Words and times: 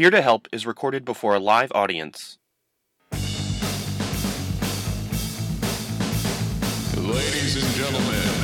Here 0.00 0.10
to 0.10 0.22
Help 0.22 0.48
is 0.50 0.64
recorded 0.64 1.04
before 1.04 1.34
a 1.34 1.38
live 1.38 1.70
audience. 1.74 2.38
Ladies 6.96 7.62
and 7.62 7.74
gentlemen, 7.74 8.39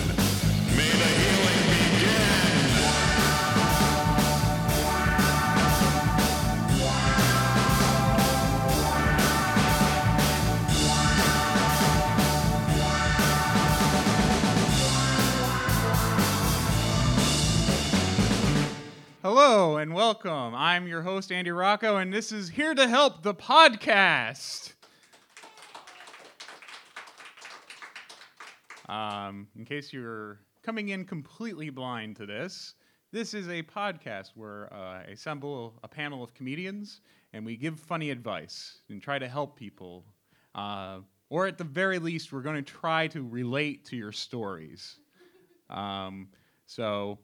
Hello 19.28 19.78
and 19.78 19.92
welcome. 19.92 20.54
I'm 20.54 20.86
your 20.86 21.02
host, 21.02 21.32
Andy 21.32 21.50
Rocco, 21.50 21.96
and 21.96 22.12
this 22.12 22.30
is 22.30 22.48
Here 22.48 22.76
to 22.76 22.86
Help, 22.86 23.24
the 23.24 23.34
podcast. 23.34 24.74
Um, 28.88 29.48
in 29.56 29.64
case 29.64 29.92
you're 29.92 30.38
coming 30.62 30.90
in 30.90 31.04
completely 31.04 31.70
blind 31.70 32.14
to 32.18 32.26
this, 32.26 32.74
this 33.10 33.34
is 33.34 33.48
a 33.48 33.64
podcast 33.64 34.30
where 34.36 34.72
uh, 34.72 35.00
I 35.00 35.10
assemble 35.10 35.80
a 35.82 35.88
panel 35.88 36.22
of 36.22 36.32
comedians 36.32 37.00
and 37.32 37.44
we 37.44 37.56
give 37.56 37.80
funny 37.80 38.10
advice 38.10 38.78
and 38.90 39.02
try 39.02 39.18
to 39.18 39.26
help 39.26 39.58
people. 39.58 40.04
Uh, 40.54 41.00
or 41.30 41.48
at 41.48 41.58
the 41.58 41.64
very 41.64 41.98
least, 41.98 42.32
we're 42.32 42.42
going 42.42 42.62
to 42.64 42.72
try 42.72 43.08
to 43.08 43.24
relate 43.24 43.86
to 43.86 43.96
your 43.96 44.12
stories. 44.12 45.00
Um, 45.68 46.28
so 46.66 47.18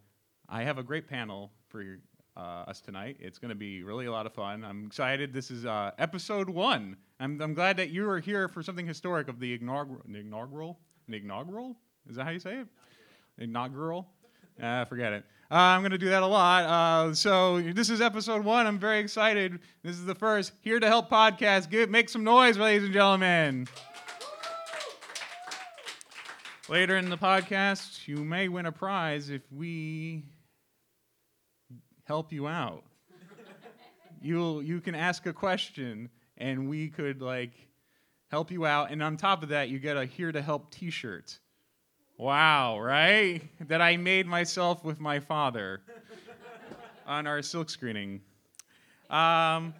I 0.49 0.65
have 0.65 0.79
a 0.79 0.83
great 0.83 1.07
panel 1.07 1.53
for 1.73 1.99
uh, 2.37 2.41
us 2.69 2.83
tonight. 2.83 3.17
It's 3.19 3.39
going 3.39 3.49
to 3.49 3.55
be 3.55 3.83
really 3.83 4.05
a 4.05 4.13
lot 4.13 4.27
of 4.27 4.35
fun. 4.35 4.63
I'm 4.63 4.85
excited. 4.87 5.33
This 5.33 5.51
is 5.51 5.65
uh, 5.65 5.93
episode 5.99 6.51
one. 6.51 6.97
I'm, 7.19 7.41
I'm 7.41 7.55
glad 7.55 7.79
that 7.79 7.89
you 7.89 8.09
are 8.11 8.21
here 8.21 8.47
for 8.47 8.63
something 8.63 8.87
historic 8.87 9.29
of 9.29 9.41
the 9.41 9.55
inaugural. 9.55 10.03
Inaugural? 10.07 10.79
Inaugural? 11.09 11.75
Is 12.09 12.17
that 12.17 12.25
how 12.25 12.31
you 12.31 12.39
say 12.39 12.59
it? 12.59 12.67
Inaugural? 13.39 14.07
Uh, 14.63 14.85
forget 14.85 15.15
it. 15.15 15.25
Uh, 15.51 15.55
I'm 15.55 15.81
going 15.81 15.93
to 15.93 15.99
do 15.99 16.11
that 16.11 16.23
a 16.23 16.27
lot. 16.27 16.65
Uh, 16.65 17.15
so 17.15 17.61
this 17.61 17.89
is 17.89 18.03
episode 18.03 18.45
one. 18.45 18.67
I'm 18.67 18.79
very 18.79 18.99
excited. 18.99 19.59
This 19.83 19.97
is 19.97 20.05
the 20.05 20.15
first 20.15 20.53
Here 20.61 20.79
to 20.79 20.87
Help 20.87 21.11
podcast. 21.11 21.71
Give, 21.71 21.89
make 21.89 22.11
some 22.11 22.23
noise, 22.23 22.59
ladies 22.59 22.85
and 22.85 22.93
gentlemen. 22.93 23.67
Later 26.69 26.99
in 26.99 27.09
the 27.09 27.19
podcast, 27.19 28.07
you 28.07 28.17
may 28.19 28.49
win 28.49 28.67
a 28.67 28.73
prize 28.73 29.31
if 29.31 29.43
we 29.51 30.23
help 32.05 32.33
you 32.33 32.49
out. 32.49 32.85
You'll 34.21 34.63
you 34.63 34.81
can 34.81 34.95
ask 34.95 35.27
a 35.27 35.33
question 35.33 36.09
and 36.39 36.69
we 36.69 36.89
could 36.89 37.21
like 37.21 37.53
help 38.29 38.51
you 38.51 38.65
out 38.65 38.91
and 38.91 39.03
on 39.03 39.17
top 39.17 39.43
of 39.43 39.49
that 39.51 39.69
you 39.69 39.79
get 39.79 39.97
a 39.97 40.05
here 40.05 40.33
to 40.33 40.41
help 40.41 40.71
t-shirt. 40.71 41.39
Wow, 42.19 42.79
right? 42.79 43.43
That 43.69 43.81
I 43.81 43.97
made 43.97 44.27
myself 44.27 44.85
with 44.85 45.01
my 45.01 45.19
father 45.19 45.81
on 47.07 47.27
our 47.27 47.43
silk 47.43 47.69
screening. 47.69 48.21
Um, 49.11 49.75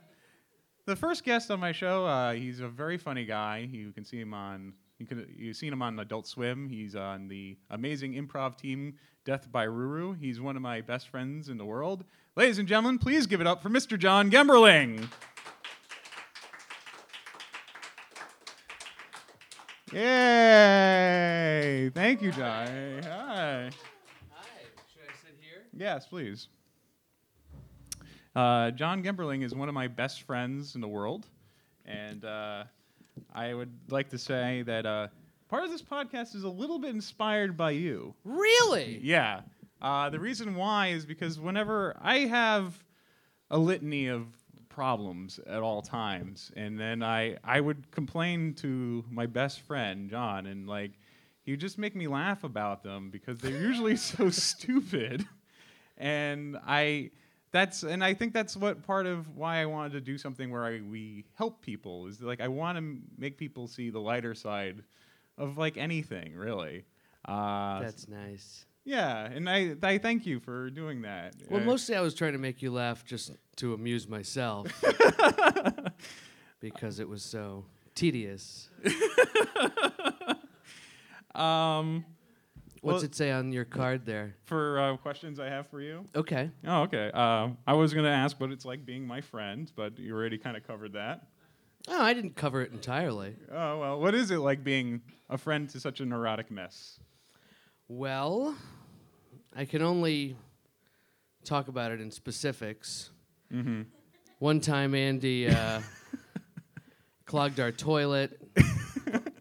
the 0.87 0.97
first 0.97 1.23
guest 1.25 1.51
on 1.51 1.61
my 1.61 1.71
show, 1.71 2.05
uh, 2.05 2.33
he's 2.33 2.59
a 2.59 2.69
very 2.69 2.99
funny 2.99 3.25
guy. 3.25 3.69
You 3.71 3.93
can 3.93 4.05
see 4.05 4.21
him 4.21 4.35
on 4.35 4.73
you 5.03 5.09
can 5.09 5.27
you've 5.37 5.57
seen 5.57 5.73
him 5.73 5.83
on 5.83 5.99
Adult 5.99 6.27
Swim. 6.29 6.69
He's 6.69 6.95
on 6.95 7.27
the 7.29 7.57
amazing 7.71 8.15
improv 8.15 8.57
team 8.57 8.95
Death 9.25 9.51
by 9.51 9.65
Roo 9.65 9.89
Roo. 9.89 10.13
He's 10.13 10.41
one 10.41 10.55
of 10.57 10.63
my 10.63 10.81
best 10.81 11.09
friends 11.09 11.49
in 11.49 11.59
the 11.59 11.65
world. 11.65 12.05
Ladies 12.37 12.59
and 12.59 12.69
gentlemen, 12.69 12.99
please 12.99 13.27
give 13.27 13.41
it 13.41 13.47
up 13.47 13.63
for 13.63 13.69
Mr. 13.69 13.99
John 13.99 14.31
Gemberling. 14.31 15.09
Yay! 19.93 21.91
Thank 21.93 22.23
you, 22.23 22.31
John. 22.31 23.03
Hi. 23.03 23.71
Hi, 24.31 24.49
should 24.91 25.03
I 25.03 25.15
sit 25.21 25.37
here? 25.41 25.65
Yes, 25.77 26.07
please. 26.07 26.47
Uh, 28.35 28.71
John 28.71 29.03
Gemberling 29.03 29.43
is 29.43 29.55
one 29.55 29.69
of 29.69 29.75
my 29.75 29.89
best 29.89 30.23
friends 30.23 30.77
in 30.77 30.81
the 30.81 30.89
world, 30.89 31.27
and 31.85 32.25
uh, 32.25 32.65
I 33.35 33.55
would 33.55 33.73
like 33.89 34.11
to 34.11 34.19
say 34.19 34.63
that 34.63 34.87
uh, 34.87 35.09
part 35.49 35.65
of 35.65 35.71
this 35.71 35.83
podcast 35.83 36.35
is 36.35 36.45
a 36.45 36.49
little 36.49 36.79
bit 36.79 36.91
inspired 36.91 37.57
by 37.57 37.73
you. 37.73 38.15
Really? 38.25 39.01
Yeah. 39.03 39.43
Uh, 39.81 40.11
the 40.11 40.21
reason 40.21 40.55
why 40.55 40.89
is 40.89 41.05
because 41.05 41.41
whenever 41.41 41.97
I 42.01 42.21
have 42.21 42.83
a 43.51 43.59
litany 43.59 44.07
of 44.07 44.27
problems 44.69 45.39
at 45.47 45.61
all 45.61 45.83
times, 45.83 46.51
and 46.57 46.79
then 46.79 47.03
I 47.03 47.37
I 47.45 47.61
would 47.61 47.91
complain 47.91 48.55
to 48.55 49.05
my 49.11 49.27
best 49.27 49.61
friend 49.61 50.09
John, 50.09 50.47
and 50.47 50.67
like 50.67 50.93
he 51.43 51.51
would 51.51 51.61
just 51.61 51.79
make 51.79 51.95
me 51.95 52.07
laugh 52.07 52.45
about 52.45 52.83
them 52.83 53.11
because 53.11 53.39
they're 53.39 53.51
usually 53.51 53.97
so 53.97 54.31
stupid, 54.31 55.27
and 55.99 56.57
I 56.67 57.11
that's 57.53 57.83
and 57.83 58.03
I 58.03 58.15
think 58.15 58.33
that's 58.33 58.57
what 58.57 58.83
part 58.83 59.07
of 59.07 59.37
why 59.37 59.61
I 59.61 59.67
wanted 59.67 59.93
to 59.93 60.01
do 60.01 60.19
something 60.19 60.51
where 60.51 60.65
I, 60.65 60.81
we 60.81 61.25
help 61.35 61.61
people 61.63 62.07
is 62.07 62.21
like 62.21 62.41
I 62.41 62.49
want 62.49 62.79
to 62.79 62.99
make 63.19 63.37
people 63.39 63.67
see 63.69 63.91
the 63.91 64.01
lighter 64.01 64.35
side 64.35 64.83
of 65.39 65.59
like 65.59 65.77
anything 65.77 66.35
really. 66.35 66.85
Uh, 67.27 67.81
That's 67.81 68.09
nice. 68.09 68.67
yeah, 68.85 69.27
and 69.27 69.49
I 69.49 69.77
I 69.83 69.99
thank 69.99 70.27
you 70.27 70.41
for 70.41 70.71
doing 70.71 71.03
that. 71.03 71.35
Well, 71.49 71.61
Uh, 71.61 71.65
mostly 71.65 71.95
I 71.95 72.01
was 72.01 72.15
trying 72.15 72.33
to 72.33 72.39
make 72.39 72.63
you 72.63 72.73
laugh 72.73 73.05
just 73.05 73.31
to 73.57 73.75
amuse 73.75 74.09
myself 74.09 74.67
because 76.61 76.99
it 76.99 77.09
was 77.09 77.23
so 77.23 77.65
tedious. 77.95 78.69
um 81.35 82.05
What's 82.83 82.97
Well- 82.97 83.05
it 83.05 83.15
say 83.15 83.31
on 83.31 83.53
your 83.53 83.65
card 83.65 84.05
there? 84.05 84.35
for 84.43 84.79
uh, 84.81 84.97
questions 84.97 85.39
I 85.39 85.47
have 85.47 85.69
for 85.69 85.81
you. 85.81 86.05
Okay. 86.17 86.51
Oh, 86.67 86.83
okay. 86.83 87.13
Uh, 87.15 87.51
I 87.65 87.75
was 87.75 87.95
gonna 87.95 88.09
ask 88.11 88.39
what 88.41 88.51
it's 88.51 88.65
like 88.65 88.85
being 88.85 89.07
my 89.07 89.21
friend, 89.21 89.71
but 89.77 89.99
you 90.01 90.13
already 90.15 90.37
kind 90.37 90.57
of 90.57 90.67
covered 90.67 90.93
that. 90.95 91.29
Oh, 91.87 92.03
I 92.03 92.13
didn't 92.13 92.35
cover 92.35 92.61
it 92.61 92.73
entirely. 92.73 93.37
Oh 93.53 93.79
well, 93.79 94.01
what 94.01 94.15
is 94.17 94.33
it 94.33 94.39
like 94.39 94.65
being 94.65 95.01
a 95.31 95.39
friend 95.39 95.69
to 95.71 95.79
such 95.79 96.01
a 96.01 96.05
neurotic 96.05 96.51
mess? 96.51 96.99
Well, 97.87 98.57
I 99.55 99.65
can 99.65 99.81
only 99.83 100.37
talk 101.45 101.69
about 101.69 101.93
it 101.93 102.01
in 102.01 102.11
specifics. 102.11 103.11
Mm-hmm. 103.53 103.83
One 104.41 104.61
time, 104.61 104.97
Andy 104.97 105.49
uh, 105.49 105.83
clogged 107.27 107.61
our 107.61 107.71
toilet 107.71 108.41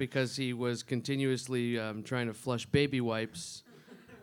because 0.02 0.36
he 0.36 0.52
was 0.52 0.82
continuously 0.82 1.78
um, 1.78 2.02
trying 2.02 2.26
to 2.26 2.34
flush 2.34 2.66
baby 2.66 3.00
wipes 3.00 3.62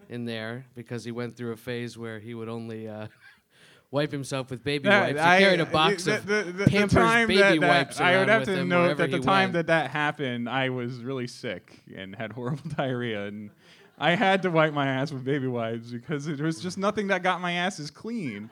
in 0.09 0.25
there 0.25 0.67
because 0.75 1.05
he 1.05 1.13
went 1.13 1.37
through 1.37 1.53
a 1.53 1.57
phase 1.57 1.97
where 1.97 2.19
he 2.19 2.35
would 2.35 2.49
only 2.49 2.89
uh, 2.89 3.07
wipe 3.93 4.11
himself 4.11 4.51
with 4.51 4.65
baby 4.65 4.89
wipes. 4.89 5.21
He 5.21 5.25
carried 5.25 5.61
a 5.61 5.67
box 5.67 6.07
the, 6.07 6.17
of 6.17 6.27
the, 6.27 6.43
the, 6.43 6.65
Pampers 6.65 6.95
time 6.95 7.29
baby 7.29 7.41
that, 7.41 7.61
that- 7.61 7.69
wipes 7.69 8.01
I 8.01 8.19
would 8.19 8.29
have 8.29 8.43
to 8.47 8.65
note 8.65 8.97
that 8.97 9.13
the 9.13 9.21
time 9.21 9.45
went. 9.45 9.53
that 9.53 9.67
that 9.69 9.93
happened, 9.93 10.49
I 10.49 10.71
was 10.71 10.95
really 10.95 11.29
sick 11.29 11.81
and 11.97 12.17
had 12.17 12.33
horrible 12.33 12.69
diarrhea, 12.77 13.27
and 13.27 13.51
I 13.97 14.17
had 14.17 14.43
to 14.43 14.51
wipe 14.51 14.73
my 14.73 14.89
ass 14.89 15.13
with 15.13 15.25
baby 15.25 15.47
wipes 15.47 15.93
because 15.93 16.27
there 16.27 16.45
was 16.45 16.61
just 16.61 16.77
nothing 16.77 17.07
that 17.07 17.23
got 17.23 17.41
my 17.41 17.53
ass 17.53 17.75
asses 17.75 17.93
clean. 17.93 18.51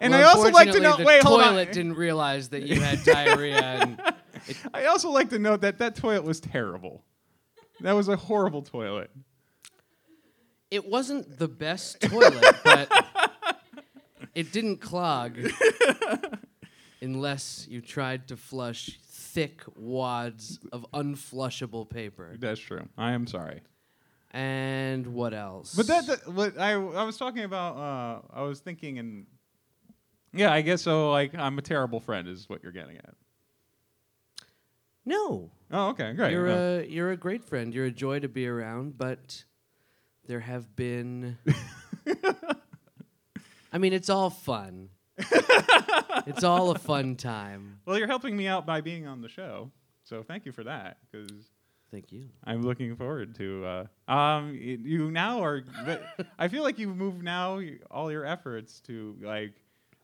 And 0.00 0.12
Well, 0.12 0.20
I 0.20 0.32
also 0.32 0.50
like 0.50 0.70
to 0.70 0.78
know. 0.78 0.96
the 0.96 1.04
Wait, 1.04 1.24
hold 1.24 1.40
on. 1.40 1.48
toilet 1.48 1.72
didn't 1.72 1.94
realize 1.94 2.50
that 2.50 2.62
you 2.62 2.80
had 2.80 3.02
diarrhea. 3.02 3.56
And 3.56 4.00
I 4.74 4.86
also 4.86 5.10
like 5.10 5.30
to 5.30 5.38
note 5.38 5.60
that 5.62 5.78
that 5.78 5.96
toilet 5.96 6.24
was 6.24 6.40
terrible. 6.40 7.04
That 7.80 7.92
was 7.92 8.08
a 8.08 8.16
horrible 8.16 8.62
toilet. 8.62 9.10
it 10.70 10.88
wasn't 10.88 11.38
the 11.38 11.48
best 11.48 12.00
toilet, 12.00 12.56
but 12.64 12.90
it 14.34 14.52
didn't 14.52 14.78
clog 14.78 15.38
unless 17.02 17.66
you 17.68 17.80
tried 17.80 18.28
to 18.28 18.36
flush 18.36 18.98
thick 19.08 19.62
wads 19.76 20.58
of 20.72 20.86
unflushable 20.94 21.88
paper. 21.88 22.34
That's 22.38 22.60
true. 22.60 22.88
I 22.96 23.12
am 23.12 23.26
sorry. 23.26 23.60
And 24.32 25.06
what 25.08 25.32
else? 25.32 25.74
But 25.74 25.86
that, 25.86 26.06
that 26.06 26.28
what 26.32 26.58
I 26.58 26.72
I 26.72 27.04
was 27.04 27.16
talking 27.16 27.44
about. 27.44 27.76
Uh, 27.76 28.20
I 28.34 28.42
was 28.42 28.60
thinking, 28.60 28.98
and 28.98 29.26
yeah, 30.34 30.52
I 30.52 30.60
guess 30.62 30.82
so. 30.82 31.10
Like, 31.10 31.34
I'm 31.34 31.58
a 31.58 31.62
terrible 31.62 32.00
friend, 32.00 32.28
is 32.28 32.48
what 32.48 32.62
you're 32.62 32.72
getting 32.72 32.96
at. 32.96 33.14
No, 35.06 35.50
Oh, 35.70 35.88
okay, 35.90 36.12
great. 36.12 36.32
you're 36.32 36.48
Uh, 36.48 36.80
a 36.80 36.86
you're 36.86 37.10
a 37.12 37.16
great 37.16 37.42
friend. 37.44 37.72
You're 37.74 37.86
a 37.86 37.90
joy 37.90 38.20
to 38.20 38.28
be 38.28 38.46
around, 38.46 38.98
but 38.98 39.44
there 40.26 40.40
have 40.40 40.76
been. 40.76 41.38
I 43.72 43.78
mean, 43.78 43.92
it's 43.92 44.08
all 44.10 44.30
fun. 44.30 44.90
it's 45.18 46.44
all 46.44 46.70
a 46.70 46.78
fun 46.78 47.16
time. 47.16 47.80
well, 47.86 47.98
you're 47.98 48.06
helping 48.06 48.36
me 48.36 48.46
out 48.46 48.64
by 48.66 48.80
being 48.80 49.06
on 49.06 49.20
the 49.22 49.28
show, 49.28 49.70
so 50.04 50.22
thank 50.22 50.46
you 50.46 50.52
for 50.52 50.64
that. 50.64 50.98
Because 51.10 51.50
Thank 51.90 52.10
you. 52.10 52.26
I'm 52.44 52.62
looking 52.62 52.96
forward 52.96 53.34
to. 53.36 53.64
Uh, 54.08 54.12
um, 54.12 54.54
you 54.54 55.10
now 55.10 55.42
are. 55.44 55.62
I 56.38 56.48
feel 56.48 56.62
like 56.64 56.78
you've 56.78 56.96
moved 56.96 57.22
now 57.22 57.60
all 57.90 58.10
your 58.10 58.24
efforts 58.24 58.80
to 58.82 59.16
like, 59.22 59.54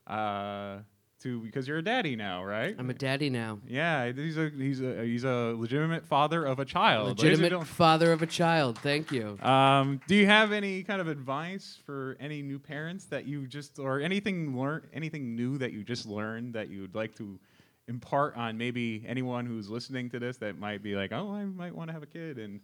uh, 0.07 0.79
to 1.23 1.41
because 1.41 1.67
you're 1.67 1.79
a 1.79 1.83
daddy 1.83 2.17
now, 2.17 2.45
right? 2.45 2.75
I'm 2.79 2.91
a 2.91 2.95
daddy 2.95 3.31
now. 3.31 3.59
yeah, 3.67 4.11
he's 4.13 4.37
a 4.37 4.51
he's 4.51 4.81
a 4.81 5.05
he's 5.05 5.25
a 5.25 5.55
legitimate 5.57 6.07
father 6.07 6.45
of 6.45 6.59
a 6.59 6.65
child. 6.65 7.09
Legitimate 7.09 7.67
father 7.67 8.13
of 8.13 8.23
a 8.23 8.27
child. 8.27 8.79
Thank 8.79 9.11
you. 9.13 9.39
Um, 9.43 10.01
do 10.07 10.15
you 10.15 10.27
have 10.27 10.53
any 10.53 10.83
kind 10.83 11.01
of 11.01 11.09
advice 11.09 11.79
for 11.85 12.17
any 12.21 12.43
new 12.43 12.59
parents 12.59 13.07
that 13.07 13.27
you 13.27 13.47
just 13.47 13.79
or 13.79 14.01
anything 14.01 14.57
learn 14.59 14.87
anything 14.93 15.35
new 15.35 15.59
that 15.59 15.73
you 15.73 15.85
just 15.85 16.07
learned 16.07 16.55
that 16.55 16.69
you'd 16.69 16.95
like 16.95 17.15
to 17.17 17.39
impart 17.89 18.37
on 18.37 18.57
maybe 18.57 19.05
anyone 19.07 19.45
who's 19.47 19.69
listening 19.69 20.09
to 20.11 20.19
this 20.19 20.37
that 20.39 20.59
might 20.59 20.83
be 20.83 20.95
like, 20.95 21.13
oh, 21.13 21.33
I 21.33 21.45
might 21.45 21.75
want 21.75 21.89
to 21.89 21.93
have 21.93 22.03
a 22.03 22.07
kid, 22.07 22.39
and 22.39 22.61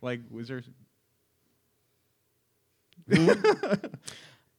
like, 0.00 0.20
was 0.30 0.48
there? 0.48 0.62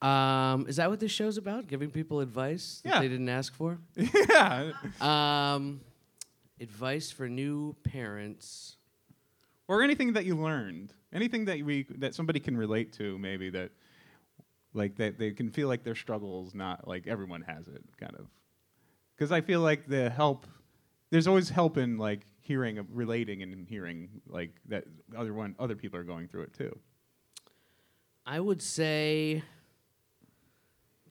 Um, 0.03 0.67
is 0.67 0.75
that 0.75 0.89
what 0.89 0.99
this 0.99 1.11
show's 1.11 1.37
about? 1.37 1.67
Giving 1.67 1.89
people 1.89 2.19
advice 2.19 2.81
that 2.83 2.89
Yeah. 2.95 2.99
they 2.99 3.07
didn't 3.07 3.29
ask 3.29 3.53
for? 3.53 3.77
yeah, 3.95 4.71
Um, 4.99 5.81
advice 6.59 7.09
for 7.11 7.29
new 7.29 7.75
parents. 7.83 8.75
or 9.69 9.81
anything 9.81 10.13
that 10.13 10.25
you 10.25 10.35
learned, 10.35 10.93
anything 11.13 11.45
that 11.45 11.61
we 11.63 11.83
that 11.97 12.13
somebody 12.15 12.39
can 12.41 12.57
relate 12.57 12.91
to, 12.93 13.17
maybe 13.17 13.49
that 13.51 13.71
like 14.73 14.95
that 14.97 15.17
they 15.17 15.31
can 15.31 15.49
feel 15.49 15.67
like 15.69 15.83
their 15.83 15.95
struggles 15.95 16.53
not 16.53 16.85
like 16.87 17.07
everyone 17.07 17.41
has 17.43 17.67
it, 17.69 17.83
kind 17.97 18.15
of. 18.17 18.27
Because 19.15 19.31
I 19.31 19.39
feel 19.41 19.61
like 19.61 19.87
the 19.87 20.09
help, 20.09 20.45
there's 21.11 21.27
always 21.27 21.49
help 21.49 21.77
in 21.77 21.97
like 21.97 22.25
hearing, 22.41 22.85
relating, 22.91 23.41
and 23.41 23.65
hearing 23.69 24.09
like 24.27 24.51
that 24.67 24.83
other 25.15 25.33
one, 25.33 25.55
other 25.59 25.75
people 25.75 25.97
are 25.97 26.03
going 26.03 26.27
through 26.27 26.41
it 26.43 26.53
too. 26.53 26.77
I 28.25 28.39
would 28.39 28.61
say 28.61 29.43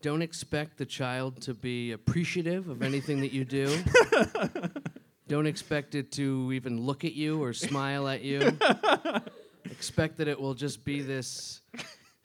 don't 0.02 0.20
expect 0.20 0.76
the 0.76 0.84
child 0.84 1.40
to 1.42 1.54
be 1.54 1.92
appreciative 1.92 2.68
of 2.68 2.82
anything 2.82 3.20
that 3.20 3.32
you 3.32 3.44
do. 3.44 3.78
don't 5.28 5.46
expect 5.46 5.94
it 5.94 6.10
to 6.12 6.50
even 6.52 6.80
look 6.80 7.04
at 7.04 7.14
you 7.14 7.42
or 7.42 7.52
smile 7.52 8.08
at 8.08 8.22
you. 8.22 8.58
expect 9.64 10.18
that 10.18 10.28
it 10.28 10.38
will 10.38 10.54
just 10.54 10.84
be 10.84 11.00
this 11.00 11.60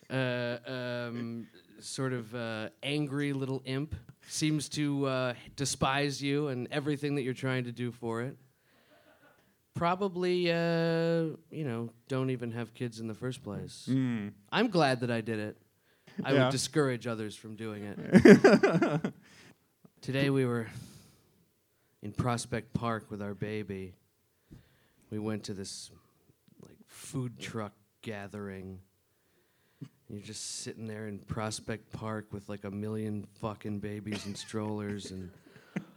uh, 0.10 0.58
um, 0.66 1.48
sort 1.80 2.14
of 2.14 2.34
uh, 2.34 2.70
angry 2.82 3.32
little 3.32 3.62
imp. 3.66 3.96
Seems 4.28 4.68
to 4.70 5.06
uh, 5.06 5.34
despise 5.56 6.22
you 6.22 6.48
and 6.48 6.68
everything 6.72 7.16
that 7.16 7.22
you're 7.22 7.34
trying 7.34 7.64
to 7.66 7.72
do 7.72 7.92
for 7.92 8.24
it. 8.24 8.36
Probably, 9.76 10.52
uh, 10.52 11.38
you 11.52 11.64
know, 11.64 11.92
don't 12.08 12.32
even 12.32 12.52
have 12.54 12.74
kids 12.74 13.00
in 13.00 13.08
the 13.08 13.14
first 13.14 13.44
place. 13.44 13.88
I'm 14.52 14.70
glad 14.70 15.02
that 15.02 15.12
I 15.12 15.22
did 15.22 15.38
it. 15.38 15.58
I 16.24 16.34
Yeah. 16.34 16.46
would 16.46 16.52
discourage 16.52 17.08
others 17.08 17.36
from 17.36 17.56
doing 17.56 17.84
it. 17.84 19.14
Today 20.02 20.30
we 20.30 20.46
were 20.46 20.68
in 22.02 22.12
Prospect 22.12 22.74
Park 22.74 23.10
with 23.12 23.22
our 23.22 23.34
baby. 23.34 23.94
We 25.12 25.20
went 25.20 25.44
to 25.46 25.54
this 25.54 25.92
like 26.62 26.78
food 26.88 27.40
truck 27.40 27.74
gathering. 28.02 28.80
You're 30.10 30.22
just 30.22 30.62
sitting 30.62 30.88
there 30.88 31.08
in 31.08 31.20
Prospect 31.20 31.92
Park 31.92 32.28
with 32.32 32.48
like 32.50 32.64
a 32.64 32.72
million 32.72 33.26
fucking 33.42 33.80
babies 33.80 34.26
and 34.26 34.38
strollers 34.38 35.12
and 35.12 35.30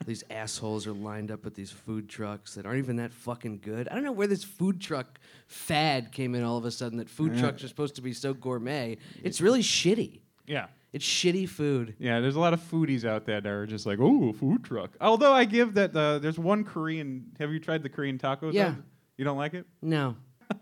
these 0.07 0.25
assholes 0.31 0.87
are 0.87 0.93
lined 0.93 1.31
up 1.31 1.45
at 1.47 1.55
these 1.55 1.71
food 1.71 2.09
trucks 2.09 2.55
that 2.55 2.65
aren't 2.67 2.79
even 2.79 2.97
that 2.97 3.13
fucking 3.13 3.59
good. 3.63 3.89
I 3.89 3.95
don't 3.95 4.05
know 4.05 4.13
where 4.13 4.27
this 4.27 4.45
food 4.45 4.81
truck 4.81 5.21
fad 5.47 6.11
came 6.13 6.35
in 6.35 6.43
all 6.43 6.57
of 6.57 6.65
a 6.65 6.71
sudden 6.71 6.99
that 6.99 7.09
food 7.09 7.37
trucks 7.39 7.63
are 7.63 7.69
supposed 7.69 7.97
to 7.97 8.03
be 8.03 8.13
so 8.13 8.33
gourmet. 8.33 8.97
It's 9.23 9.41
really 9.41 9.63
shitty. 9.63 10.21
Yeah. 10.47 10.67
It's 10.93 11.05
shitty 11.07 11.49
food. 11.49 11.95
Yeah, 11.99 12.19
there's 12.21 12.35
a 12.35 12.41
lot 12.41 12.53
of 12.53 12.61
foodies 12.61 13.05
out 13.05 13.25
there 13.25 13.41
that 13.41 13.49
are 13.49 13.67
just 13.67 13.87
like, 13.87 13.99
oh, 14.01 14.33
food 14.33 14.65
truck. 14.65 14.91
Although 15.01 15.33
I 15.33 15.45
give 15.45 15.75
that 15.75 15.95
uh, 15.95 16.19
there's 16.19 16.39
one 16.39 16.65
Korean. 16.65 17.27
Have 17.39 17.53
you 17.53 17.61
tried 17.61 17.83
the 17.85 17.89
Korean 17.89 18.19
tacos? 18.19 18.53
Yeah. 18.53 18.75
You 19.17 19.25
don't 19.25 19.39
like 19.39 19.55
it? 19.55 19.67
No. 19.83 20.17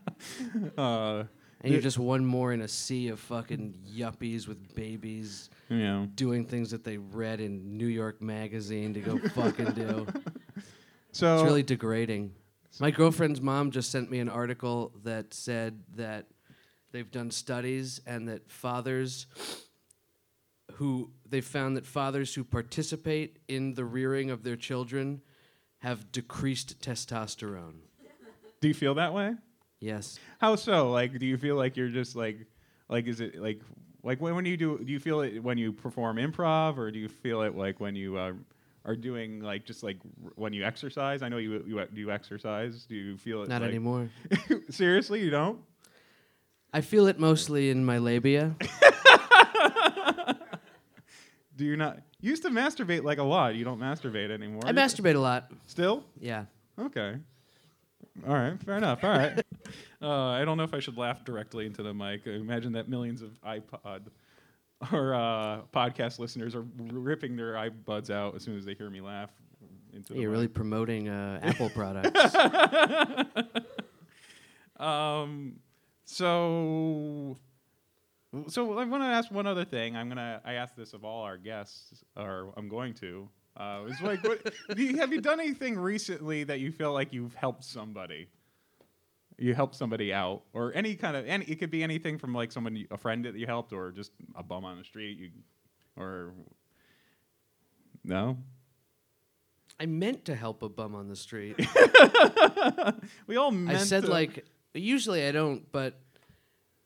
Uh, 0.77 1.25
And 1.61 1.73
you're 1.73 1.83
just 1.83 1.99
one 1.99 2.25
more 2.25 2.53
in 2.53 2.61
a 2.61 2.69
sea 2.69 3.09
of 3.09 3.19
fucking 3.19 3.75
yuppies 3.93 4.47
with 4.47 4.75
babies 4.75 5.51
know. 5.69 6.09
doing 6.15 6.45
things 6.45 6.71
that 6.71 6.85
they 6.85 6.99
read 6.99 7.41
in 7.41 7.77
New 7.77 7.87
York 7.87 8.23
Magazine 8.23 8.95
to 8.95 9.01
go 9.01 9.19
fucking 9.35 9.73
do. 9.73 10.07
So 11.13 11.35
It's 11.35 11.43
really 11.45 11.65
degrading. 11.65 12.33
My 12.81 12.93
girlfriend's 12.93 13.41
mom 13.41 13.73
just 13.73 13.91
sent 13.91 14.09
me 14.09 14.21
an 14.21 14.29
article 14.29 14.93
that 15.03 15.35
said 15.35 15.83
that 15.97 16.27
they've 16.93 17.11
done 17.11 17.33
studies 17.33 18.01
and 18.07 18.29
that 18.29 18.49
fathers 18.49 19.27
who 20.75 21.11
they 21.29 21.41
found 21.41 21.77
that 21.77 21.87
fathers 21.87 22.35
who 22.35 22.45
participate 22.45 23.41
in 23.49 23.75
the 23.75 23.85
rearing 23.85 24.31
of 24.31 24.45
their 24.45 24.55
children 24.55 25.23
have 25.79 26.13
decreased 26.13 26.81
testosterone. 26.81 27.81
do 28.61 28.69
you 28.69 28.75
feel 28.75 28.95
that 28.95 29.13
way? 29.13 29.35
Yes. 29.81 30.19
How 30.39 30.57
so? 30.57 30.91
Like, 30.91 31.19
do 31.19 31.27
you 31.27 31.37
feel 31.39 31.57
like 31.57 31.77
you're 31.77 31.89
just 31.89 32.17
like, 32.17 32.39
like, 32.89 33.07
is 33.07 33.21
it 33.21 33.41
like, 33.41 33.61
like 34.03 34.21
when, 34.21 34.35
when 34.35 34.45
you 34.45 34.57
do, 34.57 34.79
do 34.79 34.93
you 34.93 34.99
feel 35.01 35.21
it 35.21 35.43
when 35.43 35.59
you 35.59 35.73
perform 35.73 36.17
improv, 36.17 36.79
or 36.79 36.91
do 36.91 36.99
you 36.99 37.09
feel 37.09 37.43
it 37.43 37.55
like 37.57 37.79
when 37.81 37.95
you 37.95 38.17
uh, 38.17 38.33
are 38.85 38.97
doing 38.97 39.41
like 39.41 39.65
just 39.65 39.83
like 39.83 39.99
r- 40.25 40.33
when 40.37 40.53
you 40.53 40.65
exercise? 40.65 41.23
I 41.23 41.29
know 41.29 41.37
you 41.39 41.63
you 41.67 41.85
do 41.93 42.01
you 42.01 42.11
exercise. 42.11 42.85
Do 42.89 42.95
you 42.95 43.17
feel 43.17 43.43
it? 43.43 43.49
Not 43.49 43.63
like- 43.63 43.71
anymore. 43.71 44.11
Seriously, 44.71 45.21
you 45.21 45.31
don't? 45.31 45.61
I 46.73 46.81
feel 46.83 47.07
it 47.07 47.19
mostly 47.19 47.71
in 47.71 47.85
my 47.85 47.99
labia. 47.99 48.55
Do 51.57 51.65
you 51.65 51.77
not? 51.77 51.99
You 52.21 52.31
used 52.31 52.43
to 52.45 52.51
masturbate 52.51 53.03
like 53.03 53.19
a 53.19 53.23
lot. 53.23 53.55
You 53.57 53.65
don't 53.65 53.81
masturbate 53.81 54.31
anymore. 54.31 54.63
I 54.65 54.73
masturbate 54.73 55.17
a 55.17 55.19
lot. 55.19 55.51
Still? 55.67 56.05
Yeah. 56.21 56.45
Okay. 56.79 57.17
All 58.27 58.35
right. 58.35 58.61
Fair 58.63 58.77
enough. 58.77 59.05
All 59.05 59.11
right. 59.11 59.43
uh, 60.03 60.29
I 60.29 60.45
don't 60.45 60.57
know 60.57 60.65
if 60.65 60.75
I 60.75 60.81
should 60.81 60.97
laugh 60.97 61.25
directly 61.25 61.67
into 61.67 61.83
the 61.83 61.95
mic. 61.95 62.23
I 62.27 62.31
imagine 62.31 62.73
that 62.73 62.89
millions 62.89 63.23
of 63.23 63.31
iPod 63.43 64.03
or 64.93 65.15
uh, 65.15 65.63
podcast 65.73 66.19
listeners 66.19 66.55
are 66.55 66.65
ripping 66.79 67.37
their 67.37 67.55
iBuds 67.55 68.11
out 68.11 68.35
as 68.35 68.43
soon 68.43 68.57
as 68.57 68.65
they 68.65 68.75
hear 68.75 68.91
me 68.91 69.01
laugh. 69.01 69.31
Into 69.93 70.13
the 70.13 70.21
You're 70.21 70.31
mic. 70.31 70.37
really 70.37 70.49
promoting 70.49 71.09
uh, 71.09 71.41
Apple 71.43 71.71
products. 71.71 72.37
Um, 74.79 75.57
so, 76.05 77.37
so 78.47 78.79
I 78.79 78.85
want 78.85 79.03
to 79.03 79.09
ask 79.09 79.31
one 79.31 79.47
other 79.47 79.65
thing. 79.65 79.97
I'm 79.97 80.09
gonna. 80.09 80.41
I 80.45 80.55
ask 80.55 80.75
this 80.77 80.93
of 80.93 81.05
all 81.05 81.23
our 81.25 81.37
guests, 81.37 82.05
or 82.17 82.53
I'm 82.57 82.69
going 82.69 82.95
to. 82.95 83.29
Uh, 83.59 83.81
it's 83.89 84.01
like, 84.01 84.23
what, 84.23 84.53
do 84.77 84.83
you, 84.83 84.99
have 84.99 85.13
you 85.13 85.21
done 85.21 85.41
anything 85.41 85.77
recently 85.77 86.45
that 86.45 86.61
you 86.61 86.71
feel 86.71 86.93
like 86.93 87.13
you've 87.13 87.35
helped 87.35 87.65
somebody? 87.65 88.29
You 89.37 89.55
helped 89.55 89.75
somebody 89.75 90.13
out, 90.13 90.43
or 90.53 90.73
any 90.75 90.95
kind 90.95 91.17
of, 91.17 91.27
any, 91.27 91.45
it 91.47 91.57
could 91.59 91.71
be 91.71 91.83
anything 91.83 92.19
from 92.19 92.35
like 92.35 92.53
someone, 92.53 92.87
a 92.91 92.97
friend 92.97 93.25
that 93.25 93.35
you 93.37 93.47
helped, 93.47 93.73
or 93.73 93.91
just 93.93 94.13
a 94.37 94.43
bum 94.43 94.65
on 94.65 94.79
the 94.79 94.85
street, 94.85 95.19
you, 95.19 95.31
or 95.97 96.33
no. 98.05 98.39
I 99.81 99.87
meant 99.87 100.25
to 100.25 100.35
help 100.35 100.63
a 100.63 100.69
bum 100.69 100.95
on 100.95 101.09
the 101.09 101.17
street. 101.17 101.57
We 103.29 103.37
all 103.37 103.51
meant 103.51 103.79
I 103.79 103.83
said 103.83 104.05
to- 104.05 104.11
like 104.11 104.45
usually 104.75 105.27
I 105.27 105.33
don't, 105.33 105.71
but 105.71 106.01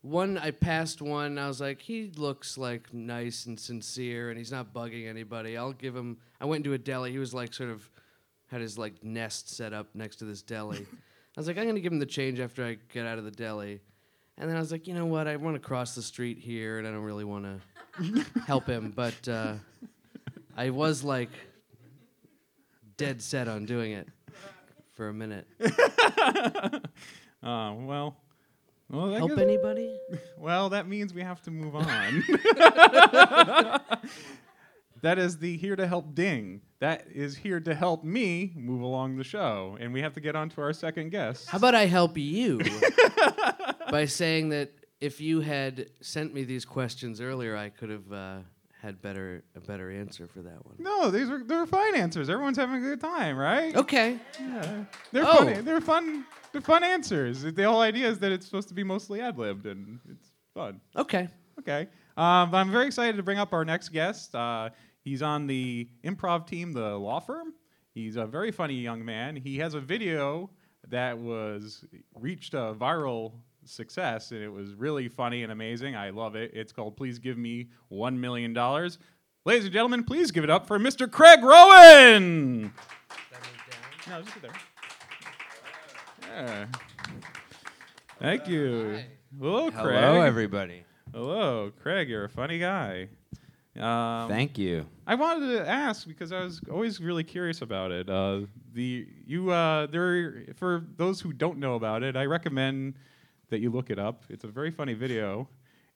one 0.02 0.37
I 0.37 0.50
passed 0.50 1.00
one. 1.00 1.38
I 1.38 1.47
was 1.47 1.61
like, 1.61 1.80
he 1.80 2.11
looks 2.16 2.59
like 2.59 2.92
nice 2.92 3.47
and 3.47 3.59
sincere, 3.59 4.28
and 4.30 4.38
he's 4.38 4.52
not 4.52 4.75
bugging 4.75 5.09
anybody. 5.09 5.56
I'll 5.56 5.73
give 5.73 5.97
him. 5.97 6.18
I 6.40 6.44
went 6.44 6.64
into 6.64 6.75
a 6.75 6.78
deli. 6.78 7.12
He 7.12 7.18
was 7.18 7.32
like 7.32 7.54
sort 7.54 7.71
of 7.71 7.88
had 8.49 8.61
his 8.61 8.76
like 8.76 9.02
nest 9.02 9.49
set 9.49 9.73
up 9.73 9.87
next 9.94 10.16
to 10.16 10.25
this 10.25 10.42
deli. 10.42 10.87
I 11.37 11.40
was 11.40 11.47
like, 11.47 11.56
I'm 11.56 11.66
gonna 11.66 11.80
give 11.80 11.92
him 11.92 12.00
the 12.00 12.06
change 12.06 12.40
after 12.40 12.64
I 12.64 12.76
get 12.92 13.06
out 13.06 13.18
of 13.18 13.25
the 13.25 13.30
deli. 13.30 13.80
And 14.38 14.50
then 14.50 14.56
I 14.56 14.61
was 14.61 14.73
like, 14.73 14.87
you 14.88 14.94
know 14.94 15.06
what? 15.06 15.28
I 15.28 15.37
want 15.37 15.54
to 15.54 15.61
cross 15.61 15.94
the 15.94 16.02
street 16.02 16.38
here, 16.38 16.78
and 16.78 16.87
I 16.87 16.90
don't 16.90 17.02
really 17.02 17.25
want 17.25 17.44
to 17.44 18.25
help 18.47 18.66
him, 18.66 18.92
but 18.94 19.28
uh, 19.28 19.54
I 20.56 20.71
was 20.71 21.04
like 21.04 21.30
dead 22.97 23.23
set 23.23 23.47
on 23.47 23.66
doing 23.66 23.92
it 23.92 24.09
for 24.92 25.09
a 25.09 25.14
minute. 25.14 25.47
Uh, 27.42 27.75
well, 27.75 28.16
well, 28.92 29.12
Help 29.14 29.38
anybody? 29.38 29.99
Well, 30.37 30.70
that 30.70 30.88
means 30.88 31.14
we 31.14 31.22
have 31.22 31.40
to 31.42 31.50
move 31.52 31.76
on. 31.76 32.25
that 35.02 35.18
is 35.18 35.38
the 35.38 35.56
here 35.56 35.76
to 35.76 35.87
help 35.87 36.14
ding. 36.14 36.62
That 36.80 37.06
is 37.12 37.37
here 37.37 37.61
to 37.61 37.75
help 37.75 38.02
me 38.02 38.52
move 38.56 38.82
along 38.82 39.18
the 39.18 39.25
show. 39.25 39.76
And 39.80 39.92
we 39.92 40.02
have 40.02 40.14
to 40.14 40.20
get 40.20 40.34
on 40.34 40.49
to 40.50 40.61
our 40.62 40.72
second 40.72 41.11
guest. 41.11 41.49
How 41.49 41.58
about 41.58 41.76
I 41.76 41.87
help 41.87 42.18
you 42.18 42.61
by 43.90 44.06
saying 44.06 44.49
that 44.49 44.72
if 45.00 45.20
you 45.20 45.40
had 45.40 45.90
sent 46.00 46.34
me 46.34 46.42
these 46.44 46.64
questions 46.64 47.20
earlier, 47.20 47.56
I 47.56 47.68
could 47.68 47.90
have 47.90 48.12
uh, 48.12 48.38
had 48.82 49.00
better 49.00 49.44
a 49.54 49.60
better 49.60 49.90
answer 49.90 50.26
for 50.26 50.42
that 50.42 50.66
one. 50.66 50.74
no, 50.78 51.10
these 51.10 51.30
are 51.30 51.42
they're 51.44 51.66
fine 51.66 51.94
answers. 51.94 52.28
Everyone's 52.28 52.56
having 52.56 52.76
a 52.76 52.80
good 52.80 53.00
time, 53.00 53.36
right? 53.36 53.74
Okay. 53.76 54.18
Yeah. 54.40 54.84
They're 55.12 55.24
Oh. 55.24 55.36
funny. 55.38 55.60
They're 55.60 55.80
fun. 55.80 56.24
They're 56.50 56.60
fun 56.60 56.82
answers. 56.82 57.42
The 57.42 57.62
whole 57.62 57.80
idea 57.80 58.08
is 58.08 58.18
that 58.18 58.32
it's 58.32 58.44
supposed 58.44 58.68
to 58.68 58.74
be 58.74 58.82
mostly 58.82 59.20
ad 59.20 59.38
libbed, 59.38 59.66
and 59.66 60.00
it's 60.10 60.32
fun. 60.52 60.80
Okay. 60.96 61.28
Okay. 61.60 61.88
Um, 62.16 62.54
I'm 62.54 62.70
very 62.72 62.86
excited 62.86 63.16
to 63.16 63.22
bring 63.22 63.38
up 63.38 63.52
our 63.52 63.64
next 63.64 63.90
guest. 63.90 64.34
Uh, 64.34 64.70
He's 65.04 65.20
on 65.22 65.46
the 65.48 65.88
improv 66.04 66.46
team, 66.46 66.72
the 66.72 66.96
law 66.96 67.18
firm. 67.18 67.54
He's 67.92 68.14
a 68.16 68.24
very 68.24 68.52
funny 68.52 68.74
young 68.80 69.04
man. 69.04 69.34
He 69.34 69.58
has 69.58 69.74
a 69.74 69.80
video 69.80 70.50
that 70.88 71.18
was 71.18 71.84
reached 72.14 72.54
a 72.54 72.72
viral 72.74 73.32
success, 73.64 74.31
and 74.31 74.42
it 74.42 74.49
was 74.49 74.75
really 74.75 75.09
funny 75.09 75.42
and 75.42 75.52
amazing. 75.52 75.97
I 75.97 76.11
love 76.11 76.37
it. 76.37 76.52
It's 76.54 76.73
called 76.73 76.97
"Please 76.97 77.19
Give 77.19 77.38
Me 77.38 77.69
One 77.88 78.21
Million 78.21 78.52
Dollars." 78.52 78.99
Ladies 79.45 79.64
and 79.64 79.73
gentlemen, 79.73 80.04
please 80.04 80.31
give 80.31 80.45
it 80.45 80.50
up 80.50 80.66
for 80.66 80.78
Mr. 80.78 81.11
Craig 81.11 81.40
Rowin. 81.42 82.71
No, 84.09 84.23
just 84.23 84.42
there. 84.42 84.50
Yeah. 86.28 86.66
Thank 88.21 88.47
you. 88.47 89.00
Hello, 89.38 89.71
Craig. 89.71 89.83
Hello, 89.83 90.21
everybody. 90.23 90.85
Hello, 91.12 91.73
Craig. 91.83 92.09
You're 92.09 92.25
a 92.25 92.28
funny 92.28 92.59
guy. 92.59 93.09
Um, 93.78 94.28
Thank 94.28 94.59
you. 94.59 94.87
I 95.07 95.14
wanted 95.14 95.57
to 95.57 95.69
ask 95.69 96.07
because 96.07 96.31
I 96.31 96.45
was 96.45 96.61
always 96.71 97.00
really 97.00 97.25
curious 97.25 97.62
about 97.62 97.90
it. 97.90 98.09
Uh, 98.09 98.42
the 98.75 99.07
you 99.26 99.50
uh, 99.50 99.87
there 99.87 100.45
for 100.57 100.85
those 100.97 101.21
who 101.21 101.33
don't 101.33 101.59
know 101.59 101.75
about 101.75 102.02
it, 102.02 102.16
I 102.16 102.26
recommend 102.26 102.95
that 103.52 103.61
you 103.61 103.71
look 103.71 103.90
it 103.90 103.99
up. 103.99 104.25
It's 104.30 104.44
a 104.44 104.49
very 104.49 104.71
funny 104.71 104.94
video 104.94 105.47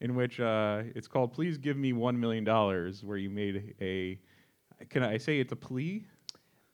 in 0.01 0.15
which 0.15 0.39
uh, 0.39 0.83
it's 0.95 1.09
called 1.09 1.33
"Please 1.33 1.59
Give 1.59 1.77
Me 1.77 1.93
One 1.93 2.21
Million 2.21 2.45
Dollars," 2.45 3.03
where 3.03 3.17
you 3.17 3.31
made 3.31 3.75
a. 3.81 4.21
Can 4.91 5.03
I 5.03 5.17
say 5.17 5.41
it's 5.41 5.53
a 5.53 5.57
plea? 5.57 6.05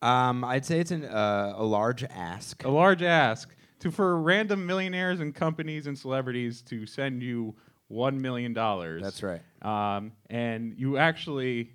Um, 0.03 0.45
I'd 0.45 0.67
say 0.67 0.81
it's 0.81 0.91
an, 0.91 1.05
uh, 1.05 1.55
a 1.57 1.63
large 1.63 2.03
ask. 2.03 2.65
A 2.65 2.69
large 2.69 3.03
ask 3.03 3.55
to 3.79 3.93
for 3.93 4.21
random 4.21 4.67
millionaires 4.67 5.21
and 5.21 5.33
companies 5.33 5.87
and 5.87 5.97
celebrities 5.97 6.63
to 6.63 6.85
send 6.85 7.23
you 7.23 7.55
one 7.87 8.21
million 8.21 8.53
dollars. 8.53 9.03
That's 9.03 9.23
right. 9.23 9.41
Um, 9.63 10.13
and 10.31 10.75
you 10.77 10.99
actually 10.99 11.71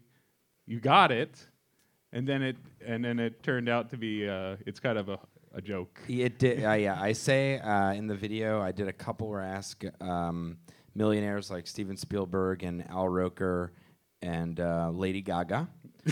you 0.66 0.82
got 0.82 1.14
it, 1.14 1.48
and 2.12 2.28
then 2.28 2.44
it 2.44 2.58
and 2.86 3.06
then 3.06 3.20
it 3.20 3.42
turned 3.42 3.70
out 3.70 3.90
to 3.92 3.98
be 3.98 4.28
uh, 4.28 4.58
it's 4.66 4.82
kind 4.82 4.98
of 4.98 5.08
a, 5.08 5.20
a 5.54 5.62
joke. 5.62 6.01
It 6.08 6.39
did. 6.39 6.63
Uh, 6.63 6.74
yeah, 6.74 7.01
I 7.01 7.13
say 7.13 7.60
uh, 7.60 7.94
in 7.94 8.08
the 8.08 8.16
video, 8.16 8.62
I 8.62 8.72
did 8.72 8.88
a 8.88 8.94
couple 8.94 9.30
where 9.30 9.42
I 9.42 9.48
ask 9.48 9.84
um, 10.01 10.58
millionaires 10.96 11.50
like 11.50 11.68
Steven 11.68 11.98
Spielberg 11.98 12.63
and 12.63 12.88
Al 12.89 13.08
Roker 13.08 13.74
and 14.22 14.60
uh, 14.60 14.89
Lady 14.94 15.22
Gaga 15.22 15.68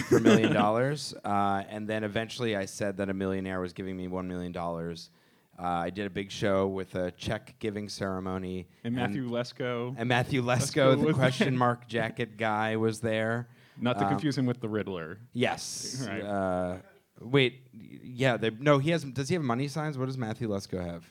for 0.08 0.18
a 0.18 0.22
million 0.22 0.54
dollars, 0.64 1.14
uh, 1.24 1.64
and 1.70 1.88
then 1.88 2.04
eventually 2.04 2.56
I 2.56 2.66
said 2.66 2.98
that 2.98 3.10
a 3.10 3.14
millionaire 3.14 3.60
was 3.62 3.74
giving 3.74 3.98
me 3.98 4.08
one 4.08 4.28
million 4.28 4.52
dollars. 4.52 5.10
Uh, 5.58 5.64
I 5.68 5.90
did 5.90 6.06
a 6.06 6.10
big 6.10 6.32
show 6.32 6.68
with 6.68 6.96
a 6.96 7.12
check 7.12 7.56
giving 7.60 7.88
ceremony, 7.88 8.68
And 8.84 8.94
Matthew 8.94 9.30
Lesko, 9.30 9.96
and 9.98 10.10
Matthew 10.10 10.44
Lesko 10.44 10.98
Lesko, 10.98 11.08
the 11.08 11.14
question 11.14 11.50
there. 11.52 11.60
mark 11.60 11.88
jacket 11.88 12.38
guy, 12.38 12.76
was 12.76 13.00
there. 13.00 13.48
not 13.80 13.98
to 13.98 14.04
um, 14.04 14.10
confuse 14.10 14.38
him 14.38 14.46
with 14.46 14.60
the 14.60 14.68
Riddler. 14.68 15.18
Yes. 15.34 16.06
Right. 16.08 16.82
Wait. 17.26 17.62
Yeah. 17.74 18.38
They, 18.38 18.52
no, 18.52 18.78
he 18.78 18.92
has. 18.92 19.04
Does 19.04 19.28
he 19.30 19.36
have 19.36 19.44
money 19.44 19.68
signs? 19.68 19.98
What 19.98 20.06
does 20.06 20.18
Matthew 20.18 20.48
Lesko 20.50 20.84
have? 20.86 21.04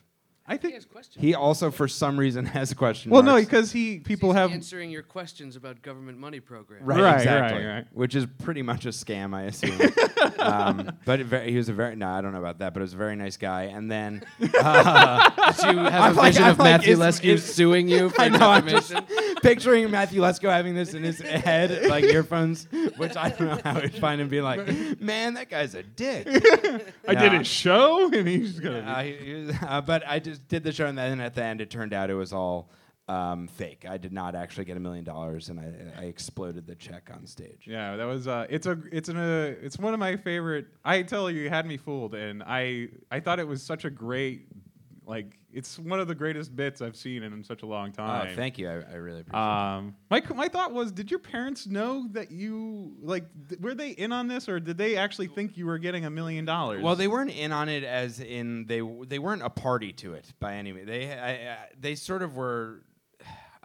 I 0.47 0.53
He 0.53 0.59
think. 0.59 0.75
has 0.75 0.85
questions. 0.85 1.23
He 1.25 1.35
also, 1.35 1.71
for 1.71 1.89
some 1.89 2.21
reason, 2.21 2.45
has 2.45 2.71
a 2.71 2.75
question 2.75 3.11
Well, 3.11 3.23
no, 3.23 3.37
because 3.37 3.73
he 3.73 4.01
people 4.01 4.29
He's 4.33 4.37
have 4.41 4.53
answering 4.53 4.91
your 4.91 5.03
questions 5.03 5.57
about 5.57 5.81
government 5.81 6.19
money 6.19 6.39
programs. 6.39 6.85
Right, 6.85 7.01
Right, 7.01 7.15
exactly. 7.17 7.65
right, 7.65 7.75
right. 7.77 7.87
Which 7.95 8.15
is 8.15 8.27
pretty 8.43 8.61
much 8.61 8.85
a 8.85 8.91
scam, 8.91 9.35
I 9.35 9.45
assume. 9.45 9.81
um, 10.39 10.99
but 11.07 11.21
it 11.21 11.25
very, 11.29 11.51
he 11.51 11.57
was 11.57 11.71
a 11.71 11.73
very 11.73 11.97
no, 11.97 12.09
I 12.11 12.21
don't 12.21 12.33
know 12.33 12.41
about 12.41 12.59
that, 12.59 12.75
but 12.75 12.81
it 12.81 12.83
was 12.83 12.93
a 12.93 12.99
very 12.99 13.17
nice 13.17 13.39
guy. 13.39 13.63
And 13.75 13.91
then 13.91 14.23
uh, 14.61 15.31
Did 15.53 15.65
you 15.73 15.79
have 15.79 15.95
I'm 15.95 16.13
a 16.13 16.17
like- 16.17 16.33
vision 16.35 16.45
I'm 16.45 16.51
of 16.51 16.59
like, 16.59 16.65
Matthew 16.73 16.93
is- 16.93 16.99
Lesko 16.99 17.39
suing 17.39 17.89
you 17.89 18.11
for 18.11 18.21
I 18.21 18.29
know, 18.29 18.51
I'm 18.51 18.67
defamation? 18.67 19.05
Picturing 19.45 19.91
Matthew 19.91 20.21
Lesko 20.21 20.51
having 20.51 20.75
this 20.75 20.95
in 20.95 21.03
his 21.05 21.21
head, 21.21 21.87
like 21.89 22.05
earphones, 22.05 22.67
which 22.97 23.17
I 23.17 23.29
don't 23.31 23.49
know 23.49 23.61
how 23.65 23.81
he'd 23.81 23.95
find 23.95 24.21
him 24.21 24.29
being 24.29 24.43
like, 24.45 25.01
man, 25.01 25.35
that 25.35 25.49
guy's 25.51 25.75
a 25.75 25.83
dick. 25.83 26.27
I 27.07 27.15
did 27.15 27.33
Yeah. 27.33 27.41
a 27.41 27.45
show, 27.45 28.11
and 28.13 28.27
he's 28.27 28.59
gonna. 28.59 29.03
He 29.03 29.33
was- 29.35 29.57
uh, 29.67 29.81
but 29.81 30.03
I 30.07 30.19
just 30.19 30.49
did 30.49 30.65
the 30.65 30.73
show, 30.73 30.87
and 30.87 30.97
then 30.99 31.21
at 31.21 31.35
the 31.35 31.43
end, 31.45 31.61
it 31.61 31.71
turned 31.71 31.93
out 31.93 32.11
it 32.11 32.15
was 32.15 32.33
all 32.33 32.71
um, 33.07 33.49
fake. 33.49 33.85
I 33.87 33.99
did 33.99 34.13
not 34.15 34.35
actually 34.35 34.65
get 34.65 34.79
a 34.79 34.81
million 34.81 35.05
dollars, 35.05 35.51
and 35.51 35.61
I, 35.61 36.01
I 36.01 36.05
exploded 36.07 36.67
the 36.67 36.75
check 36.75 37.11
on 37.15 37.27
stage. 37.27 37.65
Yeah, 37.67 37.97
that 37.97 38.07
was 38.07 38.27
uh, 38.27 38.47
it's 38.49 38.67
a 38.67 38.79
it's 38.91 39.11
an 39.11 39.19
uh, 39.19 39.55
it's 39.63 39.79
one 39.79 39.93
of 39.93 40.01
my 40.01 40.17
favorite. 40.17 40.67
I 40.85 41.03
tell 41.03 41.31
you, 41.31 41.43
you 41.43 41.51
had 41.51 41.67
me 41.67 41.77
fooled, 41.77 42.15
and 42.15 42.43
I 42.43 42.89
I 43.11 43.21
thought 43.21 43.39
it 43.41 43.47
was 43.47 43.63
such 43.63 43.85
a 43.85 43.91
great, 43.91 44.47
like 45.07 45.39
it's 45.53 45.79
one 45.79 46.01
of 46.01 46.09
the 46.09 46.15
greatest 46.15 46.55
bits 46.57 46.81
I've 46.81 46.97
seen 46.97 47.23
in 47.23 47.45
such 47.45 47.63
a 47.63 47.67
long 47.67 47.91
Oh, 47.91 48.03
time. 48.03 48.35
thank 48.37 48.59
you. 48.59 48.69
I, 48.69 48.73
I 48.73 48.95
really 48.95 49.21
appreciate 49.21 49.41
it. 49.41 49.45
Um, 49.45 49.97
my 50.11 50.23
my 50.35 50.49
thought 50.49 50.73
was, 50.73 50.93
did 50.93 51.11
your 51.11 51.21
parents 51.21 51.67
know 51.67 52.07
that 52.13 52.31
you 52.31 52.97
like 53.01 53.25
th- 53.49 53.61
were 53.61 53.75
they 53.75 53.91
in 53.91 54.13
on 54.13 54.29
this, 54.29 54.49
or 54.49 54.61
did 54.61 54.79
they 54.79 54.97
actually 54.97 55.29
think 55.29 55.57
you 55.57 55.67
were 55.67 55.79
getting 55.79 56.05
a 56.05 56.11
million 56.11 56.45
dollars? 56.45 56.83
Well, 56.83 56.97
they 56.97 57.09
weren't 57.09 57.31
in 57.31 57.53
on 57.53 57.69
it, 57.69 57.85
as 57.85 58.21
in 58.21 58.67
they 58.67 58.81
they 59.07 59.19
weren't 59.19 59.43
a 59.43 59.51
party 59.51 59.93
to 59.95 60.15
it 60.15 60.33
by 60.41 60.55
any 60.55 60.73
means. 60.73 60.87
They 60.87 61.13
I, 61.13 61.31
I, 61.53 61.57
they 61.79 61.95
sort 61.95 62.23
of 62.23 62.37
were. 62.37 62.83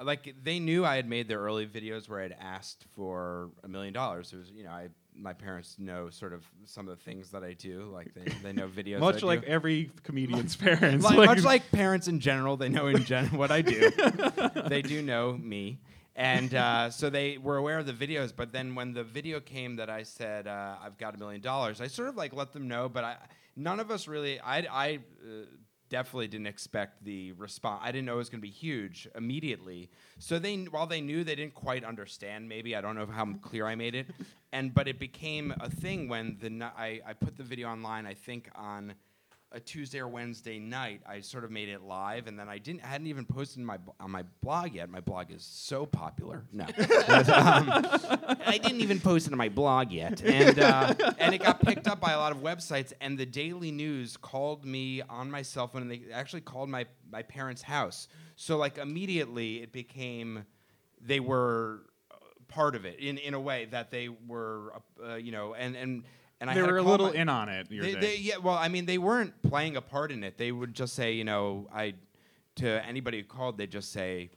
Like 0.01 0.33
they 0.43 0.59
knew 0.59 0.85
I 0.85 0.95
had 0.95 1.09
made 1.09 1.27
the 1.27 1.33
early 1.35 1.67
videos 1.67 2.07
where 2.07 2.21
I'd 2.21 2.33
asked 2.39 2.85
for 2.95 3.49
a 3.65 3.67
million 3.67 3.93
dollars. 3.93 4.31
It 4.31 4.37
was, 4.37 4.49
you 4.49 4.63
know, 4.63 4.69
I 4.71 4.87
my 5.19 5.33
parents 5.33 5.75
know 5.77 6.09
sort 6.09 6.33
of 6.33 6.45
some 6.65 6.87
of 6.87 6.97
the 6.97 7.03
things 7.03 7.31
that 7.31 7.43
I 7.43 7.53
do. 7.53 7.89
Like 7.93 8.13
they, 8.13 8.31
they 8.43 8.53
know 8.53 8.67
videos. 8.75 8.99
much 8.99 9.21
like 9.23 9.43
every 9.43 9.91
comedian's 10.03 10.55
parents. 10.67 11.03
like, 11.03 11.17
like- 11.17 11.27
much 11.29 11.43
like 11.43 11.71
parents 11.71 12.07
in 12.07 12.19
general, 12.19 12.57
they 12.57 12.69
know 12.69 12.87
in 12.87 13.03
gen- 13.03 13.27
what 13.37 13.51
I 13.51 13.61
do. 13.61 13.91
they 14.67 14.81
do 14.81 15.01
know 15.01 15.33
me, 15.33 15.79
and 16.15 16.53
uh, 16.53 16.89
so 16.89 17.09
they 17.09 17.37
were 17.37 17.57
aware 17.57 17.79
of 17.79 17.85
the 17.85 17.93
videos. 17.93 18.33
But 18.35 18.51
then 18.51 18.75
when 18.75 18.93
the 18.93 19.03
video 19.03 19.39
came 19.39 19.75
that 19.77 19.89
I 19.89 20.03
said 20.03 20.47
uh, 20.47 20.75
I've 20.81 20.97
got 20.97 21.15
a 21.15 21.17
million 21.17 21.41
dollars, 21.41 21.81
I 21.81 21.87
sort 21.87 22.09
of 22.09 22.15
like 22.15 22.33
let 22.33 22.53
them 22.53 22.67
know. 22.67 22.89
But 22.89 23.03
I, 23.03 23.15
none 23.55 23.79
of 23.79 23.91
us 23.91 24.07
really. 24.07 24.39
I, 24.39 24.59
I 24.59 24.99
uh, 25.23 25.45
definitely 25.89 26.27
didn't 26.27 26.47
expect 26.47 27.03
the 27.03 27.31
response. 27.33 27.81
I 27.83 27.91
didn't 27.91 28.05
know 28.05 28.15
it 28.15 28.17
was 28.17 28.29
going 28.29 28.41
to 28.41 28.47
be 28.47 28.51
huge 28.51 29.07
immediately. 29.15 29.89
So 30.17 30.39
they, 30.39 30.55
while 30.55 30.87
they 30.87 31.01
knew, 31.01 31.23
they 31.23 31.35
didn't 31.35 31.55
quite 31.55 31.83
understand. 31.83 32.47
Maybe 32.47 32.75
I 32.75 32.81
don't 32.81 32.95
know 32.95 33.05
how 33.05 33.25
clear 33.41 33.65
I 33.65 33.75
made 33.75 33.95
it, 33.95 34.07
and 34.51 34.73
but 34.73 34.87
it 34.87 34.99
became 34.99 35.53
a 35.59 35.69
thing 35.69 36.07
when 36.07 36.37
the 36.41 36.65
I, 36.77 37.01
I 37.05 37.13
put 37.13 37.37
the 37.37 37.43
video 37.43 37.69
online. 37.69 38.05
I 38.05 38.13
think 38.13 38.49
on 38.55 38.93
a 39.51 39.59
Tuesday 39.59 39.99
or 39.99 40.07
Wednesday 40.07 40.59
night, 40.59 41.01
I 41.07 41.21
sort 41.21 41.43
of 41.43 41.49
made 41.49 41.69
it 41.69 41.81
live, 41.81 42.27
and 42.27 42.37
then 42.37 42.47
I 42.47 42.59
didn't 42.59 42.83
I 42.83 42.87
hadn't 42.87 43.07
even 43.07 43.25
posted 43.25 43.63
my 43.63 43.77
on 43.99 44.11
my 44.11 44.23
blog 44.43 44.75
yet. 44.75 44.89
My 44.89 44.99
blog 44.99 45.31
is 45.31 45.43
so 45.43 45.85
popular. 45.87 46.43
No, 46.53 46.65
But, 46.77 47.29
um, 47.29 48.37
I 48.45 48.59
didn't 48.61 48.81
even 48.81 48.99
post 48.99 49.25
it 49.25 49.31
on 49.31 49.37
my 49.37 49.49
blog 49.49 49.91
yet, 49.91 50.23
and 50.23 50.59
uh, 50.59 50.93
and 51.17 51.33
it 51.33 51.39
got 51.39 51.61
picked 51.61 51.87
up 51.87 51.99
by 51.99 52.11
a 52.11 52.17
lot 52.19 52.31
of 52.31 52.39
websites. 52.39 52.93
And 53.01 53.17
the 53.17 53.25
Daily 53.25 53.71
News 53.71 54.17
called 54.17 54.65
me 54.65 55.01
on 55.01 55.31
my 55.31 55.41
cell 55.41 55.67
phone, 55.67 55.81
and 55.81 55.91
they 55.91 56.01
actually 56.13 56.41
called 56.41 56.69
my 56.69 56.85
my 57.11 57.23
parents' 57.23 57.63
house. 57.63 58.07
So 58.35 58.57
like 58.57 58.77
immediately, 58.77 59.63
it 59.63 59.71
became 59.71 60.45
they 61.01 61.19
were 61.19 61.81
uh, 62.11 62.15
part 62.49 62.75
of 62.75 62.85
it 62.85 62.99
in 62.99 63.17
in 63.17 63.33
a 63.33 63.39
way 63.39 63.65
that 63.71 63.89
they 63.89 64.09
were 64.09 64.73
uh, 65.03 65.15
you 65.15 65.31
know 65.31 65.55
and 65.55 65.75
and. 65.75 66.03
And 66.41 66.49
I 66.49 66.53
they 66.53 66.61
to 66.61 66.67
were 66.67 66.77
a 66.77 66.83
little 66.83 67.07
my- 67.07 67.13
in 67.13 67.29
on 67.29 67.49
it. 67.49 67.67
They, 67.69 67.95
they, 67.95 68.15
yeah, 68.17 68.37
well, 68.37 68.55
I 68.55 68.69
mean, 68.69 68.85
they 68.85 68.97
weren't 68.97 69.41
playing 69.43 69.75
a 69.75 69.81
part 69.81 70.11
in 70.11 70.23
it. 70.23 70.37
They 70.37 70.51
would 70.51 70.73
just 70.73 70.93
say, 70.93 71.11
you 71.11 71.25
know, 71.25 71.67
I 71.73 71.95
to 72.55 72.85
anybody 72.85 73.19
who 73.19 73.23
called, 73.25 73.57
they'd 73.57 73.71
just 73.71 73.91
say, 73.91 74.29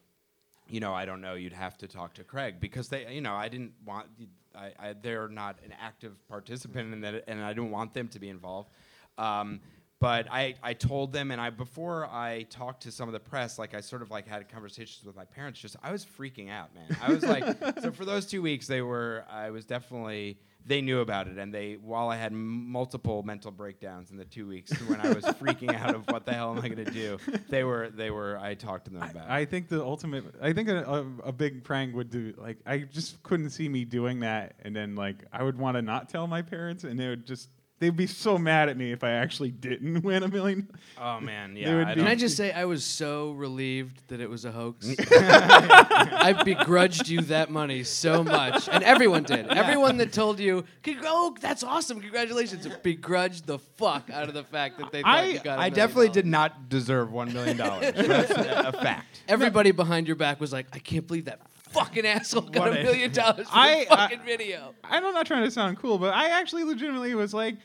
you 0.68 0.80
know, 0.80 0.94
I 0.94 1.04
don't 1.04 1.20
know. 1.20 1.34
You'd 1.34 1.52
have 1.52 1.76
to 1.78 1.88
talk 1.88 2.14
to 2.14 2.24
Craig 2.24 2.56
because 2.60 2.88
they, 2.88 3.12
you 3.12 3.20
know, 3.20 3.34
I 3.34 3.48
didn't 3.48 3.72
want. 3.84 4.06
I, 4.54 4.72
I 4.78 4.92
they're 5.00 5.28
not 5.28 5.58
an 5.64 5.72
active 5.80 6.12
participant 6.28 6.92
in 6.92 7.00
that, 7.02 7.24
and 7.28 7.42
I 7.42 7.52
didn't 7.52 7.70
want 7.70 7.94
them 7.94 8.08
to 8.08 8.18
be 8.18 8.28
involved. 8.28 8.70
Um, 9.18 9.60
but 10.02 10.26
I, 10.32 10.56
I 10.64 10.74
told 10.74 11.12
them, 11.12 11.30
and 11.30 11.40
I 11.40 11.50
before 11.50 12.06
I 12.06 12.44
talked 12.50 12.82
to 12.82 12.90
some 12.90 13.08
of 13.08 13.12
the 13.12 13.20
press, 13.20 13.56
like 13.56 13.72
I 13.72 13.80
sort 13.80 14.02
of 14.02 14.10
like 14.10 14.26
had 14.26 14.48
conversations 14.48 15.04
with 15.06 15.14
my 15.14 15.24
parents. 15.24 15.60
Just 15.60 15.76
I 15.80 15.92
was 15.92 16.04
freaking 16.04 16.50
out, 16.50 16.74
man. 16.74 16.96
I 17.00 17.12
was 17.12 17.22
like, 17.22 17.44
so 17.80 17.92
for 17.92 18.04
those 18.04 18.26
two 18.26 18.42
weeks, 18.42 18.66
they 18.66 18.82
were. 18.82 19.24
I 19.30 19.50
was 19.50 19.64
definitely. 19.64 20.38
They 20.66 20.80
knew 20.80 21.00
about 21.00 21.28
it, 21.28 21.38
and 21.38 21.54
they 21.54 21.74
while 21.74 22.08
I 22.08 22.16
had 22.16 22.32
m- 22.32 22.68
multiple 22.68 23.22
mental 23.22 23.52
breakdowns 23.52 24.10
in 24.10 24.16
the 24.16 24.24
two 24.24 24.46
weeks 24.48 24.72
when 24.88 25.00
I 25.00 25.12
was 25.12 25.24
freaking 25.24 25.72
out 25.72 25.94
of 25.94 26.04
what 26.08 26.24
the 26.24 26.32
hell 26.32 26.50
am 26.50 26.58
I 26.58 26.68
going 26.68 26.84
to 26.84 26.90
do, 26.90 27.18
they 27.48 27.62
were 27.62 27.88
they 27.88 28.10
were. 28.10 28.36
I 28.38 28.54
talked 28.54 28.86
to 28.86 28.90
them 28.90 29.02
about. 29.02 29.26
it. 29.26 29.30
I 29.30 29.44
think 29.44 29.68
the 29.68 29.84
ultimate. 29.84 30.24
I 30.42 30.52
think 30.52 30.68
a, 30.68 30.82
a, 30.82 31.28
a 31.28 31.32
big 31.32 31.62
prank 31.62 31.94
would 31.94 32.10
do. 32.10 32.34
Like 32.36 32.58
I 32.66 32.78
just 32.78 33.22
couldn't 33.22 33.50
see 33.50 33.68
me 33.68 33.84
doing 33.84 34.18
that, 34.20 34.54
and 34.64 34.74
then 34.74 34.96
like 34.96 35.24
I 35.32 35.44
would 35.44 35.58
want 35.58 35.76
to 35.76 35.82
not 35.82 36.08
tell 36.08 36.26
my 36.26 36.42
parents, 36.42 36.82
and 36.82 36.98
they 36.98 37.06
would 37.08 37.24
just. 37.24 37.48
They'd 37.82 37.96
be 37.96 38.06
so 38.06 38.38
mad 38.38 38.68
at 38.68 38.76
me 38.76 38.92
if 38.92 39.02
I 39.02 39.10
actually 39.10 39.50
didn't 39.50 40.02
win 40.04 40.22
a 40.22 40.28
million. 40.28 40.68
Oh 41.00 41.18
man, 41.18 41.54
They 41.54 41.62
yeah. 41.62 41.74
would 41.78 41.86
I 41.88 41.94
be- 41.96 42.00
Can 42.00 42.08
I 42.08 42.14
just 42.14 42.36
say 42.40 42.52
I 42.52 42.64
was 42.64 42.84
so 42.84 43.32
relieved 43.32 44.06
that 44.06 44.20
it 44.20 44.30
was 44.30 44.44
a 44.44 44.52
hoax? 44.52 44.86
I 45.10 46.40
begrudged 46.44 47.08
you 47.08 47.22
that 47.22 47.50
money 47.50 47.82
so 47.82 48.22
much, 48.22 48.68
and 48.70 48.84
everyone 48.84 49.24
did. 49.24 49.48
Everyone 49.48 49.96
that 49.96 50.12
told 50.12 50.38
you, 50.38 50.64
"Congr- 50.84 51.00
"Oh, 51.04 51.36
that's 51.40 51.64
awesome! 51.64 52.00
Congratulations!" 52.00 52.68
begrudged 52.84 53.46
the 53.46 53.58
fuck 53.58 54.08
out 54.10 54.28
of 54.28 54.34
the 54.34 54.44
fact 54.44 54.78
that 54.78 54.92
they 54.92 55.02
thought 55.02 55.14
I- 55.18 55.24
you 55.24 55.40
got. 55.40 55.58
a 55.58 55.62
I 55.62 55.70
million 55.70 55.74
definitely 55.74 56.08
did 56.10 56.26
not 56.26 56.68
deserve 56.68 57.10
one 57.10 57.32
million 57.32 57.56
dollars. 57.56 57.92
That's 57.96 58.30
a, 58.30 58.68
a 58.68 58.72
fact. 58.72 59.22
Everybody 59.26 59.72
behind 59.72 60.06
your 60.06 60.14
back 60.16 60.40
was 60.40 60.52
like, 60.52 60.66
"I 60.72 60.78
can't 60.78 61.06
believe 61.06 61.24
that 61.24 61.40
fucking 61.70 62.06
asshole 62.06 62.42
got 62.42 62.68
What 62.68 62.76
a 62.76 62.80
a- 62.80 62.84
million 62.84 63.12
dollars 63.12 63.48
for 63.48 63.56
I- 63.56 63.86
the 63.90 63.96
fucking 63.96 64.20
I- 64.20 64.24
video. 64.24 64.74
I'm 64.84 65.02
not 65.02 65.26
trying 65.26 65.42
to 65.44 65.50
sound 65.50 65.78
cool, 65.78 65.98
but 65.98 66.14
I 66.14 66.38
actually 66.40 66.64
legitimately 66.64 67.14
was 67.14 67.32
like, 67.34 67.56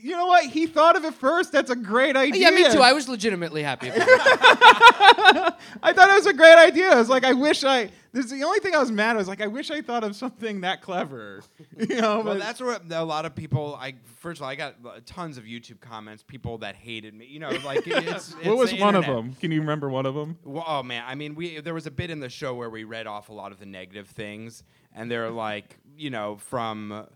you 0.00 0.12
know 0.16 0.26
what? 0.26 0.44
He 0.46 0.66
thought 0.66 0.96
of 0.96 1.04
it 1.04 1.14
first. 1.14 1.52
That's 1.52 1.70
a 1.70 1.76
great 1.76 2.16
idea. 2.16 2.42
Yeah, 2.42 2.50
me 2.50 2.70
too. 2.70 2.80
I 2.80 2.92
was 2.92 3.08
legitimately 3.08 3.62
happy. 3.62 3.88
About 3.88 4.00
it. 4.00 4.08
I 5.82 5.92
thought 5.92 6.10
it 6.10 6.14
was 6.14 6.26
a 6.26 6.32
great 6.32 6.56
idea. 6.56 6.90
I 6.90 6.96
was 6.96 7.08
like, 7.08 7.24
I 7.24 7.32
wish 7.32 7.64
I. 7.64 7.90
This 8.12 8.24
is 8.24 8.30
the 8.30 8.42
only 8.42 8.58
thing 8.60 8.74
I 8.74 8.78
was 8.78 8.90
mad. 8.90 9.16
I 9.16 9.18
was 9.18 9.28
like, 9.28 9.42
I 9.42 9.46
wish 9.46 9.70
I 9.70 9.82
thought 9.82 10.02
of 10.02 10.16
something 10.16 10.62
that 10.62 10.80
clever. 10.82 11.42
You 11.78 12.00
know, 12.00 12.16
Well, 12.16 12.24
but 12.24 12.38
that's 12.38 12.60
where 12.60 12.78
a 12.90 13.04
lot 13.04 13.24
of 13.24 13.34
people. 13.34 13.76
I 13.80 13.94
first 14.16 14.40
of 14.40 14.44
all, 14.44 14.50
I 14.50 14.56
got 14.56 14.74
tons 15.06 15.38
of 15.38 15.44
YouTube 15.44 15.80
comments, 15.80 16.22
people 16.22 16.58
that 16.58 16.74
hated 16.74 17.14
me. 17.14 17.26
You 17.26 17.40
know, 17.40 17.50
like 17.64 17.82
it's. 17.86 18.34
it's 18.34 18.46
what 18.46 18.56
was 18.56 18.70
the 18.70 18.80
one 18.80 18.96
of 18.96 19.06
them? 19.06 19.34
Can 19.34 19.52
you 19.52 19.60
remember 19.60 19.88
one 19.88 20.06
of 20.06 20.14
them? 20.14 20.38
Well, 20.44 20.64
oh 20.66 20.82
man, 20.82 21.04
I 21.06 21.14
mean, 21.14 21.34
we 21.34 21.60
there 21.60 21.74
was 21.74 21.86
a 21.86 21.90
bit 21.90 22.10
in 22.10 22.20
the 22.20 22.28
show 22.28 22.54
where 22.54 22.70
we 22.70 22.84
read 22.84 23.06
off 23.06 23.28
a 23.28 23.32
lot 23.32 23.52
of 23.52 23.58
the 23.60 23.66
negative 23.66 24.08
things, 24.08 24.62
and 24.94 25.10
they're 25.10 25.30
like, 25.30 25.78
you 25.96 26.10
know, 26.10 26.36
from 26.36 27.06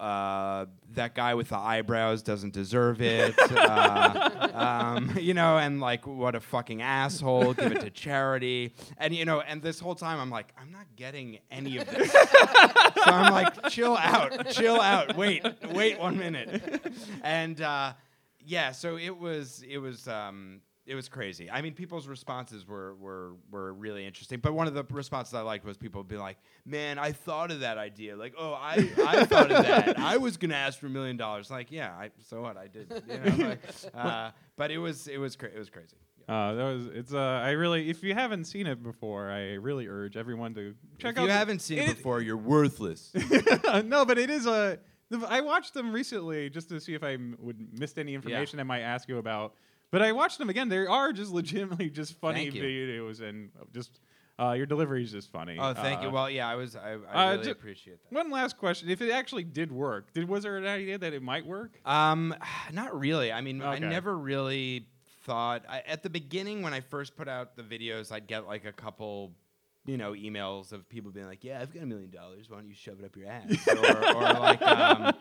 uh, 0.00 0.66
that 0.94 1.14
guy 1.14 1.34
with 1.34 1.48
the 1.48 1.56
eyebrows 1.56 2.22
doesn't 2.22 2.52
deserve 2.52 3.00
it, 3.00 3.34
uh, 3.52 4.50
um, 4.54 5.16
you 5.18 5.34
know, 5.34 5.58
and 5.58 5.80
like 5.80 6.06
what 6.06 6.34
a 6.34 6.40
fucking 6.40 6.82
asshole, 6.82 7.54
give 7.54 7.72
it 7.72 7.80
to 7.80 7.90
charity, 7.90 8.74
and 8.98 9.14
you 9.14 9.24
know, 9.24 9.40
and 9.40 9.62
this 9.62 9.78
whole 9.78 9.94
time 9.94 10.18
I'm 10.20 10.30
like, 10.30 10.52
I'm 10.60 10.72
not 10.72 10.86
getting 10.96 11.38
any 11.50 11.78
of 11.78 11.86
this, 11.86 12.12
so 12.12 13.02
I'm 13.06 13.32
like, 13.32 13.68
chill 13.70 13.96
out, 13.96 14.50
chill 14.50 14.80
out, 14.80 15.16
wait, 15.16 15.44
wait 15.72 15.98
one 15.98 16.18
minute, 16.18 16.62
and. 17.22 17.60
Uh, 17.60 17.92
yeah, 18.46 18.72
so 18.72 18.96
it 18.96 19.16
was 19.16 19.64
it 19.68 19.78
was 19.78 20.06
um, 20.06 20.60
it 20.86 20.94
was 20.94 21.08
crazy. 21.08 21.50
I 21.50 21.62
mean, 21.62 21.72
people's 21.74 22.06
responses 22.06 22.66
were 22.66 22.94
were 22.96 23.32
were 23.50 23.72
really 23.72 24.04
interesting. 24.06 24.38
But 24.40 24.52
one 24.52 24.66
of 24.66 24.74
the 24.74 24.84
responses 24.90 25.32
I 25.34 25.40
liked 25.40 25.64
was 25.64 25.76
people 25.76 26.02
being 26.04 26.20
like, 26.20 26.36
"Man, 26.66 26.98
I 26.98 27.12
thought 27.12 27.50
of 27.50 27.60
that 27.60 27.78
idea. 27.78 28.16
Like, 28.16 28.34
oh, 28.38 28.52
I 28.52 28.90
I 29.06 29.24
thought 29.24 29.50
of 29.50 29.64
that. 29.64 29.98
I 29.98 30.18
was 30.18 30.36
gonna 30.36 30.54
ask 30.54 30.78
for 30.78 30.86
a 30.86 30.90
million 30.90 31.16
dollars. 31.16 31.50
Like, 31.50 31.70
yeah, 31.72 31.92
I, 31.98 32.10
so 32.28 32.42
what? 32.42 32.56
I 32.56 32.66
did. 32.68 32.92
You 33.08 33.18
know, 33.44 33.48
like, 33.48 33.60
uh, 33.94 34.30
but 34.56 34.70
it 34.70 34.78
was 34.78 35.08
it 35.08 35.18
was 35.18 35.36
cra- 35.36 35.50
it 35.54 35.58
was 35.58 35.70
crazy. 35.70 35.96
Uh, 36.28 36.54
that 36.54 36.64
was 36.64 36.86
it's. 36.86 37.12
Uh, 37.14 37.18
I 37.18 37.50
really, 37.50 37.90
if 37.90 38.02
you 38.02 38.14
haven't 38.14 38.44
seen 38.44 38.66
it 38.66 38.82
before, 38.82 39.30
I 39.30 39.54
really 39.54 39.88
urge 39.88 40.16
everyone 40.16 40.54
to 40.54 40.74
check 40.98 41.12
if 41.12 41.18
out. 41.18 41.24
If 41.24 41.28
you 41.28 41.32
haven't 41.32 41.58
seen 41.60 41.78
it 41.78 41.90
it- 41.90 41.96
before, 41.96 42.20
you're 42.20 42.36
worthless. 42.36 43.12
no, 43.84 44.04
but 44.04 44.18
it 44.18 44.30
is 44.30 44.46
a. 44.46 44.78
the- 45.10 45.26
I 45.28 45.40
watched 45.42 45.74
them 45.74 45.92
recently 45.92 46.48
just 46.50 46.68
to 46.70 46.80
see 46.80 46.94
if 46.94 47.02
I 47.02 47.14
m- 47.14 47.36
would 47.40 47.78
missed 47.78 47.98
any 47.98 48.14
information 48.14 48.58
I 48.58 48.62
might 48.64 48.80
ask 48.80 49.08
you 49.08 49.18
about. 49.18 49.54
But 49.94 50.02
I 50.02 50.10
watched 50.10 50.38
them 50.38 50.50
again. 50.50 50.68
They 50.68 50.78
are 50.78 51.12
just 51.12 51.30
legitimately 51.40 51.88
just 51.88 52.18
funny 52.18 52.50
Thank 52.50 52.56
you. 52.56 52.64
videos 52.64 53.20
and 53.20 53.50
just 53.72 54.00
uh, 54.40 54.50
your 54.50 54.66
delivery 54.66 55.04
is 55.04 55.12
just 55.12 55.30
funny. 55.30 55.56
oh, 55.56 55.72
thank 55.72 56.02
you. 56.02 56.08
Uh, 56.08 56.10
Well, 56.10 56.28
yeah, 56.28 56.48
I 56.48 56.56
was 56.56 56.74
I, 56.74 56.96
I 57.12 57.28
uh, 57.28 57.30
really 57.34 57.44
ju- 57.44 57.50
appreciate 57.52 58.02
that. 58.02 58.12
One 58.12 58.28
last 58.28 58.58
question: 58.58 58.90
If 58.90 59.00
it 59.02 59.12
actually 59.12 59.44
did 59.44 59.70
work, 59.70 60.12
did 60.12 60.28
was 60.28 60.42
there 60.42 60.56
an 60.56 60.66
idea 60.66 60.98
that 60.98 61.12
it 61.12 61.22
might 61.22 61.46
work? 61.46 61.78
Um, 61.84 62.34
not 62.72 62.98
really. 62.98 63.30
I 63.30 63.40
mean, 63.40 63.62
I 63.62 63.78
never 63.78 64.18
really 64.18 64.88
thought 65.22 65.62
I, 65.68 65.84
at 65.86 66.02
the 66.02 66.10
beginning 66.10 66.62
when 66.62 66.74
I 66.74 66.80
first 66.80 67.16
put 67.16 67.28
out 67.28 67.54
the 67.54 67.62
videos, 67.62 68.10
I'd 68.10 68.26
get 68.26 68.48
like 68.48 68.64
a 68.64 68.72
couple, 68.72 69.30
you 69.86 69.98
know, 69.98 70.12
emails 70.12 70.72
of 70.72 70.88
people 70.88 71.10
being 71.10 71.26
like, 71.26 71.44
"Yeah, 71.44 71.60
I've 71.60 71.72
got 71.72 71.82
a 71.82 71.86
million 71.86 72.10
dollars. 72.10 72.48
Why 72.48 72.56
don't 72.56 72.68
you 72.68 72.74
shove 72.74 73.00
it 73.00 73.04
up 73.04 73.16
your 73.16 73.28
ass?" 73.28 73.68
or, 73.68 74.16
or 74.16 74.32
like, 74.40 74.62
um, 74.62 75.12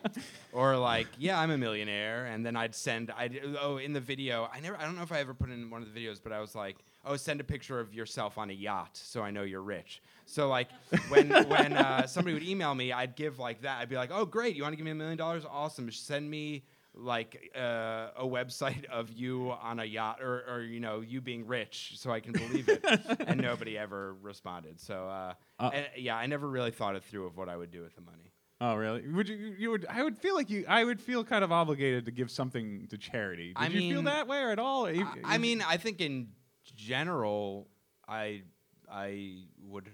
or 0.54 0.78
like, 0.78 1.08
"Yeah, 1.18 1.40
I'm 1.40 1.52
a 1.52 1.58
millionaire." 1.58 2.26
And 2.26 2.46
then 2.46 2.56
I'd 2.56 2.74
send, 2.74 3.12
I 3.12 3.30
oh, 3.62 3.78
in 3.78 3.92
the 3.92 4.00
video, 4.00 4.50
I 4.54 4.62
never, 4.62 4.78
I 4.78 4.84
don't 4.84 4.96
know 4.96 5.04
if 5.04 5.12
I 5.12 5.20
ever 5.20 5.34
put 5.34 5.50
in 5.50 5.70
one 5.70 5.82
of 5.82 5.94
the 5.94 6.00
videos, 6.00 6.22
but 6.24 6.32
I 6.32 6.40
was 6.40 6.56
like, 6.56 6.78
"Oh, 7.06 7.18
send 7.18 7.42
a 7.42 7.44
picture 7.44 7.80
of 7.80 7.94
yourself 7.94 8.38
on 8.38 8.50
a 8.50 8.54
yacht, 8.54 8.92
so 8.96 9.22
I 9.22 9.32
know 9.32 9.44
you're 9.44 9.62
rich." 9.62 10.02
So 10.26 10.48
like, 10.48 10.70
when 11.10 11.30
when 11.50 11.74
uh, 11.74 12.08
somebody 12.08 12.34
would 12.34 12.44
email 12.44 12.74
me, 12.74 12.94
I'd 12.94 13.16
give 13.18 13.40
like 13.40 13.64
that. 13.64 13.80
I'd 13.82 13.90
be 13.90 13.98
like, 13.98 14.12
"Oh, 14.14 14.26
great, 14.26 14.56
you 14.56 14.64
want 14.64 14.74
to 14.74 14.78
give 14.78 14.86
me 14.86 14.92
a 14.92 14.96
million 14.96 15.18
dollars? 15.18 15.46
Awesome. 15.50 15.92
Send 15.92 16.30
me." 16.30 16.64
Like 16.96 17.52
uh, 17.56 18.10
a 18.18 18.24
website 18.26 18.86
of 18.86 19.12
you 19.12 19.52
on 19.52 19.80
a 19.80 19.86
yacht 19.86 20.20
or, 20.22 20.44
or 20.48 20.62
you 20.62 20.80
know 20.80 21.02
you 21.02 21.22
being 21.22 21.48
rich 21.48 21.94
so 21.96 22.12
i 22.12 22.20
can 22.20 22.32
believe 22.34 22.70
it 22.70 22.84
and 23.28 23.42
nobody 23.42 23.78
ever 23.78 24.14
responded 24.22 24.80
so 24.80 25.08
uh, 25.08 25.34
Uh. 25.60 25.72
and, 25.74 25.88
yeah 25.98 26.16
i 26.16 26.26
never 26.28 26.48
really 26.48 26.72
thought 26.72 26.96
it 26.96 27.04
through 27.04 27.26
of 27.26 27.36
what 27.36 27.50
i 27.50 27.58
would 27.58 27.72
do 27.72 27.82
with 27.82 27.96
the 27.96 28.02
money 28.02 28.32
Oh, 28.62 28.76
really? 28.76 29.06
Would 29.10 29.28
you? 29.28 29.36
You 29.58 29.72
would? 29.72 29.86
I 29.90 30.02
would 30.04 30.18
feel 30.18 30.36
like 30.36 30.50
you. 30.50 30.64
I 30.70 30.86
would 30.86 31.02
feel 31.02 31.26
kind 31.26 31.44
of 31.44 31.52
obligated 31.52 32.06
to 32.06 32.12
give 32.12 32.32
something 32.32 32.88
to 32.92 32.98
charity. 32.98 33.48
Did 33.48 33.58
I 33.58 33.68
you 33.68 33.92
feel 33.92 34.04
that 34.04 34.26
way 34.26 34.40
or 34.40 34.52
at 34.52 34.60
all? 34.60 34.86
I, 34.86 35.04
I 35.26 35.38
mean 35.38 35.62
i 35.68 35.76
think 35.76 36.00
in 36.00 36.30
general 36.76 37.68
i 38.08 38.42
i 38.90 39.38
would 39.68 39.90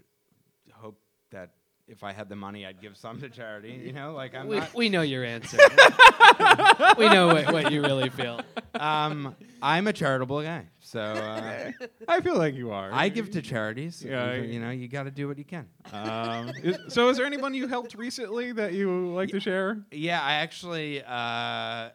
if 1.89 2.03
i 2.03 2.11
had 2.11 2.29
the 2.29 2.35
money 2.35 2.65
i'd 2.65 2.79
give 2.81 2.95
some 2.95 3.19
to 3.19 3.27
charity 3.29 3.81
you 3.83 3.91
know 3.91 4.13
like 4.13 4.35
i'm 4.35 4.47
we, 4.47 4.57
not 4.57 4.73
we 4.73 4.89
know 4.89 5.01
your 5.01 5.23
answer. 5.25 5.57
we 6.97 7.09
know 7.09 7.27
what, 7.27 7.51
what 7.51 7.71
you 7.71 7.81
really 7.81 8.09
feel. 8.09 8.39
um, 8.79 9.35
i'm 9.61 9.87
a 9.87 9.93
charitable 9.93 10.41
guy 10.41 10.65
so 10.79 11.01
uh, 11.01 11.71
I 12.07 12.21
feel 12.21 12.37
like 12.37 12.55
you 12.55 12.71
are. 12.71 12.89
i 12.93 13.09
give 13.09 13.31
to 13.31 13.41
charities 13.41 14.03
Yeah, 14.03 14.33
you, 14.35 14.43
you 14.43 14.59
know 14.59 14.69
you 14.69 14.87
got 14.87 15.03
to 15.03 15.11
do 15.11 15.27
what 15.27 15.37
you 15.37 15.43
can 15.45 15.67
Um, 15.91 16.51
is- 16.63 16.77
so, 16.93 17.09
is 17.09 17.17
there 17.17 17.25
anyone 17.25 17.53
you 17.53 17.67
helped 17.67 17.95
recently 17.95 18.51
that 18.53 18.73
you 18.73 19.07
like 19.13 19.29
to 19.29 19.39
share? 19.39 19.79
Yeah, 19.91 20.21
I 20.21 20.33
actually 20.35 21.03
uh, 21.05 21.89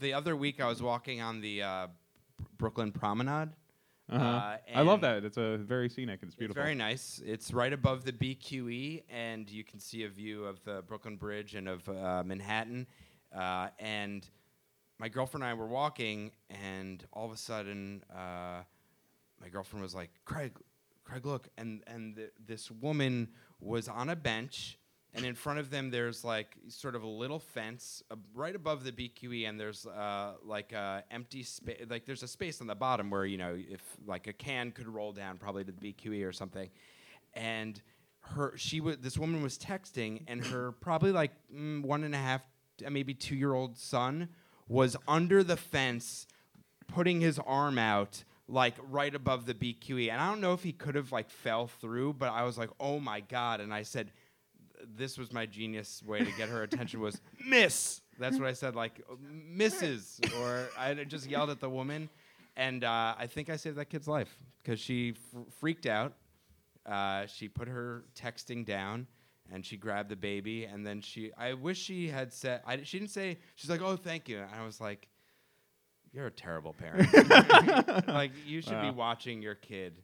the 0.00 0.12
other 0.14 0.34
week 0.36 0.60
I 0.60 0.66
was 0.66 0.82
walking 0.82 1.20
on 1.20 1.40
the 1.40 1.62
uh, 1.62 1.86
Brooklyn 2.58 2.90
Promenade. 2.92 3.50
Uh-huh. 4.10 4.24
Uh, 4.24 4.56
I 4.74 4.82
love 4.82 5.00
that. 5.02 5.24
It's 5.24 5.36
a 5.36 5.56
very 5.58 5.88
scenic 5.88 6.20
it's 6.22 6.28
It's 6.30 6.34
beautiful. 6.36 6.62
very 6.62 6.74
nice. 6.74 7.22
It's 7.24 7.52
right 7.52 7.72
above 7.72 8.04
the 8.04 8.12
BQE, 8.12 9.04
and 9.08 9.48
you 9.50 9.62
can 9.64 9.78
see 9.78 10.02
a 10.04 10.08
view 10.08 10.44
of 10.44 10.62
the 10.64 10.82
Brooklyn 10.82 11.16
Bridge 11.16 11.54
and 11.54 11.68
of 11.68 11.88
uh, 11.88 12.22
Manhattan. 12.24 12.86
Uh, 13.34 13.68
and 13.78 14.28
my 14.98 15.08
girlfriend 15.08 15.44
and 15.44 15.50
I 15.50 15.54
were 15.54 15.68
walking, 15.68 16.32
and 16.50 17.04
all 17.12 17.26
of 17.26 17.32
a 17.32 17.36
sudden, 17.36 18.02
uh, 18.12 18.62
my 19.40 19.48
girlfriend 19.50 19.82
was 19.82 19.94
like, 19.94 20.10
"Craig, 20.24 20.52
Craig, 21.04 21.24
look!" 21.24 21.48
And 21.56 21.82
and 21.86 22.16
th- 22.16 22.32
this 22.44 22.70
woman 22.70 23.28
was 23.60 23.88
on 23.88 24.08
a 24.10 24.16
bench, 24.16 24.76
and 25.14 25.24
in 25.24 25.34
front 25.34 25.58
of 25.58 25.70
them 25.70 25.90
there's 25.90 26.24
like 26.24 26.56
sort 26.68 26.94
of 26.94 27.02
a 27.02 27.08
little 27.08 27.38
fence 27.38 28.02
uh, 28.10 28.16
right 28.34 28.54
above 28.54 28.84
the 28.84 28.92
BQE, 28.92 29.48
and 29.48 29.58
there's 29.58 29.86
uh, 29.86 30.34
like 30.44 30.72
a 30.72 31.04
empty 31.10 31.42
space, 31.42 31.84
like 31.88 32.06
there's 32.06 32.22
a 32.22 32.28
space 32.28 32.60
on 32.60 32.66
the 32.66 32.74
bottom 32.74 33.10
where 33.10 33.24
you 33.24 33.38
know 33.38 33.56
if 33.56 33.80
like 34.06 34.26
a 34.26 34.32
can 34.32 34.70
could 34.70 34.88
roll 34.88 35.12
down 35.12 35.38
probably 35.38 35.64
to 35.64 35.72
the 35.72 35.92
BQE 35.92 36.26
or 36.26 36.32
something, 36.32 36.68
and 37.34 37.80
her 38.20 38.52
she 38.56 38.80
was 38.80 38.98
this 38.98 39.18
woman 39.18 39.42
was 39.42 39.58
texting, 39.58 40.22
and 40.28 40.46
her 40.46 40.72
probably 40.72 41.12
like 41.12 41.32
mm, 41.54 41.82
one 41.82 42.04
and 42.04 42.14
a 42.14 42.18
half, 42.18 42.42
uh, 42.84 42.90
maybe 42.90 43.14
two 43.14 43.34
year 43.34 43.54
old 43.54 43.76
son 43.76 44.28
was 44.68 44.96
under 45.08 45.42
the 45.42 45.56
fence 45.56 46.26
putting 46.86 47.20
his 47.20 47.38
arm 47.40 47.78
out 47.78 48.22
like 48.46 48.74
right 48.90 49.14
above 49.14 49.46
the 49.46 49.54
BQE. 49.54 50.10
And 50.10 50.20
I 50.20 50.28
don't 50.28 50.40
know 50.40 50.52
if 50.52 50.62
he 50.62 50.72
could 50.72 50.94
have 50.94 51.12
like 51.12 51.30
fell 51.30 51.66
through, 51.66 52.14
but 52.14 52.30
I 52.30 52.44
was 52.44 52.58
like, 52.58 52.70
"Oh 52.78 53.00
my 53.00 53.20
god." 53.20 53.60
And 53.60 53.72
I 53.72 53.82
said 53.82 54.12
this 54.96 55.18
was 55.18 55.32
my 55.32 55.46
genius 55.46 56.02
way 56.04 56.20
to 56.20 56.32
get 56.32 56.48
her 56.48 56.62
attention 56.62 57.00
was 57.00 57.20
miss. 57.46 58.00
That's 58.18 58.38
what 58.38 58.48
I 58.48 58.52
said 58.52 58.74
like 58.74 59.00
misses 59.32 60.20
or 60.40 60.68
I 60.78 60.92
just 61.04 61.28
yelled 61.28 61.50
at 61.50 61.60
the 61.60 61.70
woman 61.70 62.08
and 62.56 62.84
uh, 62.84 63.14
I 63.18 63.26
think 63.26 63.48
I 63.48 63.56
saved 63.56 63.76
that 63.76 63.86
kid's 63.86 64.08
life 64.08 64.38
because 64.62 64.78
she 64.80 65.14
f- 65.34 65.42
freaked 65.58 65.86
out. 65.86 66.12
Uh, 66.84 67.26
she 67.26 67.48
put 67.48 67.68
her 67.68 68.04
texting 68.14 68.64
down 68.64 69.06
and 69.52 69.64
she 69.64 69.76
grabbed 69.76 70.08
the 70.08 70.16
baby 70.16 70.64
and 70.64 70.86
then 70.86 71.00
she 71.00 71.32
I 71.36 71.54
wish 71.54 71.78
she 71.78 72.08
had 72.08 72.32
said 72.32 72.62
I, 72.66 72.82
she 72.82 72.98
didn't 72.98 73.10
say 73.10 73.38
she's 73.54 73.70
like 73.70 73.82
oh 73.82 73.96
thank 73.96 74.28
you 74.28 74.38
and 74.38 74.48
I 74.54 74.64
was 74.64 74.80
like 74.80 75.08
you're 76.12 76.26
a 76.26 76.30
terrible 76.30 76.72
parent 76.72 77.12
like 78.08 78.32
you 78.46 78.60
should 78.62 78.80
be 78.80 78.90
watching 78.90 79.42
your 79.42 79.54
kid 79.54 80.02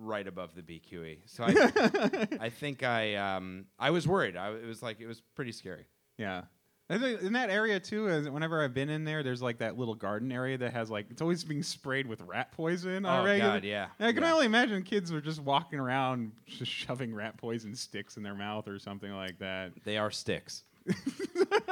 right 0.00 0.26
above 0.26 0.54
the 0.54 0.62
BQE 0.62 1.18
so 1.26 1.44
I 1.44 2.28
I 2.46 2.48
think 2.50 2.82
I 2.82 3.16
um 3.16 3.66
I 3.78 3.90
was 3.90 4.06
worried 4.06 4.36
I, 4.36 4.52
it 4.52 4.64
was 4.66 4.82
like 4.82 5.00
it 5.00 5.06
was 5.06 5.20
pretty 5.34 5.52
scary 5.52 5.86
Yeah. 6.16 6.42
In 6.90 7.34
that 7.34 7.50
area 7.50 7.78
too, 7.78 8.08
as 8.08 8.30
whenever 8.30 8.64
I've 8.64 8.72
been 8.72 8.88
in 8.88 9.04
there, 9.04 9.22
there's 9.22 9.42
like 9.42 9.58
that 9.58 9.76
little 9.76 9.94
garden 9.94 10.32
area 10.32 10.56
that 10.56 10.72
has 10.72 10.88
like 10.90 11.10
it's 11.10 11.20
always 11.20 11.44
being 11.44 11.62
sprayed 11.62 12.06
with 12.06 12.22
rat 12.22 12.50
poison. 12.52 13.04
on 13.04 13.28
Oh, 13.28 13.38
God, 13.38 13.62
yeah. 13.62 13.88
I 14.00 14.10
can 14.12 14.22
Yeah. 14.22 14.32
only 14.32 14.46
imagine 14.46 14.82
kids 14.82 15.12
are 15.12 15.20
just 15.20 15.42
walking 15.42 15.78
around 15.78 16.32
just 16.46 16.72
shoving 16.72 17.14
rat 17.14 17.36
poison 17.36 17.74
sticks 17.74 18.16
in 18.16 18.22
their 18.22 18.34
mouth 18.34 18.68
or 18.68 18.78
something 18.78 19.12
like 19.12 19.38
that. 19.40 19.72
they 19.84 19.98
are 19.98 20.10
sticks 20.10 20.64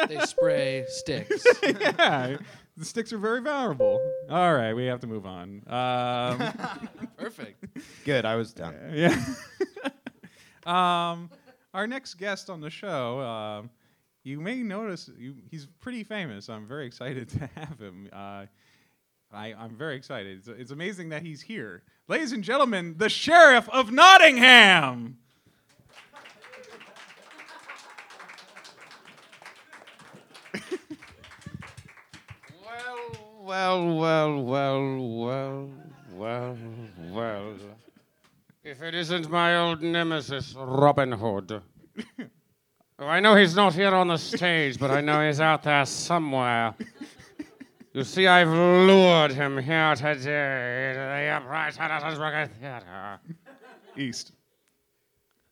They 0.09 0.21
spray 0.21 0.85
sticks. 0.89 1.45
yeah, 1.63 2.37
the 2.77 2.85
sticks 2.85 3.13
are 3.13 3.19
very 3.19 3.41
valuable. 3.41 4.01
All 4.31 4.55
right, 4.55 4.73
we 4.73 4.87
have 4.87 5.01
to 5.01 5.07
move 5.07 5.27
on. 5.27 5.63
Um, 5.67 6.99
Perfect. 7.17 7.65
good 8.05 8.25
I 8.25 8.37
was 8.37 8.53
done 8.53 8.77
yeah. 8.93 9.17
um, 10.65 11.31
our 11.75 11.87
next 11.87 12.15
guest 12.15 12.51
on 12.51 12.61
the 12.61 12.71
show, 12.71 13.21
um, 13.21 13.71
you 14.25 14.41
may 14.41 14.63
notice 14.63 15.11
you, 15.19 15.37
he's 15.51 15.67
pretty 15.81 16.05
famous. 16.05 16.49
I'm 16.49 16.67
very 16.67 16.87
excited 16.87 17.29
to 17.31 17.51
have 17.55 17.79
him. 17.79 18.09
Uh, 18.13 18.47
I, 19.33 19.55
I'm 19.55 19.77
very 19.77 19.97
excited. 19.97 20.39
It's, 20.39 20.49
it's 20.49 20.71
amazing 20.71 21.11
that 21.11 21.23
he's 21.23 21.43
here. 21.43 21.83
Ladies 22.09 22.33
and 22.33 22.45
gentlemen, 22.45 22.95
the 22.97 23.09
Sheriff 23.09 23.69
of 23.71 23.91
Nottingham. 23.91 25.19
Well, 33.47 33.95
well, 33.95 34.43
well, 34.43 34.99
well, 35.21 35.71
well, 36.17 36.59
well. 37.13 37.55
If 38.65 38.83
it 38.83 38.93
isn't 38.93 39.31
my 39.31 39.57
old 39.57 39.83
nemesis, 39.83 40.53
Robin 40.59 41.13
Hood. 41.13 41.63
Oh, 42.99 43.07
I 43.07 43.21
know 43.21 43.37
he's 43.37 43.55
not 43.55 43.73
here 43.73 43.95
on 43.95 44.09
the 44.09 44.17
stage, 44.17 44.81
but 44.81 44.91
I 44.91 45.01
know 45.01 45.25
he's 45.25 45.41
out 45.41 45.63
there 45.63 45.87
somewhere. 45.87 46.75
You 47.93 48.03
see, 48.03 48.27
I've 48.27 48.49
lured 48.49 49.31
him 49.31 49.59
here 49.59 49.95
today 49.95 50.93
to 50.95 50.99
the 50.99 51.31
Upright 51.37 51.75
Citizens 51.75 52.19
Brigade 52.19 52.51
Theater. 52.61 53.21
East. 53.97 54.33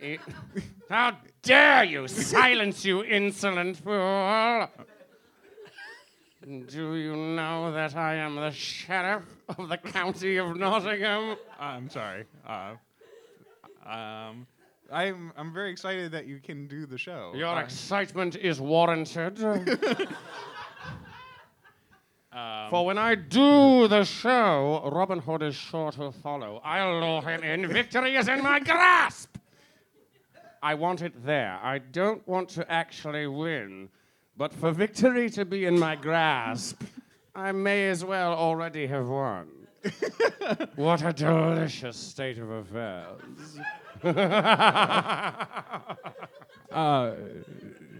E- 0.00 0.18
How 0.90 1.16
dare 1.42 1.84
you 1.84 2.08
silence, 2.08 2.84
you 2.84 3.04
insolent 3.04 3.76
fool! 3.76 4.68
Do 6.44 6.94
you 6.96 7.16
know 7.16 7.72
that 7.72 7.96
I 7.96 8.16
am 8.16 8.36
the 8.36 8.50
sheriff 8.50 9.24
of 9.56 9.68
the 9.70 9.78
county 9.78 10.36
of 10.36 10.54
Nottingham? 10.56 11.36
I'm 11.58 11.88
sorry. 11.88 12.24
Uh, 12.46 12.74
um, 13.88 14.46
I'm 14.92 15.32
I'm 15.38 15.54
very 15.54 15.70
excited 15.70 16.12
that 16.12 16.26
you 16.26 16.40
can 16.40 16.66
do 16.66 16.84
the 16.84 16.98
show. 16.98 17.32
Your 17.34 17.48
Uh, 17.56 17.62
excitement 17.62 18.36
is 18.36 18.60
warranted. 18.60 19.38
For 22.70 22.84
when 22.84 22.98
I 22.98 23.14
do 23.14 23.86
the 23.88 24.04
show, 24.04 24.90
Robin 24.92 25.20
Hood 25.20 25.42
is 25.42 25.54
sure 25.54 25.92
to 25.92 26.10
follow. 26.10 26.60
I'll 26.64 27.00
lure 27.00 27.22
him 27.22 27.42
in. 27.44 27.68
Victory 27.68 28.16
is 28.16 28.26
in 28.28 28.42
my 28.42 28.58
grasp. 28.58 29.36
I 30.62 30.74
want 30.74 31.00
it 31.02 31.24
there. 31.24 31.58
I 31.62 31.78
don't 31.78 32.26
want 32.26 32.48
to 32.50 32.70
actually 32.70 33.26
win. 33.28 33.88
But 34.36 34.52
for 34.52 34.72
victory 34.72 35.30
to 35.30 35.44
be 35.44 35.64
in 35.64 35.78
my 35.78 35.94
grasp, 35.94 36.82
I 37.34 37.52
may 37.52 37.88
as 37.88 38.04
well 38.04 38.32
already 38.32 38.86
have 38.88 39.08
won. 39.08 39.48
what 40.76 41.04
a 41.04 41.12
delicious 41.12 41.96
state 41.96 42.38
of 42.38 42.50
affairs. 42.50 43.20
uh, 46.72 47.12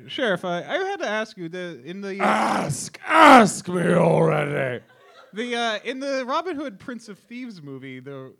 Sheriff, 0.07 0.44
I, 0.44 0.62
I 0.62 0.77
had 0.79 0.97
to 1.01 1.09
ask 1.09 1.37
you 1.37 1.49
the 1.49 1.81
in 1.85 2.01
the 2.01 2.18
Ask, 2.20 2.99
ask 3.07 3.68
me 3.68 3.94
already. 3.94 4.83
the 5.33 5.57
uh, 5.57 5.79
in 5.85 6.01
the 6.01 6.25
Robin 6.27 6.57
Hood 6.57 6.81
Prince 6.81 7.09
of 7.09 7.18
Thieves 7.18 7.62
movie 7.62 8.01
the. 8.01 8.33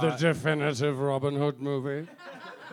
the 0.00 0.10
definitive 0.12 0.98
Robin 0.98 1.34
Hood 1.34 1.60
movie. 1.60 2.08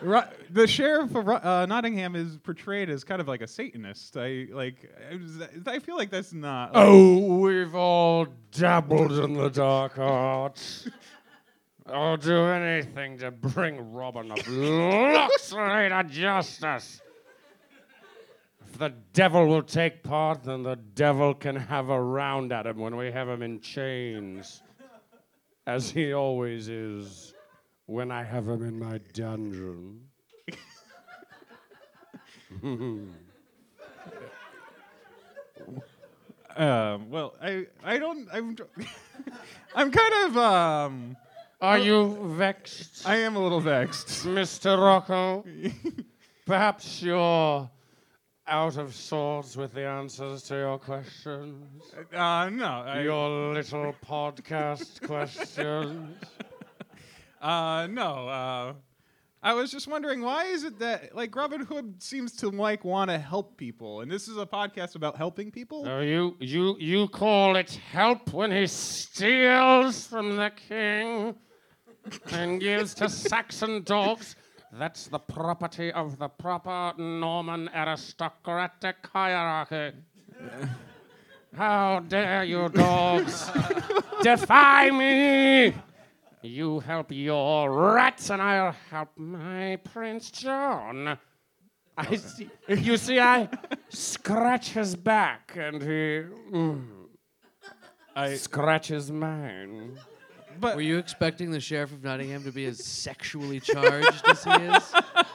Ro- 0.02 0.28
the 0.50 0.66
sheriff 0.66 1.14
of 1.14 1.28
uh, 1.28 1.66
Nottingham 1.66 2.16
is 2.16 2.36
portrayed 2.38 2.90
as 2.90 3.04
kind 3.04 3.20
of 3.20 3.28
like 3.28 3.40
a 3.40 3.46
Satanist. 3.46 4.16
I 4.16 4.46
like. 4.50 4.90
I, 5.10 5.16
was- 5.16 5.42
I 5.66 5.78
feel 5.78 5.96
like 5.96 6.10
that's 6.10 6.32
not. 6.32 6.74
like- 6.74 6.84
Oh, 6.86 7.36
we've 7.38 7.74
all 7.74 8.26
dabbled 8.50 9.12
in 9.12 9.34
the 9.34 9.48
dark 9.48 9.98
arts. 9.98 10.88
I'll 11.86 12.16
do 12.16 12.36
anything 12.46 13.18
to 13.18 13.30
bring 13.32 13.92
Robin 13.92 14.30
of 14.30 14.48
Locksley 14.48 15.88
to 15.88 16.04
justice. 16.08 17.00
If 18.70 18.78
the 18.78 18.90
devil 19.12 19.46
will 19.46 19.62
take 19.64 20.02
part, 20.02 20.44
then 20.44 20.62
the 20.62 20.76
devil 20.76 21.34
can 21.34 21.56
have 21.56 21.90
a 21.90 22.00
round 22.00 22.52
at 22.52 22.66
him 22.66 22.78
when 22.78 22.96
we 22.96 23.10
have 23.10 23.28
him 23.28 23.42
in 23.42 23.60
chains, 23.60 24.62
as 25.66 25.90
he 25.90 26.12
always 26.14 26.68
is 26.68 27.31
when 27.92 28.10
I 28.10 28.22
have 28.24 28.48
him 28.48 28.64
in 28.64 28.78
my 28.78 28.98
dungeon. 29.12 30.00
Um, 36.54 37.08
well, 37.10 37.34
I 37.40 37.66
I 37.82 37.98
don't. 37.98 38.28
I'm. 38.30 38.54
I'm 39.74 39.90
kind 39.90 40.14
of. 40.26 40.36
Um, 40.36 41.16
Are 41.62 41.78
you 41.78 42.18
vexed? 42.36 43.06
I 43.08 43.16
am 43.16 43.36
a 43.36 43.42
little 43.42 43.60
vexed. 43.60 44.26
Mr. 44.26 44.78
Rocco, 44.78 45.44
perhaps 46.44 47.02
you're 47.02 47.70
out 48.46 48.76
of 48.76 48.94
sorts 48.94 49.56
with 49.56 49.72
the 49.72 49.86
answers 49.86 50.42
to 50.42 50.56
your 50.56 50.78
questions. 50.78 51.94
Uh, 52.12 52.50
no. 52.50 52.66
I, 52.86 53.00
Your 53.00 53.54
little 53.54 53.94
podcast 54.06 55.06
questions. 55.06 56.18
Uh, 57.42 57.88
no. 57.88 58.28
Uh, 58.28 58.72
I 59.42 59.54
was 59.54 59.72
just 59.72 59.88
wondering 59.88 60.22
why 60.22 60.44
is 60.44 60.62
it 60.62 60.78
that 60.78 61.16
like 61.16 61.34
Robin 61.34 61.62
Hood 61.62 62.00
seems 62.00 62.36
to 62.36 62.50
like 62.50 62.84
want 62.84 63.10
to 63.10 63.18
help 63.18 63.56
people, 63.56 64.00
and 64.00 64.10
this 64.10 64.28
is 64.28 64.38
a 64.38 64.46
podcast 64.46 64.94
about 64.94 65.16
helping 65.16 65.50
people. 65.50 65.84
Oh, 65.88 66.00
you, 66.00 66.36
you, 66.38 66.76
you 66.78 67.08
call 67.08 67.56
it 67.56 67.72
help 67.90 68.32
when 68.32 68.52
he 68.52 68.68
steals 68.68 70.06
from 70.06 70.36
the 70.36 70.52
king 70.68 71.34
and 72.30 72.60
gives 72.60 72.94
to 72.94 73.08
Saxon 73.08 73.82
dogs? 73.82 74.36
That's 74.72 75.08
the 75.08 75.18
property 75.18 75.90
of 75.92 76.18
the 76.18 76.28
proper 76.28 76.92
Norman 76.96 77.68
aristocratic 77.74 78.96
hierarchy. 79.12 79.96
How 81.56 81.98
dare 82.08 82.44
you, 82.44 82.68
dogs, 82.68 83.50
defy 84.22 84.90
me! 84.90 85.74
You 86.42 86.80
help 86.80 87.12
your 87.12 87.70
rats, 87.70 88.30
and 88.30 88.42
I'll 88.42 88.74
help 88.90 89.10
my 89.16 89.78
Prince 89.92 90.30
John. 90.32 91.16
I 91.96 92.16
see. 92.16 92.50
You 92.68 92.96
see, 92.96 93.20
I 93.20 93.48
scratch 93.90 94.70
his 94.70 94.96
back, 94.96 95.56
and 95.56 95.80
he 95.80 96.22
mm, 96.50 96.84
I, 98.16 98.34
scratches 98.34 99.12
mine. 99.12 99.98
but 100.58 100.74
Were 100.74 100.82
you 100.82 100.98
expecting 100.98 101.52
the 101.52 101.60
sheriff 101.60 101.92
of 101.92 102.02
Nottingham 102.02 102.42
to 102.42 102.50
be 102.50 102.64
as 102.66 102.84
sexually 102.84 103.60
charged 103.60 104.26
as 104.26 104.42
he 104.42 104.50
is? 104.50 104.94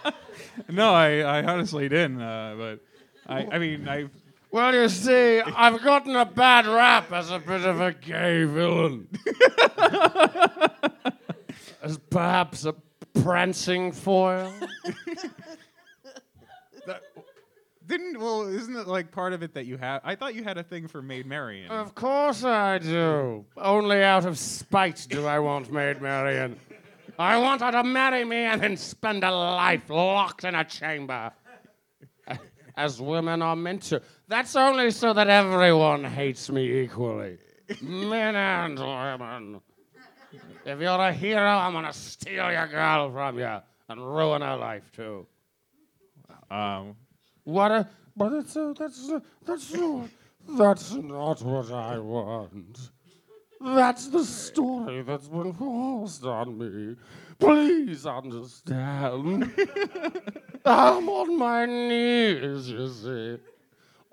no, 0.69 0.93
I, 0.93 1.19
I 1.19 1.43
honestly 1.43 1.87
didn't. 1.87 2.21
Uh, 2.21 2.55
but 2.57 2.79
I, 3.27 3.47
I 3.55 3.59
mean, 3.59 3.87
I. 3.87 4.07
Well, 4.51 4.73
you 4.73 4.87
see, 4.89 5.41
I've 5.41 5.83
gotten 5.83 6.15
a 6.15 6.25
bad 6.25 6.67
rap 6.67 7.11
as 7.11 7.31
a 7.31 7.39
bit 7.39 7.65
of 7.65 7.81
a 7.81 7.91
gay 7.91 8.45
villain. 8.45 9.09
as 11.81 11.97
perhaps 12.09 12.65
a 12.65 12.73
prancing 13.21 13.91
foil. 13.91 14.51
Didn't 17.87 18.19
well, 18.19 18.41
isn't 18.47 18.75
it 18.75 18.87
like 18.87 19.11
part 19.11 19.31
of 19.31 19.41
it 19.43 19.53
that 19.53 19.65
you 19.65 19.77
have? 19.77 20.01
I 20.03 20.15
thought 20.15 20.35
you 20.35 20.43
had 20.43 20.57
a 20.57 20.63
thing 20.63 20.89
for 20.89 21.01
Maid 21.01 21.25
Marian. 21.25 21.71
Of 21.71 21.95
course 21.95 22.43
I 22.43 22.79
do. 22.79 23.45
Only 23.55 24.03
out 24.03 24.25
of 24.25 24.37
spite 24.37 25.07
do 25.09 25.25
I 25.25 25.39
want 25.39 25.71
Maid 25.71 26.01
Marian. 26.01 26.59
I 27.17 27.37
want 27.37 27.61
her 27.61 27.71
to 27.71 27.83
marry 27.83 28.25
me 28.25 28.37
and 28.37 28.61
then 28.61 28.75
spend 28.75 29.23
a 29.23 29.31
life 29.31 29.89
locked 29.89 30.43
in 30.43 30.53
a 30.53 30.65
chamber. 30.65 31.31
As 32.77 33.01
women 33.01 33.41
are 33.41 33.55
meant 33.55 33.81
to. 33.89 34.01
That's 34.27 34.55
only 34.55 34.91
so 34.91 35.11
that 35.11 35.27
everyone 35.27 36.03
hates 36.03 36.47
me 36.51 36.81
equally. 36.83 37.39
Men 37.81 38.35
and 38.35 38.77
women. 38.77 39.61
If 40.63 40.79
you're 40.79 40.89
a 41.01 41.11
hero, 41.11 41.41
I'm 41.49 41.73
gonna 41.73 41.91
steal 41.91 42.51
your 42.51 42.67
girl 42.67 43.11
from 43.11 43.39
you 43.39 43.57
and 43.89 43.99
ruin 43.99 44.43
her 44.43 44.57
life 44.57 44.91
too. 44.95 45.25
Um, 46.51 46.95
What 47.45 47.71
a, 47.71 47.89
but 48.15 48.33
it's 48.33 48.55
a, 48.55 48.73
that's 48.77 49.09
a, 49.09 49.21
that's 49.45 49.73
not, 49.73 50.09
that's 50.57 50.93
not 50.93 51.41
what 51.41 51.71
I 51.71 51.97
want. 51.97 52.91
That's 53.59 54.07
the 54.07 54.23
story 54.23 55.01
that's 55.01 55.27
been 55.27 55.53
forced 55.53 56.23
on 56.23 56.57
me. 56.57 56.95
Please 57.39 58.05
understand. 58.05 59.51
I'm 60.65 61.09
on 61.09 61.37
my 61.37 61.65
knees, 61.65 62.69
you 62.69 62.89
see. 62.89 63.37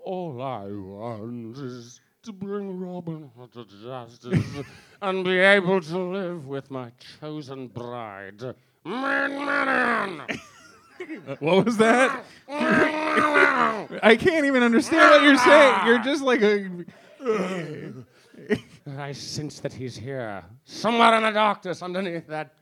All 0.03 0.41
I 0.41 0.67
want 0.67 1.59
is 1.59 2.01
to 2.23 2.33
bring 2.33 2.79
Robin 2.81 3.31
Hood 3.37 3.53
to 3.53 3.65
justice 3.83 4.65
and 5.03 5.25
be 5.25 5.39
able 5.39 5.81
to 5.81 5.99
live 5.99 6.47
with 6.47 6.71
my 6.71 6.91
chosen 7.21 7.69
bride. 7.69 8.55
Man, 8.85 10.21
uh, 10.29 11.37
what 11.41 11.65
was 11.65 11.77
that? 11.79 12.25
I 12.49 14.17
can't 14.19 14.47
even 14.47 14.63
understand 14.63 15.11
what 15.11 15.23
you're 15.23 15.39
saying. 15.39 15.87
You're 15.87 16.03
just 16.03 16.23
like 16.23 16.43
a. 16.43 16.85
I 18.87 19.13
sense 19.13 19.61
that 19.61 19.73
he's 19.73 19.97
here. 19.97 20.45
Somewhere 20.65 21.15
in 21.15 21.23
the 21.23 21.31
darkness 21.31 21.83
underneath 21.83 22.27
that 22.27 22.55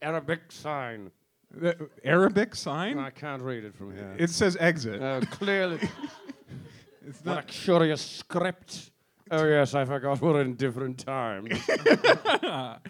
Arabic 0.00 0.52
sign. 0.52 1.10
the 1.50 1.88
Arabic 2.04 2.54
sign. 2.54 2.98
I 2.98 3.10
can't 3.10 3.42
read 3.42 3.64
it 3.64 3.74
from 3.74 3.94
here. 3.94 4.14
It 4.18 4.30
says 4.30 4.56
exit. 4.60 5.02
Uh, 5.02 5.20
clearly. 5.30 5.80
It's 7.08 7.24
what 7.24 7.32
a 7.32 7.34
not. 7.36 7.46
curious 7.46 8.00
script. 8.04 8.90
Oh, 9.30 9.44
yes, 9.46 9.74
I 9.74 9.84
forgot 9.84 10.20
we're 10.20 10.40
in 10.40 10.54
different 10.56 10.98
times. 10.98 11.50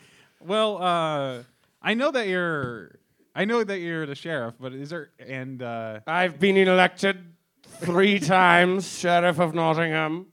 Well, 0.40 0.80
uh, 0.82 1.42
I 1.82 1.94
know 1.94 2.10
that 2.12 2.28
you're. 2.28 2.98
I 3.34 3.44
know 3.44 3.62
that 3.64 3.78
you're 3.80 4.06
the 4.06 4.14
sheriff, 4.14 4.54
but 4.58 4.72
is 4.72 4.90
there 4.90 5.10
and 5.18 5.62
uh, 5.62 6.00
I've 6.06 6.38
been 6.38 6.56
elected 6.56 7.18
three 7.62 8.18
times 8.36 8.88
Sheriff 8.88 9.38
of 9.40 9.54
Nottingham. 9.54 10.26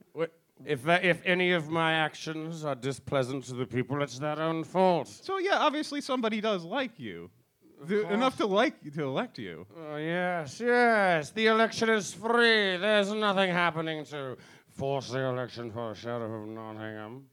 If, 0.66 0.88
uh, 0.88 1.00
if 1.02 1.22
any 1.26 1.52
of 1.52 1.70
my 1.70 1.94
actions 1.94 2.64
are 2.66 2.76
displeasant 2.76 3.44
to 3.46 3.54
the 3.54 3.66
people, 3.66 4.02
it's 4.02 4.20
their 4.20 4.40
own 4.40 4.64
fault. 4.64 5.08
So 5.08 5.38
yeah, 5.38 5.58
obviously 5.60 6.02
somebody 6.02 6.42
does 6.42 6.64
like 6.64 7.00
you, 7.00 7.30
Th- 7.88 8.06
enough 8.08 8.38
to 8.38 8.46
like 8.46 8.82
to 8.94 9.04
elect 9.04 9.38
you. 9.38 9.66
Oh, 9.78 9.98
yes, 9.98 10.60
yes. 10.60 11.32
The 11.32 11.48
election 11.48 11.90
is 11.90 12.14
free. 12.14 12.78
There's 12.78 13.12
nothing 13.14 13.52
happening 13.52 14.06
to 14.06 14.38
force 14.70 15.10
the 15.10 15.20
election 15.20 15.72
for 15.72 15.92
a 15.92 15.96
Sheriff 15.96 16.32
of 16.32 16.48
Nottingham. 16.48 17.26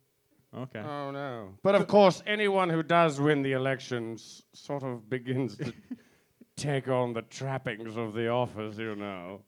Okay. 0.57 0.81
Oh, 0.81 1.11
no. 1.13 1.55
But 1.63 1.77
of 1.77 1.87
course, 1.87 2.23
anyone 2.27 2.69
who 2.69 2.83
does 2.83 3.21
win 3.21 3.43
the 3.43 3.53
elections 3.53 4.43
sort 4.53 4.83
of 4.83 5.09
begins 5.09 5.57
to 5.59 5.73
take 6.57 6.89
on 6.89 7.13
the 7.13 7.23
trappings 7.23 7.97
of 7.97 8.13
the 8.15 8.29
office, 8.29 8.77
you 8.77 8.97
know. 8.97 9.43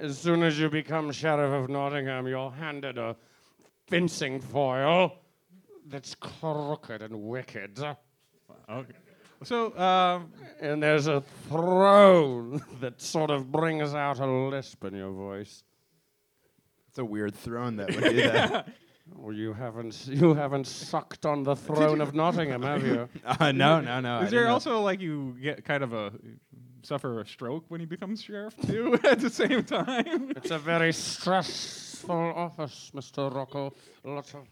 As 0.00 0.16
soon 0.18 0.42
as 0.42 0.58
you 0.58 0.70
become 0.70 1.12
Sheriff 1.12 1.52
of 1.52 1.68
Nottingham, 1.68 2.26
you're 2.26 2.50
handed 2.50 2.96
a 2.96 3.14
fencing 3.86 4.40
foil 4.40 5.12
that's 5.86 6.14
crooked 6.14 7.02
and 7.02 7.22
wicked. 7.22 7.78
okay. 8.70 8.92
So 9.44 9.76
um, 9.78 10.32
And 10.60 10.82
there's 10.82 11.06
a 11.06 11.22
throne 11.48 12.62
that 12.80 13.00
sort 13.00 13.30
of 13.30 13.52
brings 13.52 13.94
out 13.94 14.20
a 14.20 14.26
lisp 14.26 14.84
in 14.84 14.94
your 14.94 15.12
voice. 15.12 15.64
It's 16.88 16.98
a 16.98 17.04
weird 17.04 17.34
throne 17.34 17.76
that 17.76 17.94
would 17.94 18.04
do 18.04 18.22
that. 18.22 18.68
Oh, 19.20 19.30
you 19.30 19.52
haven't 19.52 20.06
you 20.06 20.34
haven't 20.34 20.68
sucked 20.68 21.26
on 21.26 21.42
the 21.42 21.56
throne 21.56 22.00
of 22.00 22.14
Nottingham, 22.14 22.62
have 22.62 22.86
you? 22.86 23.08
uh, 23.24 23.50
no, 23.50 23.80
no, 23.80 23.98
no. 23.98 24.18
I 24.18 24.24
is 24.24 24.30
there 24.30 24.40
didn't 24.42 24.46
know. 24.46 24.52
also 24.54 24.80
like 24.82 25.00
you 25.00 25.36
get 25.42 25.64
kind 25.64 25.82
of 25.82 25.92
a 25.92 26.12
suffer 26.84 27.20
a 27.20 27.26
stroke 27.26 27.64
when 27.68 27.80
he 27.80 27.86
becomes 27.86 28.22
sheriff 28.22 28.54
too 28.66 28.98
at 29.04 29.20
the 29.20 29.30
same 29.30 29.64
time? 29.64 30.32
It's 30.36 30.50
a 30.50 30.58
very 30.58 30.92
stressful 30.92 32.32
office, 32.36 32.90
Mr. 32.94 33.32
Rocco. 33.34 33.72
Lots 34.04 34.34
of 34.34 34.46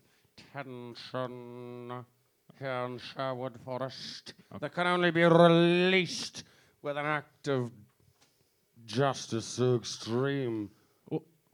tension 0.52 2.04
here 2.58 2.70
in 2.86 2.98
Sherwood 2.98 3.58
Forest 3.64 4.34
that 4.60 4.72
can 4.74 4.86
only 4.86 5.10
be 5.10 5.22
released 5.24 6.44
with 6.82 6.96
an 6.96 7.06
act 7.06 7.48
of 7.48 7.70
justice 8.84 9.44
so 9.44 9.76
extreme. 9.76 10.70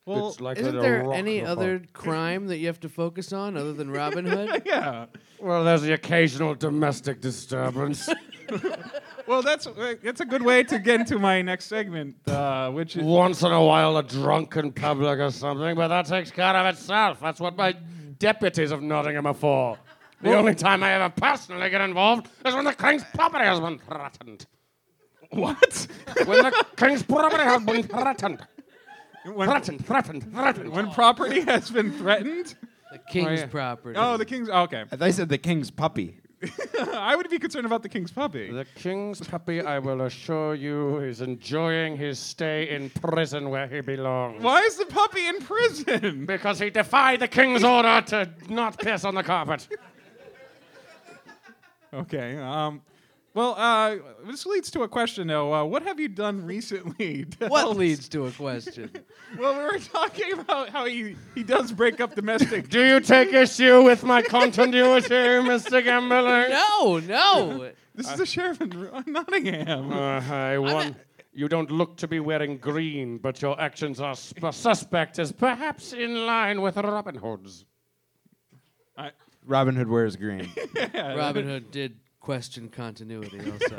well, 0.06 0.28
it's 0.28 0.40
like 0.40 0.58
Isn't 0.58 0.78
there 0.78 1.10
any 1.12 1.40
the 1.40 1.46
other 1.46 1.78
boat. 1.78 1.92
crime 1.92 2.46
that 2.46 2.58
you 2.58 2.66
have 2.66 2.80
to 2.80 2.88
focus 2.88 3.32
on 3.32 3.56
other 3.56 3.72
than 3.72 3.90
Robin 3.90 4.24
Hood? 4.24 4.62
yeah. 4.66 5.06
Well, 5.40 5.64
there's 5.64 5.82
the 5.82 5.92
occasional 5.92 6.54
domestic 6.54 7.20
disturbance. 7.20 8.08
Well, 9.26 9.42
that's 9.42 9.66
that's 10.02 10.20
a 10.20 10.24
good 10.26 10.42
way 10.42 10.62
to 10.64 10.78
get 10.78 11.00
into 11.00 11.18
my 11.18 11.40
next 11.42 11.66
segment, 11.66 12.16
uh, 12.28 12.70
which 12.70 12.96
is 12.96 13.02
Once 13.02 13.42
in 13.42 13.52
a 13.52 13.62
while, 13.64 13.96
a 13.96 14.02
drunken 14.02 14.70
public 14.72 15.18
or 15.18 15.30
something, 15.30 15.74
but 15.76 15.88
that 15.88 16.06
takes 16.06 16.30
care 16.30 16.54
of 16.54 16.66
itself. 16.74 17.20
That's 17.20 17.40
what 17.40 17.56
my 17.56 17.74
deputies 18.18 18.70
of 18.70 18.82
Nottingham 18.82 19.26
are 19.26 19.34
for. 19.34 19.78
The 20.20 20.36
only 20.36 20.54
time 20.54 20.82
I 20.82 20.92
ever 20.94 21.10
personally 21.10 21.68
get 21.70 21.80
involved 21.80 22.28
is 22.44 22.54
when 22.54 22.64
the 22.64 22.72
king's 22.72 23.04
property 23.14 23.44
has 23.44 23.60
been 23.60 23.78
threatened. 23.78 24.46
what? 25.30 25.86
When 26.26 26.42
the 26.44 26.66
king's 26.76 27.02
property 27.02 27.42
has 27.44 27.62
been 27.64 27.82
threatened. 27.82 28.46
when, 29.24 29.48
Threatened, 29.48 29.86
threatened, 29.86 30.32
threatened. 30.32 30.70
when 30.70 30.90
property 30.92 31.40
has 31.42 31.70
been 31.70 31.92
threatened. 31.92 32.54
The 32.92 32.98
king's 33.10 33.40
yeah. 33.40 33.46
property. 33.46 33.98
Oh, 33.98 34.16
the 34.16 34.24
king's 34.24 34.48
okay. 34.48 34.84
They 34.92 35.12
said 35.12 35.28
the 35.28 35.38
king's 35.38 35.70
puppy. 35.70 36.20
I 36.94 37.16
would 37.16 37.28
be 37.30 37.38
concerned 37.38 37.66
about 37.66 37.82
the 37.82 37.88
king's 37.88 38.10
puppy. 38.10 38.50
The 38.50 38.66
king's 38.74 39.20
puppy, 39.20 39.60
I 39.60 39.78
will 39.78 40.02
assure 40.02 40.54
you, 40.54 40.98
is 40.98 41.20
enjoying 41.20 41.96
his 41.96 42.18
stay 42.18 42.70
in 42.70 42.90
prison 42.90 43.50
where 43.50 43.66
he 43.66 43.80
belongs. 43.80 44.42
Why 44.42 44.60
is 44.62 44.76
the 44.76 44.86
puppy 44.86 45.26
in 45.26 45.40
prison? 45.40 46.26
Because 46.34 46.58
he 46.58 46.70
defied 46.70 47.20
the 47.20 47.28
king's 47.28 47.64
order 47.74 48.00
to 48.06 48.28
not 48.48 48.78
piss 48.78 49.04
on 49.04 49.14
the 49.14 49.22
carpet. 49.22 49.68
Okay. 51.92 52.36
Um. 52.38 52.82
Well, 53.34 53.56
uh, 53.58 53.96
this 54.24 54.46
leads 54.46 54.70
to 54.70 54.82
a 54.84 54.88
question, 54.88 55.26
though. 55.26 55.52
Uh, 55.52 55.64
what 55.64 55.82
have 55.82 55.98
you 55.98 56.06
done 56.06 56.46
recently? 56.46 57.26
what 57.48 57.76
leads 57.76 58.08
to 58.10 58.26
a 58.26 58.30
question? 58.30 58.90
Well, 59.36 59.58
we 59.58 59.64
were 59.64 59.80
talking 59.80 60.32
about 60.34 60.68
how 60.68 60.84
he, 60.84 61.16
he 61.34 61.42
does 61.42 61.72
break 61.72 62.00
up 62.00 62.14
domestic. 62.14 62.68
Do 62.68 62.84
you 62.84 63.00
take 63.00 63.32
issue 63.32 63.82
with 63.82 64.04
my 64.04 64.22
continuity, 64.22 65.08
Mr. 65.08 65.82
Gambler? 65.82 66.48
no, 66.50 67.00
no. 67.00 67.72
This 67.96 68.08
is 68.08 68.16
the 68.16 68.26
sheriff 68.26 68.60
in 68.60 68.72
R- 68.94 69.02
Nottingham. 69.06 69.92
Uh, 69.92 70.20
I 70.20 70.58
won. 70.58 70.94
You 71.32 71.48
don't 71.48 71.68
look 71.68 71.96
to 71.96 72.06
be 72.06 72.20
wearing 72.20 72.58
green, 72.58 73.18
but 73.18 73.42
your 73.42 73.60
actions 73.60 74.00
are 74.00 74.14
sp- 74.14 74.52
suspect 74.54 75.18
as 75.18 75.32
perhaps 75.32 75.92
in 75.92 76.26
line 76.26 76.62
with 76.62 76.76
Robin 76.76 77.16
Hood's. 77.16 77.64
I, 78.96 79.10
Robin 79.44 79.74
Hood 79.74 79.88
wears 79.88 80.14
green. 80.14 80.48
Robin 80.94 81.44
Hood 81.48 81.72
did 81.72 81.96
question 82.24 82.70
continuity 82.70 83.38
also. 83.52 83.76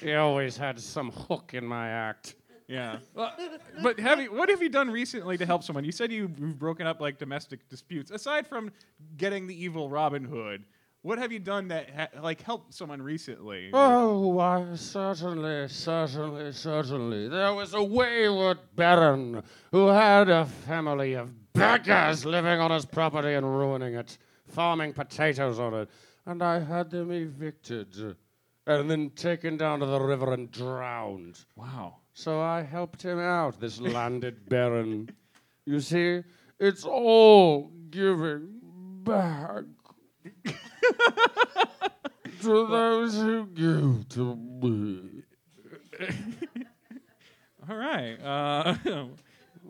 He 0.00 0.14
always 0.14 0.56
had 0.56 0.80
some 0.80 1.10
hook 1.12 1.52
in 1.52 1.64
my 1.64 1.88
act. 1.90 2.36
yeah. 2.68 2.98
Well, 3.14 3.34
but 3.82 4.00
have 4.00 4.18
you, 4.20 4.32
what 4.32 4.48
have 4.48 4.62
you 4.62 4.70
done 4.70 4.90
recently 4.90 5.36
to 5.36 5.44
help 5.44 5.62
someone? 5.62 5.84
You 5.84 5.92
said 5.92 6.10
you, 6.10 6.30
you've 6.38 6.58
broken 6.58 6.86
up 6.86 6.98
like 7.00 7.18
domestic 7.18 7.68
disputes. 7.68 8.10
Aside 8.10 8.46
from 8.46 8.72
getting 9.18 9.46
the 9.46 9.62
evil 9.62 9.90
Robin 9.90 10.24
Hood, 10.24 10.64
what 11.02 11.18
have 11.18 11.32
you 11.32 11.38
done 11.38 11.68
that 11.68 11.90
ha- 11.90 12.20
like 12.22 12.40
helped 12.40 12.72
someone 12.72 13.02
recently? 13.02 13.70
Oh, 13.74 14.28
why, 14.28 14.64
certainly, 14.74 15.68
certainly, 15.68 16.50
certainly. 16.52 17.28
There 17.28 17.52
was 17.52 17.74
a 17.74 17.82
wayward 17.82 18.58
baron 18.74 19.42
who 19.70 19.88
had 19.88 20.30
a 20.30 20.46
family 20.46 21.12
of 21.12 21.52
beggars 21.52 22.24
living 22.24 22.58
on 22.58 22.70
his 22.70 22.86
property 22.86 23.34
and 23.34 23.46
ruining 23.46 23.94
it, 23.94 24.16
farming 24.46 24.94
potatoes 24.94 25.58
on 25.58 25.74
it, 25.74 25.88
and 26.26 26.42
I 26.42 26.58
had 26.58 26.90
them 26.90 27.10
evicted 27.12 28.16
and 28.66 28.90
then 28.90 29.10
taken 29.10 29.56
down 29.56 29.80
to 29.80 29.86
the 29.86 30.00
river 30.00 30.32
and 30.34 30.50
drowned. 30.50 31.38
Wow. 31.54 31.98
So 32.12 32.40
I 32.40 32.62
helped 32.62 33.02
him 33.02 33.18
out, 33.18 33.60
this 33.60 33.80
landed 33.80 34.48
baron. 34.48 35.10
You 35.64 35.80
see, 35.80 36.22
it's 36.58 36.84
all 36.84 37.70
giving 37.90 38.60
back 39.04 39.64
to 42.42 42.66
those 42.66 43.14
who 43.14 43.46
give 43.46 44.08
to 44.10 44.36
me. 44.36 45.22
All 47.68 47.76
right. 47.76 48.16
Uh, 48.22 48.76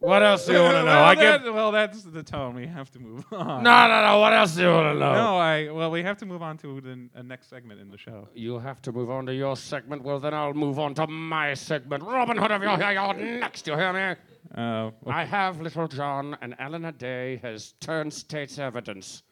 What 0.01 0.23
else 0.23 0.47
do 0.47 0.53
you 0.53 0.59
want 0.61 0.75
to 0.75 0.79
know? 0.81 0.87
well, 0.87 1.05
I 1.05 1.15
that- 1.15 1.45
give. 1.45 1.55
well, 1.55 1.73
that's 1.73 2.03
the 2.03 2.23
tone. 2.23 2.55
We 2.55 2.67
have 2.67 2.91
to 2.93 2.99
move 2.99 3.25
on. 3.33 3.63
No, 3.63 3.89
no, 3.89 4.05
no. 4.07 4.19
What 4.19 4.33
else 4.33 4.55
do 4.55 4.63
you 4.63 4.69
want 4.69 4.95
to 4.95 4.99
know? 4.99 5.13
No, 5.15 5.37
I. 5.39 5.71
Well, 5.71 5.91
we 5.91 6.03
have 6.03 6.19
to 6.19 6.27
move 6.27 6.43
on 6.43 6.59
to 6.59 6.81
the 6.81 7.09
uh, 7.19 7.23
next 7.23 7.49
segment 7.51 7.81
in 7.81 7.91
the 7.91 7.99
show. 7.99 8.29
You 8.35 8.59
have 8.59 8.81
to 8.83 8.93
move 8.93 9.11
on 9.11 9.27
to 9.27 9.35
your 9.35 9.57
segment. 9.57 10.03
Well, 10.03 10.19
then 10.21 10.35
I'll 10.35 10.55
move 10.55 10.79
on 10.79 10.95
to 10.95 11.07
my 11.07 11.55
segment. 11.55 12.03
Robin 12.05 12.37
Hood, 12.37 12.51
if 12.51 12.63
you're 12.63 12.77
here, 12.77 12.93
you're 12.93 13.15
next. 13.41 13.67
You 13.67 13.77
hear 13.77 13.93
me? 13.93 14.17
Uh, 14.55 14.91
I 15.07 15.25
have 15.25 15.61
Little 15.61 15.89
John, 15.89 16.37
and 16.41 16.55
Eleanor 16.59 16.93
Day 16.93 17.37
has 17.43 17.73
turned 17.81 18.13
state's 18.15 18.59
evidence. 18.59 19.23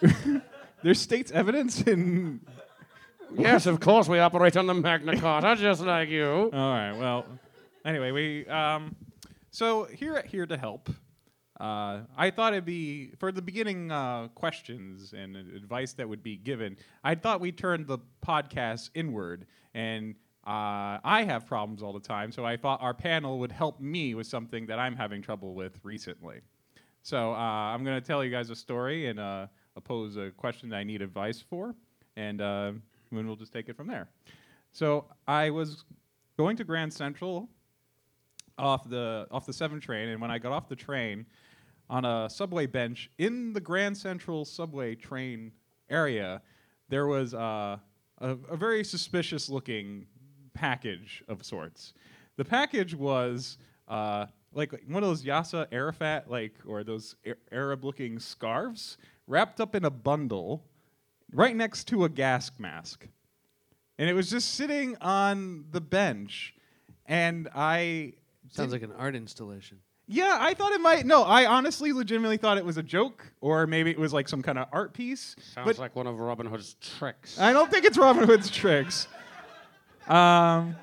there's 0.82 1.00
state's 1.00 1.30
evidence 1.32 1.82
in. 1.82 2.40
Yes, 3.36 3.66
of 3.66 3.80
course, 3.80 4.08
we 4.08 4.18
operate 4.18 4.56
on 4.56 4.66
the 4.66 4.74
Magna 4.74 5.18
Carta, 5.18 5.56
just 5.60 5.80
like 5.82 6.08
you. 6.10 6.26
All 6.26 6.48
right. 6.50 6.92
Well, 6.92 7.24
anyway, 7.84 8.10
we. 8.12 8.46
Um, 8.46 8.94
so 9.52 9.84
here 9.84 10.16
at 10.16 10.26
Here 10.26 10.46
to 10.46 10.56
Help, 10.56 10.88
uh, 11.60 12.00
I 12.16 12.30
thought 12.30 12.54
it'd 12.54 12.64
be 12.64 13.12
for 13.18 13.30
the 13.30 13.42
beginning 13.42 13.92
uh, 13.92 14.28
questions 14.34 15.12
and 15.12 15.36
advice 15.36 15.92
that 15.92 16.08
would 16.08 16.22
be 16.22 16.36
given. 16.36 16.76
I 17.04 17.14
thought 17.14 17.40
we'd 17.40 17.56
turn 17.56 17.86
the 17.86 17.98
podcast 18.26 18.90
inward, 18.94 19.46
and 19.74 20.16
uh, 20.44 20.98
I 21.04 21.24
have 21.26 21.46
problems 21.46 21.82
all 21.82 21.92
the 21.92 22.00
time. 22.00 22.32
So 22.32 22.44
I 22.44 22.56
thought 22.56 22.82
our 22.82 22.94
panel 22.94 23.38
would 23.38 23.52
help 23.52 23.78
me 23.78 24.14
with 24.14 24.26
something 24.26 24.66
that 24.66 24.78
I'm 24.78 24.96
having 24.96 25.22
trouble 25.22 25.54
with 25.54 25.78
recently. 25.84 26.40
So 27.02 27.32
uh, 27.32 27.36
I'm 27.36 27.84
going 27.84 28.00
to 28.00 28.04
tell 28.06 28.24
you 28.24 28.30
guys 28.30 28.50
a 28.50 28.56
story 28.56 29.08
and 29.08 29.20
uh, 29.20 29.46
pose 29.84 30.16
a 30.16 30.30
question 30.30 30.68
that 30.70 30.76
I 30.76 30.84
need 30.84 31.02
advice 31.02 31.40
for, 31.40 31.74
and 32.16 32.40
uh, 32.40 32.72
then 33.12 33.26
we'll 33.26 33.36
just 33.36 33.52
take 33.52 33.68
it 33.68 33.76
from 33.76 33.86
there. 33.86 34.08
So 34.72 35.04
I 35.28 35.50
was 35.50 35.84
going 36.38 36.56
to 36.56 36.64
Grand 36.64 36.92
Central 36.92 37.48
off 38.58 38.88
the 38.88 39.26
off 39.30 39.46
the 39.46 39.52
seven 39.52 39.80
train, 39.80 40.08
and 40.08 40.20
when 40.20 40.30
I 40.30 40.38
got 40.38 40.52
off 40.52 40.68
the 40.68 40.76
train, 40.76 41.26
on 41.88 42.04
a 42.04 42.28
subway 42.30 42.66
bench 42.66 43.10
in 43.18 43.52
the 43.52 43.60
Grand 43.60 43.96
Central 43.96 44.44
subway 44.44 44.94
train 44.94 45.52
area, 45.90 46.40
there 46.88 47.06
was 47.06 47.34
uh, 47.34 47.76
a, 48.18 48.30
a 48.48 48.56
very 48.56 48.82
suspicious 48.84 49.48
looking 49.48 50.06
package 50.54 51.22
of 51.28 51.44
sorts. 51.44 51.92
The 52.36 52.44
package 52.44 52.94
was 52.94 53.58
uh, 53.88 54.26
like 54.54 54.72
one 54.86 55.02
of 55.02 55.08
those 55.08 55.22
Yasser 55.22 55.66
Arafat 55.72 56.30
like 56.30 56.54
or 56.66 56.84
those 56.84 57.16
Arab 57.50 57.84
looking 57.84 58.18
scarves 58.18 58.96
wrapped 59.26 59.60
up 59.60 59.74
in 59.74 59.84
a 59.84 59.90
bundle 59.90 60.64
right 61.32 61.54
next 61.54 61.84
to 61.88 62.04
a 62.04 62.08
gas 62.08 62.50
mask. 62.58 63.06
And 63.98 64.08
it 64.08 64.14
was 64.14 64.30
just 64.30 64.54
sitting 64.54 64.96
on 65.00 65.66
the 65.70 65.80
bench. 65.80 66.54
And 67.06 67.48
I 67.54 68.14
Sounds 68.52 68.72
like 68.72 68.82
an 68.82 68.92
art 68.98 69.16
installation. 69.16 69.78
Yeah, 70.06 70.36
I 70.40 70.54
thought 70.54 70.72
it 70.72 70.80
might. 70.80 71.06
No, 71.06 71.22
I 71.22 71.46
honestly, 71.46 71.92
legitimately 71.92 72.36
thought 72.36 72.58
it 72.58 72.64
was 72.64 72.76
a 72.76 72.82
joke, 72.82 73.32
or 73.40 73.66
maybe 73.66 73.90
it 73.90 73.98
was 73.98 74.12
like 74.12 74.28
some 74.28 74.42
kind 74.42 74.58
of 74.58 74.68
art 74.72 74.92
piece. 74.92 75.36
Sounds 75.54 75.66
but 75.66 75.78
like 75.78 75.96
one 75.96 76.06
of 76.06 76.18
Robin 76.18 76.46
Hood's 76.46 76.74
tricks. 76.80 77.38
I 77.40 77.52
don't 77.52 77.70
think 77.70 77.84
it's 77.84 77.96
Robin 77.96 78.24
Hood's 78.24 78.50
tricks. 78.50 79.08
Um, 80.08 80.76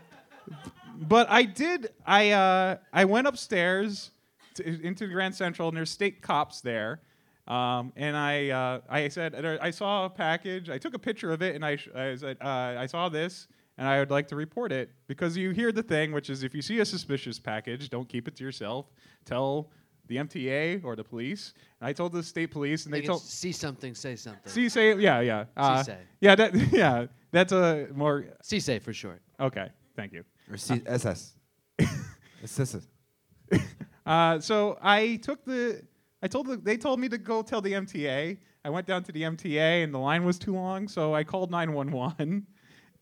but 0.99 1.29
I 1.29 1.43
did. 1.43 1.89
I 2.05 2.31
uh, 2.31 2.77
I 2.91 3.05
went 3.05 3.27
upstairs 3.27 4.11
to, 4.55 4.63
into 4.81 5.07
Grand 5.07 5.35
Central, 5.35 5.67
and 5.67 5.77
there's 5.77 5.91
state 5.91 6.21
cops 6.21 6.61
there. 6.61 7.01
Um, 7.47 7.93
and 7.95 8.15
I 8.15 8.49
uh, 8.49 8.81
I 8.89 9.07
said 9.09 9.35
I 9.61 9.71
saw 9.71 10.05
a 10.05 10.09
package. 10.09 10.69
I 10.69 10.77
took 10.77 10.93
a 10.93 10.99
picture 10.99 11.31
of 11.31 11.41
it, 11.41 11.55
and 11.55 11.65
I, 11.65 11.75
sh- 11.75 11.89
I 11.95 12.15
said 12.15 12.37
uh, 12.41 12.75
I 12.77 12.85
saw 12.85 13.09
this, 13.09 13.47
and 13.79 13.87
I 13.87 13.97
would 13.99 14.11
like 14.11 14.27
to 14.27 14.35
report 14.35 14.71
it 14.71 14.91
because 15.07 15.35
you 15.35 15.49
hear 15.51 15.71
the 15.71 15.81
thing, 15.81 16.11
which 16.11 16.29
is 16.29 16.43
if 16.43 16.53
you 16.53 16.61
see 16.61 16.79
a 16.79 16.85
suspicious 16.85 17.39
package, 17.39 17.89
don't 17.89 18.07
keep 18.07 18.27
it 18.27 18.35
to 18.35 18.43
yourself. 18.43 18.91
Tell 19.25 19.71
the 20.07 20.17
MTA 20.17 20.83
or 20.83 20.95
the 20.95 21.03
police. 21.03 21.53
And 21.79 21.87
I 21.87 21.93
told 21.93 22.11
the 22.13 22.21
state 22.21 22.51
police, 22.51 22.85
and 22.85 22.93
They 22.93 23.01
they 23.01 23.07
told. 23.07 23.21
see 23.23 23.51
something, 23.51 23.95
say 23.95 24.15
something. 24.15 24.51
See, 24.51 24.67
say 24.69 24.95
yeah, 24.97 25.21
yeah, 25.21 25.45
uh, 25.55 25.81
say. 25.83 25.97
yeah, 26.19 26.35
that, 26.35 26.53
yeah. 26.71 27.05
That's 27.31 27.53
a 27.53 27.87
more 27.93 28.25
CSA 28.43 28.81
for 28.81 28.91
short. 28.93 29.21
okay. 29.39 29.69
Thank 29.95 30.13
you. 30.13 30.23
Or 30.51 30.57
C- 30.57 30.81
SS. 30.85 31.33
SS. 32.43 32.87
Uh, 34.05 34.39
so 34.39 34.75
I 34.81 35.17
took 35.21 35.45
the, 35.45 35.83
I 36.23 36.27
told 36.27 36.47
the, 36.47 36.57
they 36.57 36.77
told 36.77 36.99
me 36.99 37.07
to 37.09 37.17
go 37.19 37.43
tell 37.43 37.61
the 37.61 37.73
MTA. 37.73 38.37
I 38.65 38.69
went 38.71 38.87
down 38.87 39.03
to 39.03 39.11
the 39.11 39.21
MTA 39.21 39.83
and 39.83 39.93
the 39.93 39.99
line 39.99 40.25
was 40.25 40.39
too 40.39 40.55
long, 40.55 40.87
so 40.87 41.13
I 41.13 41.23
called 41.23 41.51
911, 41.51 42.47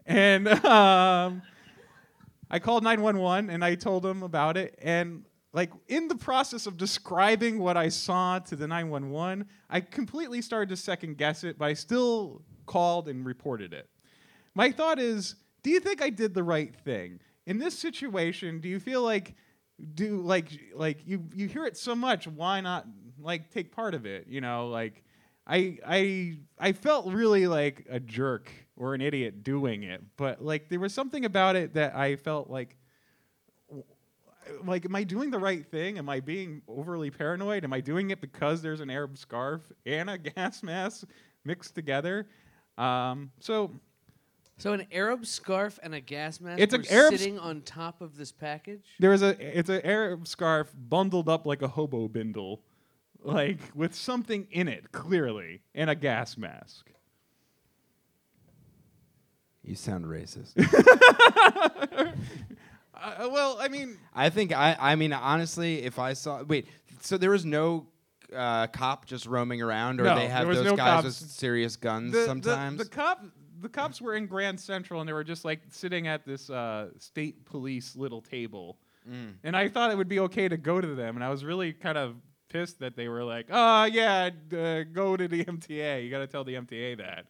and 0.08 0.48
um, 0.65 1.41
I 2.50 2.60
called 2.60 2.84
911 2.84 3.50
and 3.50 3.63
I 3.63 3.76
told 3.76 4.04
them 4.04 4.24
about 4.24 4.58
it. 4.58 4.78
And 4.82 5.26
like 5.54 5.72
in 5.88 6.08
the 6.08 6.15
process 6.15 6.65
of 6.65 6.78
describing 6.78 7.60
what 7.60 7.78
I 7.78 7.89
saw 7.89 8.39
to 8.39 8.56
the 8.56 8.67
911, 8.67 9.48
I 9.70 9.82
completely 9.82 10.41
started 10.41 10.70
to 10.70 10.78
second 10.78 11.17
guess 11.17 11.43
it, 11.43 11.60
but 11.60 11.65
I 11.65 11.74
still 11.74 12.41
called 12.65 13.08
and 13.08 13.26
reported 13.26 13.74
it. 13.74 13.89
My 14.56 14.72
thought 14.72 15.00
is, 15.00 15.36
do 15.62 15.70
you 15.70 15.80
think 15.80 16.02
I 16.02 16.10
did 16.10 16.34
the 16.34 16.43
right 16.43 16.74
thing? 16.74 17.20
In 17.46 17.58
this 17.58 17.78
situation, 17.78 18.60
do 18.60 18.70
you 18.70 18.80
feel 18.80 19.02
like 19.04 19.36
do 19.93 20.22
like 20.22 20.48
like 20.74 20.98
you 21.06 21.24
you 21.36 21.48
hear 21.48 21.65
it 21.65 21.78
so 21.78 21.96
much, 21.96 22.28
why 22.28 22.62
not 22.62 22.86
like 23.20 23.52
take 23.52 23.72
part 23.72 23.93
of 23.93 24.06
it, 24.06 24.26
you 24.28 24.41
know, 24.41 24.67
like 24.67 25.04
I 25.46 25.78
I 25.86 26.38
I 26.60 26.72
felt 26.72 27.08
really 27.08 27.48
like 27.48 27.86
a 27.89 28.00
jerk 28.00 28.52
or 28.78 28.94
an 28.94 29.02
idiot 29.02 29.44
doing 29.44 29.84
it, 29.84 30.04
but 30.16 30.44
like 30.44 30.70
there 30.70 30.80
was 30.80 30.94
something 30.94 31.26
about 31.26 31.56
it 31.56 31.74
that 31.74 31.96
I 31.96 32.16
felt 32.16 32.50
like 32.50 32.78
like 34.63 34.86
am 34.86 34.96
I 34.96 35.04
doing 35.04 35.32
the 35.32 35.40
right 35.40 35.66
thing? 35.66 35.98
Am 35.98 36.10
I 36.10 36.20
being 36.20 36.62
overly 36.68 37.12
paranoid? 37.12 37.63
Am 37.63 37.74
I 37.74 37.82
doing 37.82 38.12
it 38.12 38.22
because 38.22 38.62
there's 38.62 38.80
an 38.80 38.90
Arab 38.90 39.18
scarf 39.18 39.62
and 39.86 40.10
a 40.10 40.18
gas 40.36 40.63
mask 40.63 41.08
mixed 41.44 41.76
together? 41.76 42.28
Um, 42.78 43.32
so 43.40 43.72
So 44.58 44.74
an 44.74 44.86
Arab 44.92 45.26
scarf 45.26 45.80
and 45.84 45.96
a 45.96 46.00
gas 46.00 46.40
mask 46.40 46.62
It's 46.62 46.74
an 46.74 46.86
Arab 46.90 47.18
sitting 47.18 47.40
on 47.40 47.62
top 47.62 48.02
of 48.02 48.16
this 48.16 48.32
package. 48.32 48.86
There 49.00 49.13
is 49.13 49.22
a 49.22 49.36
it's 49.58 49.70
an 49.70 49.82
Arab 49.84 50.28
scarf 50.28 50.74
bundled 50.78 51.28
up 51.28 51.46
like 51.46 51.62
a 51.62 51.68
hobo 51.68 52.08
bindle, 52.08 52.62
like 53.22 53.60
with 53.76 53.96
something 53.96 54.48
in 54.52 54.68
it 54.68 54.92
clearly, 54.92 55.62
and 55.76 55.90
a 55.90 55.96
gas 55.96 56.38
mask. 56.38 56.92
You 59.67 59.75
sound 59.75 60.06
racist. 60.06 60.53
Uh, 62.99 63.30
well, 63.32 63.58
I 63.60 63.67
mean, 63.67 63.95
I 64.15 64.32
think 64.32 64.51
I. 64.51 64.75
I 64.80 64.95
mean, 64.95 65.13
honestly, 65.13 65.84
if 65.84 65.99
I 65.99 66.13
saw 66.13 66.41
wait, 66.43 66.65
so 67.01 67.15
there 67.17 67.30
was 67.30 67.45
no 67.45 67.86
uh, 68.36 68.65
cop 68.67 69.06
just 69.06 69.27
roaming 69.27 69.62
around, 69.62 70.01
or 70.01 70.06
No, 70.06 70.15
they 70.15 70.27
have 70.27 70.47
those 70.47 70.65
no 70.65 70.75
guys 70.75 71.03
cops. 71.03 71.21
with 71.21 71.30
serious 71.30 71.75
guns 71.75 72.12
the, 72.13 72.19
the- 72.21 72.25
sometimes. 72.25 72.80
the, 72.80 72.86
cop 72.89 73.23
the 73.62 73.69
cops 73.69 74.01
were 74.01 74.15
in 74.15 74.25
Grand 74.25 74.60
Central 74.60 74.99
and 74.99 75.08
they 75.08 75.13
were 75.13 75.23
just 75.23 75.45
like 75.45 75.62
sitting 75.69 76.08
at 76.08 76.25
this 76.25 76.49
uh, 76.49 76.89
state 76.97 77.45
police 77.45 77.95
little 77.95 78.21
table, 78.21 78.80
Mm. 79.08 79.36
and 79.43 79.56
I 79.56 79.69
thought 79.69 79.91
it 79.91 79.97
would 79.97 80.10
be 80.10 80.19
okay 80.21 80.47
to 80.49 80.58
go 80.58 80.82
to 80.82 80.95
them, 80.95 81.15
and 81.15 81.23
I 81.23 81.30
was 81.30 81.45
really 81.45 81.73
kind 81.73 81.99
of 81.99 82.15
pissed 82.49 82.80
that 82.80 82.95
they 82.95 83.08
were 83.08 83.23
like, 83.23 83.45
"Oh 83.51 83.84
yeah, 83.86 84.32
uh, 84.51 84.84
go 84.91 85.15
to 85.15 85.27
the 85.27 85.45
MTA. 85.45 86.03
You 86.03 86.10
got 86.10 86.19
to 86.19 86.27
tell 86.27 86.43
the 86.43 86.56
MTA 86.56 86.97
that." 86.97 87.27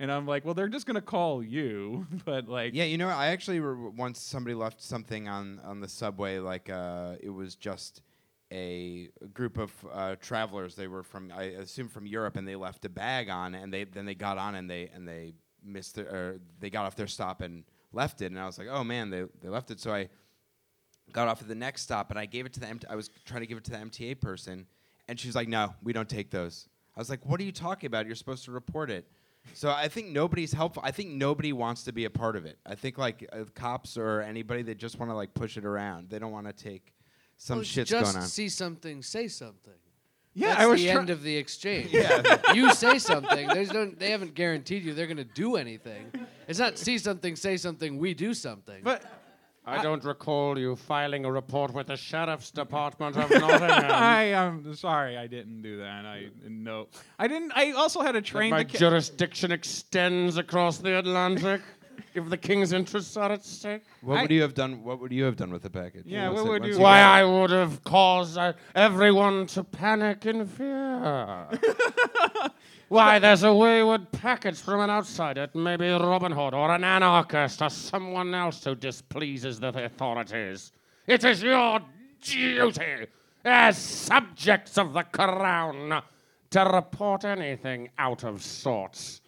And 0.00 0.10
I'm 0.10 0.26
like, 0.26 0.44
well, 0.44 0.54
they're 0.54 0.68
just 0.68 0.86
gonna 0.86 1.00
call 1.00 1.42
you, 1.42 2.06
but 2.24 2.48
like, 2.48 2.74
yeah, 2.74 2.84
you 2.84 2.98
know, 2.98 3.08
I 3.08 3.28
actually 3.28 3.60
re- 3.60 3.92
once 3.96 4.20
somebody 4.20 4.54
left 4.54 4.82
something 4.82 5.28
on 5.28 5.60
on 5.64 5.80
the 5.80 5.88
subway, 5.88 6.38
like 6.38 6.68
uh, 6.68 7.14
it 7.20 7.30
was 7.30 7.54
just 7.54 8.02
a 8.52 9.08
group 9.32 9.58
of 9.58 9.72
uh, 9.92 10.16
travelers. 10.20 10.74
They 10.74 10.86
were 10.86 11.02
from, 11.02 11.32
I 11.34 11.44
assume, 11.44 11.88
from 11.88 12.06
Europe, 12.06 12.36
and 12.36 12.46
they 12.46 12.56
left 12.56 12.84
a 12.84 12.88
bag 12.88 13.28
on, 13.28 13.54
and 13.54 13.72
they 13.72 13.84
then 13.84 14.04
they 14.04 14.14
got 14.14 14.38
on 14.38 14.54
and 14.54 14.68
they 14.68 14.90
and 14.94 15.06
they 15.06 15.34
missed 15.64 15.94
their, 15.94 16.06
or 16.06 16.40
they 16.60 16.70
got 16.70 16.84
off 16.86 16.96
their 16.96 17.06
stop 17.06 17.40
and 17.40 17.64
left 17.92 18.20
it, 18.20 18.26
and 18.26 18.38
I 18.38 18.46
was 18.46 18.58
like, 18.58 18.68
oh 18.70 18.84
man, 18.84 19.10
they 19.10 19.24
they 19.42 19.48
left 19.48 19.70
it. 19.70 19.80
So 19.80 19.92
I 19.92 20.08
got 21.12 21.28
off 21.28 21.40
at 21.40 21.48
the 21.48 21.54
next 21.54 21.82
stop, 21.82 22.10
and 22.10 22.18
I 22.18 22.26
gave 22.26 22.46
it 22.46 22.52
to 22.54 22.60
the 22.60 22.80
I 22.88 22.96
was 22.96 23.10
trying 23.24 23.40
to 23.40 23.46
give 23.46 23.58
it 23.58 23.64
to 23.64 23.70
the 23.70 23.78
MTA 23.78 24.20
person, 24.20 24.66
and 25.08 25.18
she 25.18 25.28
was 25.28 25.36
like, 25.36 25.48
no, 25.48 25.74
we 25.82 25.92
don't 25.92 26.08
take 26.08 26.30
those. 26.30 26.68
I 26.96 27.00
was 27.00 27.10
like, 27.10 27.26
what 27.26 27.40
are 27.40 27.44
you 27.44 27.52
talking 27.52 27.88
about? 27.88 28.06
You're 28.06 28.14
supposed 28.14 28.44
to 28.44 28.52
report 28.52 28.90
it. 28.90 29.06
So 29.52 29.70
I 29.70 29.88
think 29.88 30.08
nobody's 30.08 30.52
helpful. 30.52 30.82
I 30.84 30.90
think 30.90 31.10
nobody 31.10 31.52
wants 31.52 31.84
to 31.84 31.92
be 31.92 32.06
a 32.06 32.10
part 32.10 32.34
of 32.36 32.46
it. 32.46 32.58
I 32.66 32.74
think 32.74 32.98
like 32.98 33.28
uh, 33.32 33.44
cops 33.54 33.96
or 33.96 34.20
anybody 34.22 34.62
that 34.62 34.78
just 34.78 34.98
want 34.98 35.10
to 35.10 35.14
like 35.14 35.34
push 35.34 35.56
it 35.56 35.64
around. 35.64 36.08
They 36.10 36.18
don't 36.18 36.32
want 36.32 36.46
to 36.46 36.52
take 36.52 36.92
some 37.36 37.56
Well, 37.56 37.60
it's 37.62 37.70
shit's 37.70 37.90
just 37.90 38.12
going 38.12 38.22
on. 38.22 38.28
see 38.28 38.48
something, 38.48 39.02
say 39.02 39.28
something. 39.28 39.74
yeah, 40.32 40.48
That's 40.48 40.60
I 40.60 40.66
was 40.66 40.80
the 40.80 40.90
try- 40.90 41.00
end 41.00 41.10
of 41.10 41.22
the 41.22 41.36
exchange. 41.36 41.88
Yeah. 41.92 42.22
you 42.54 42.72
say 42.74 42.98
something. 42.98 43.46
There's 43.48 43.72
no, 43.72 43.86
they 43.86 44.10
haven't 44.10 44.34
guaranteed 44.34 44.82
you 44.82 44.94
they're 44.94 45.06
going 45.06 45.18
to 45.18 45.24
do 45.24 45.56
anything. 45.56 46.10
It's 46.48 46.58
not 46.58 46.78
see 46.78 46.98
something, 46.98 47.36
say 47.36 47.56
something. 47.56 47.98
We 47.98 48.14
do 48.14 48.34
something. 48.34 48.82
but 48.82 49.04
I 49.66 49.82
don't 49.82 50.04
recall 50.04 50.58
you 50.58 50.76
filing 50.76 51.24
a 51.24 51.32
report 51.32 51.72
with 51.72 51.86
the 51.86 51.96
sheriff's 51.96 52.50
department 52.50 53.16
of 53.16 53.30
Nottingham. 53.40 53.90
I 53.90 54.24
am 54.24 54.74
sorry, 54.74 55.16
I 55.16 55.26
didn't 55.26 55.62
do 55.62 55.78
that. 55.78 56.04
I 56.04 56.28
no, 56.46 56.88
I 57.18 57.28
didn't. 57.28 57.52
I 57.54 57.72
also 57.72 58.00
had 58.02 58.14
a 58.14 58.18
that 58.20 58.26
train. 58.26 58.50
my 58.50 58.64
ca- 58.64 58.78
jurisdiction 58.78 59.52
extends 59.52 60.36
across 60.36 60.78
the 60.78 60.98
Atlantic. 60.98 61.62
if 62.14 62.28
the 62.28 62.36
king's 62.36 62.72
interests 62.72 63.16
are 63.16 63.32
at 63.32 63.44
stake. 63.44 63.82
What 64.00 64.18
I- 64.18 64.22
would 64.22 64.30
you 64.30 64.42
have 64.42 64.54
done? 64.54 64.84
What 64.84 65.00
would 65.00 65.12
you 65.12 65.24
have 65.24 65.36
done 65.36 65.50
with 65.50 65.62
the 65.62 65.70
package? 65.70 66.04
Yeah, 66.06 66.28
Once 66.28 66.40
what 66.40 66.46
it- 66.46 66.50
would 66.62 66.74
you- 66.74 66.78
Why, 66.80 67.00
I 67.00 67.24
would 67.24 67.50
have 67.50 67.82
caused 67.84 68.36
uh, 68.36 68.52
everyone 68.74 69.46
to 69.48 69.64
panic 69.64 70.26
in 70.26 70.46
fear. 70.46 71.48
Why, 72.94 73.18
there's 73.18 73.42
a 73.42 73.52
wayward 73.52 74.12
package 74.12 74.60
from 74.60 74.78
an 74.78 74.88
outsider, 74.88 75.48
maybe 75.52 75.88
Robin 75.88 76.30
Hood 76.30 76.54
or 76.54 76.70
an 76.70 76.84
anarchist 76.84 77.60
or 77.60 77.68
someone 77.68 78.32
else 78.32 78.62
who 78.62 78.76
displeases 78.76 79.58
the 79.58 79.70
authorities. 79.84 80.70
It 81.08 81.24
is 81.24 81.42
your 81.42 81.80
duty 82.20 83.08
as 83.44 83.78
subjects 83.78 84.78
of 84.78 84.92
the 84.92 85.02
crown 85.02 86.02
to 86.50 86.60
report 86.60 87.24
anything 87.24 87.90
out 87.98 88.22
of 88.22 88.44
sorts, 88.44 89.20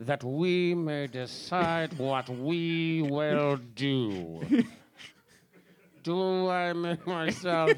that 0.00 0.24
we 0.24 0.74
may 0.74 1.06
decide 1.06 1.96
what 1.98 2.28
we 2.28 3.02
will 3.02 3.56
do. 3.76 4.40
Do 6.02 6.48
I 6.48 6.72
make 6.72 7.06
myself 7.06 7.70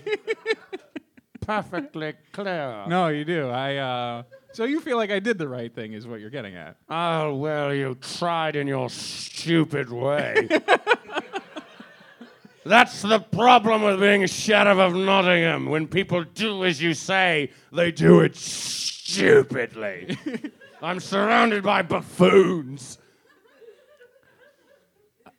perfectly 1.42 2.14
clear? 2.33 2.87
No, 2.88 3.09
you 3.09 3.26
do. 3.26 3.50
I. 3.50 3.76
uh 3.76 4.22
So 4.54 4.62
you 4.62 4.80
feel 4.80 4.96
like 4.96 5.10
I 5.10 5.18
did 5.18 5.36
the 5.36 5.48
right 5.48 5.74
thing, 5.74 5.94
is 5.94 6.06
what 6.06 6.20
you're 6.20 6.30
getting 6.30 6.54
at. 6.54 6.76
Oh, 6.88 7.34
well, 7.34 7.74
you 7.74 7.96
tried 7.96 8.54
in 8.54 8.68
your 8.68 8.88
stupid 8.88 9.90
way. 9.90 10.48
That's 12.64 13.02
the 13.02 13.18
problem 13.18 13.83
with 13.83 13.98
being 13.98 14.22
a 14.22 14.29
Sheriff 14.29 14.79
of 14.79 14.94
Nottingham. 14.94 15.66
When 15.66 15.88
people 15.88 16.22
do 16.22 16.64
as 16.64 16.81
you 16.81 16.94
say, 16.94 17.50
they 17.72 17.90
do 17.90 18.20
it 18.20 18.37
stupidly. 18.37 20.16
I'm 20.83 21.00
surrounded 21.00 21.64
by 21.64 21.83
buffoons. 21.83 22.98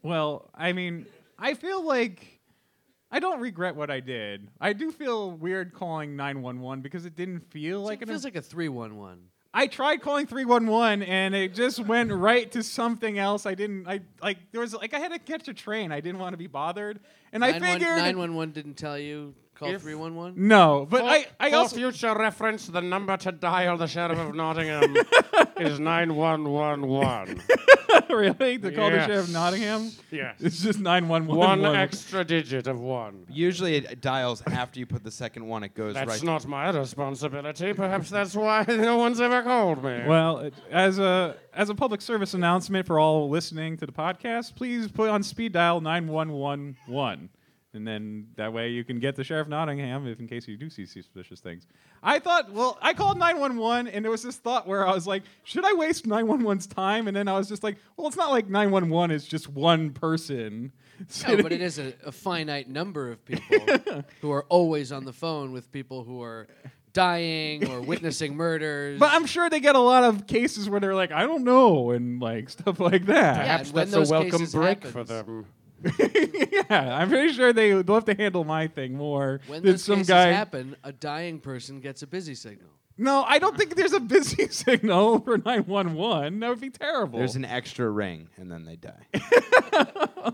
Well, 0.03 0.49
I 0.53 0.73
mean, 0.73 1.05
I 1.39 1.53
feel 1.53 1.85
like 1.85 2.34
I 3.11 3.19
don't 3.19 3.39
regret 3.39 3.75
what 3.75 3.89
I 3.89 3.99
did. 3.99 4.49
I 4.59 4.73
do 4.73 4.91
feel 4.91 5.31
weird 5.31 5.73
calling 5.73 6.15
911 6.15 6.81
because 6.81 7.05
it 7.05 7.15
didn't 7.15 7.51
feel 7.51 7.81
like 7.81 7.99
it 8.01 8.03
an. 8.03 8.09
feels 8.09 8.23
like 8.23 8.35
a 8.35 8.41
three-one-one. 8.41 9.19
I 9.53 9.67
tried 9.67 10.01
calling 10.01 10.27
311 10.27 11.01
and 11.03 11.33
it 11.33 11.53
just 11.53 11.79
went 11.79 12.11
right 12.11 12.51
to 12.51 12.61
something 12.61 13.17
else. 13.17 13.45
I 13.45 13.55
didn't. 13.55 13.87
I 13.87 14.01
like 14.21 14.37
there 14.51 14.59
was 14.59 14.73
like 14.73 14.93
I 14.93 14.99
had 14.99 15.13
to 15.13 15.19
catch 15.19 15.47
a 15.47 15.53
train. 15.53 15.93
I 15.93 16.01
didn't 16.01 16.19
want 16.19 16.33
to 16.33 16.37
be 16.37 16.47
bothered, 16.47 16.99
and 17.31 17.43
I 17.45 17.53
figured. 17.57 17.97
Nine 17.97 18.17
one 18.17 18.35
one 18.35 18.51
didn't 18.51 18.73
tell 18.73 18.99
you 18.99 19.33
Call 19.55 19.69
If- 19.69 19.81
311? 19.83 20.47
No, 20.47 20.85
but 20.89 20.99
For, 21.01 21.05
I, 21.07 21.25
I 21.39 21.49
for 21.49 21.55
also 21.57 21.75
future 21.77 22.13
reference, 22.13 22.67
the 22.67 22.81
number 22.81 23.15
to 23.17 23.31
dial 23.31 23.77
the 23.77 23.87
sheriff 23.87 24.19
of 24.19 24.35
Nottingham 24.35 24.95
is 25.57 25.79
nine 25.79 26.15
one 26.15 26.49
one 26.49 26.87
one. 26.87 27.41
really 28.09 28.57
to 28.59 28.71
call 28.71 28.89
the 28.91 29.05
sheriff 29.05 29.27
of 29.27 29.33
Nottingham. 29.33 29.91
Yes, 30.11 30.35
It's 30.39 30.61
just 30.61 30.79
nine 30.79 31.07
one 31.07 31.25
one 31.25 31.61
one. 31.61 31.75
extra 31.75 32.23
digit 32.25 32.67
of 32.67 32.79
one. 32.79 33.25
Usually 33.29 33.75
it 33.75 34.01
dials 34.01 34.43
after 34.47 34.79
you 34.79 34.85
put 34.85 35.03
the 35.03 35.11
second 35.11 35.47
one. 35.47 35.63
It 35.63 35.73
goes 35.73 35.93
That's 35.93 36.07
right. 36.09 36.23
not 36.23 36.45
my 36.47 36.69
responsibility. 36.71 37.73
Perhaps 37.73 38.09
that's 38.09 38.35
why 38.35 38.65
no 38.67 38.97
one's 38.97 39.21
ever 39.21 39.41
called 39.43 39.83
me. 39.83 40.03
Well, 40.05 40.39
it- 40.39 40.53
as 40.71 40.99
a 40.99 41.37
as 41.53 41.69
a 41.69 41.75
public 41.75 42.01
service 42.01 42.33
announcement 42.33 42.85
for 42.85 42.99
all 42.99 43.29
listening 43.29 43.77
to 43.77 43.85
the 43.85 43.91
podcast, 43.93 44.55
please 44.55 44.89
put 44.89 45.09
on 45.09 45.23
speed 45.23 45.53
dial 45.53 45.79
nine 45.81 46.07
one 46.07 46.31
one 46.33 46.75
one, 46.87 47.29
and 47.75 47.87
then 47.87 48.27
that 48.35 48.51
way 48.53 48.69
you 48.69 48.83
can 48.83 48.99
get 48.99 49.15
the 49.15 49.23
sheriff 49.23 49.45
of 49.45 49.49
Nottingham 49.49 50.07
if 50.07 50.19
in 50.19 50.27
case 50.27 50.47
you 50.47 50.57
do 50.57 50.69
see 50.69 50.85
suspicious 50.85 51.39
things. 51.39 51.67
I 52.01 52.19
thought, 52.19 52.51
well, 52.51 52.77
I 52.81 52.93
called 52.93 53.17
nine 53.17 53.39
one 53.39 53.57
one, 53.57 53.87
and 53.87 54.03
there 54.03 54.11
was 54.11 54.23
this 54.23 54.37
thought 54.37 54.67
where 54.67 54.87
I 54.87 54.93
was 54.93 55.07
like, 55.07 55.23
should 55.43 55.65
I 55.65 55.73
waste 55.73 56.07
911's 56.07 56.67
time? 56.67 57.07
And 57.07 57.15
then 57.15 57.27
I 57.27 57.33
was 57.33 57.47
just 57.47 57.63
like, 57.63 57.77
well, 57.97 58.07
it's 58.07 58.17
not 58.17 58.31
like 58.31 58.49
nine 58.49 58.71
one 58.71 58.89
one 58.89 59.11
is 59.11 59.27
just 59.27 59.49
one 59.49 59.91
person. 59.91 60.71
No, 61.27 61.41
but 61.41 61.51
it 61.51 61.61
is 61.61 61.77
a, 61.77 61.93
a 62.05 62.11
finite 62.11 62.69
number 62.69 63.11
of 63.11 63.23
people 63.25 64.03
who 64.21 64.31
are 64.31 64.45
always 64.49 64.91
on 64.91 65.03
the 65.05 65.13
phone 65.13 65.51
with 65.51 65.71
people 65.71 66.03
who 66.03 66.21
are 66.21 66.47
dying 66.93 67.69
or 67.69 67.81
witnessing 67.81 68.35
murders. 68.37 68.99
But 68.99 69.11
I'm 69.11 69.25
sure 69.25 69.49
they 69.49 69.59
get 69.59 69.75
a 69.75 69.79
lot 69.79 70.03
of 70.03 70.25
cases 70.25 70.69
where 70.69 70.79
they're 70.79 70.95
like, 70.95 71.11
I 71.11 71.23
don't 71.23 71.43
know, 71.43 71.91
and 71.91 72.21
like 72.21 72.49
stuff 72.49 72.79
like 72.79 73.05
that. 73.05 73.37
Perhaps 73.37 73.71
that's 73.71 73.93
a 73.93 74.01
welcome 74.01 74.45
break 74.45 74.83
happens- 74.83 74.91
for 74.93 75.03
them. 75.03 75.45
yeah, 75.99 76.97
I'm 76.97 77.09
pretty 77.09 77.33
sure 77.33 77.53
they 77.53 77.73
would 77.73 77.87
love 77.89 78.05
to 78.05 78.15
handle 78.15 78.43
my 78.43 78.67
thing 78.67 78.95
more 78.95 79.41
when 79.47 79.61
than 79.61 79.73
those 79.73 79.83
some 79.83 79.97
cases 79.97 80.09
guy. 80.09 80.31
happen, 80.31 80.75
a 80.83 80.91
dying 80.91 81.39
person 81.39 81.79
gets 81.79 82.01
a 82.01 82.07
busy 82.07 82.35
signal. 82.35 82.69
No, 82.97 83.23
I 83.23 83.39
don't 83.39 83.57
think 83.57 83.75
there's 83.75 83.91
a 83.93 83.99
busy 83.99 84.47
signal 84.49 85.19
for 85.19 85.37
911. 85.37 86.39
That 86.39 86.49
would 86.49 86.61
be 86.61 86.69
terrible. 86.69 87.19
There's 87.19 87.35
an 87.35 87.43
extra 87.45 87.89
ring, 87.89 88.29
and 88.37 88.49
then 88.49 88.63
they 88.63 88.77
die. 88.77 90.31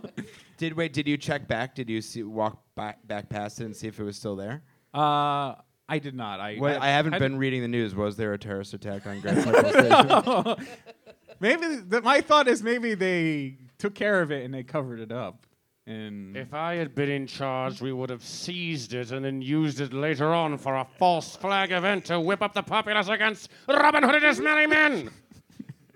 did 0.57 0.73
wait? 0.73 0.93
Did 0.93 1.07
you 1.07 1.17
check 1.17 1.47
back? 1.47 1.73
Did 1.73 1.89
you 1.89 2.01
see 2.01 2.21
walk 2.23 2.61
back 2.75 3.05
back 3.07 3.29
past 3.29 3.59
it 3.61 3.65
and 3.65 3.75
see 3.75 3.87
if 3.87 3.99
it 3.99 4.03
was 4.03 4.15
still 4.15 4.35
there? 4.35 4.61
uh, 4.93 5.55
I 5.91 5.99
did 5.99 6.15
not. 6.15 6.39
I 6.39 6.57
Well, 6.59 6.81
I, 6.81 6.87
haven't 6.87 7.11
had- 7.13 7.19
been 7.19 7.37
reading 7.37 7.61
the 7.61 7.67
news. 7.67 7.93
Was 7.93 8.15
there 8.15 8.31
a 8.33 8.37
terrorist 8.39 8.73
attack 8.73 9.05
on 9.05 9.19
Grand 9.21 9.43
Central 9.43 10.55
Station? 10.57 10.67
Maybe 11.41 11.65
th- 11.89 12.03
my 12.03 12.21
thought 12.21 12.47
is 12.47 12.61
maybe 12.63 12.93
they 12.93 13.57
took 13.79 13.93
care 13.95 14.21
of 14.21 14.31
it 14.31 14.45
and 14.45 14.53
they 14.53 14.63
covered 14.63 14.99
it 14.99 15.11
up. 15.11 15.45
And 15.87 16.37
If 16.37 16.53
I 16.53 16.75
had 16.75 16.93
been 16.93 17.09
in 17.09 17.25
charge, 17.27 17.81
we 17.81 17.91
would 17.91 18.09
have 18.11 18.23
seized 18.23 18.93
it 18.93 19.11
and 19.11 19.25
then 19.25 19.41
used 19.41 19.81
it 19.81 19.91
later 19.91 20.31
on 20.33 20.57
for 20.59 20.75
a 20.77 20.85
false 20.99 21.35
flag 21.35 21.71
event 21.71 22.05
to 22.05 22.19
whip 22.19 22.41
up 22.43 22.53
the 22.53 22.61
populace 22.61 23.09
against 23.09 23.49
Robin 23.67 24.03
Hood 24.03 24.15
and 24.15 24.23
his 24.23 24.39
merry 24.39 24.67
men. 24.67 25.09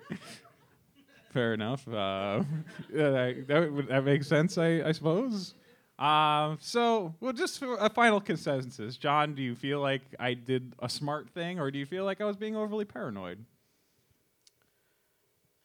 fair 1.32 1.54
enough. 1.54 1.88
Uh, 1.88 2.44
that, 2.92 3.46
that, 3.48 3.86
that 3.90 4.04
makes 4.04 4.28
sense, 4.28 4.58
I, 4.58 4.82
I 4.84 4.92
suppose. 4.92 5.54
Uh, 5.98 6.58
so, 6.60 7.16
well, 7.22 7.32
just 7.32 7.58
for 7.60 7.76
a 7.78 7.90
final 7.90 8.20
consensus, 8.20 8.98
John, 8.98 9.34
do 9.34 9.42
you 9.42 9.56
feel 9.56 9.80
like 9.80 10.02
I 10.20 10.34
did 10.34 10.74
a 10.80 10.90
smart 10.90 11.30
thing, 11.30 11.60
or 11.60 11.72
do 11.72 11.80
you 11.80 11.86
feel 11.86 12.04
like 12.04 12.20
I 12.20 12.26
was 12.26 12.36
being 12.36 12.56
overly 12.56 12.84
paranoid? 12.86 13.46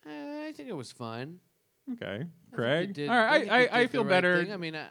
Uh, 0.06 0.10
I 0.46 0.52
think 0.56 0.68
it 0.68 0.76
was 0.76 0.92
fine. 0.92 1.40
Okay, 1.92 2.24
I 2.52 2.54
Craig. 2.56 2.92
did- 2.94 3.10
All 3.10 3.16
right, 3.16 3.44
you 3.46 3.50
I, 3.52 3.56
I, 3.66 3.80
I 3.80 3.86
feel 3.88 4.02
right 4.04 4.10
better. 4.10 4.44
thing. 4.44 4.52
I 4.52 4.56
mean, 4.56 4.76
I, 4.76 4.86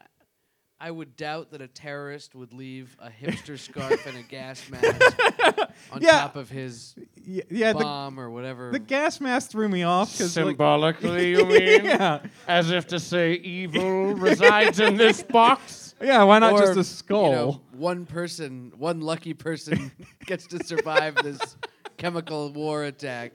I 0.82 0.92
would 0.92 1.18
doubt 1.18 1.52
that 1.52 1.62
a 1.62 1.68
terrorist 1.68 2.36
would 2.36 2.54
leave 2.54 2.96
a 3.00 3.10
hipster 3.10 3.60
scarf 3.60 4.06
and 4.06 4.16
a 4.18 4.22
gas 4.24 4.70
mask 4.70 5.20
on 5.92 6.02
Yeah. 6.02 6.12
top 6.22 6.36
of 6.38 6.50
his 6.50 6.96
Y- 7.28 7.42
yeah, 7.50 7.74
the, 7.74 7.80
bomb 7.80 8.18
or 8.18 8.30
whatever. 8.30 8.72
the 8.72 8.80
gas 8.80 9.20
mask 9.20 9.52
threw 9.52 9.68
me 9.68 9.84
off 9.84 10.12
because 10.14 10.32
Symbolically, 10.32 11.32
you 11.38 11.46
mean? 11.46 11.84
yeah, 11.84 12.20
As 12.48 12.72
if 12.72 12.88
to 12.88 13.00
say 13.00 13.34
evil 13.34 14.14
resides 14.16 14.80
in 14.80 14.96
this 14.96 15.22
box? 15.22 15.96
yeah. 16.02 16.24
Why 16.24 16.40
not 16.40 16.54
or, 16.54 16.60
just 16.60 16.76
a 16.76 16.78
you 16.78 16.84
skull? 16.84 17.32
know, 17.34 17.62
one 17.74 18.06
person, 18.06 18.72
one 18.78 19.02
lucky 19.02 19.34
person 19.34 19.92
gets 20.26 20.48
to 20.48 20.64
survive 20.64 21.16
this 21.16 21.58
chemical 21.98 22.54
war 22.54 22.86
attack. 22.86 23.34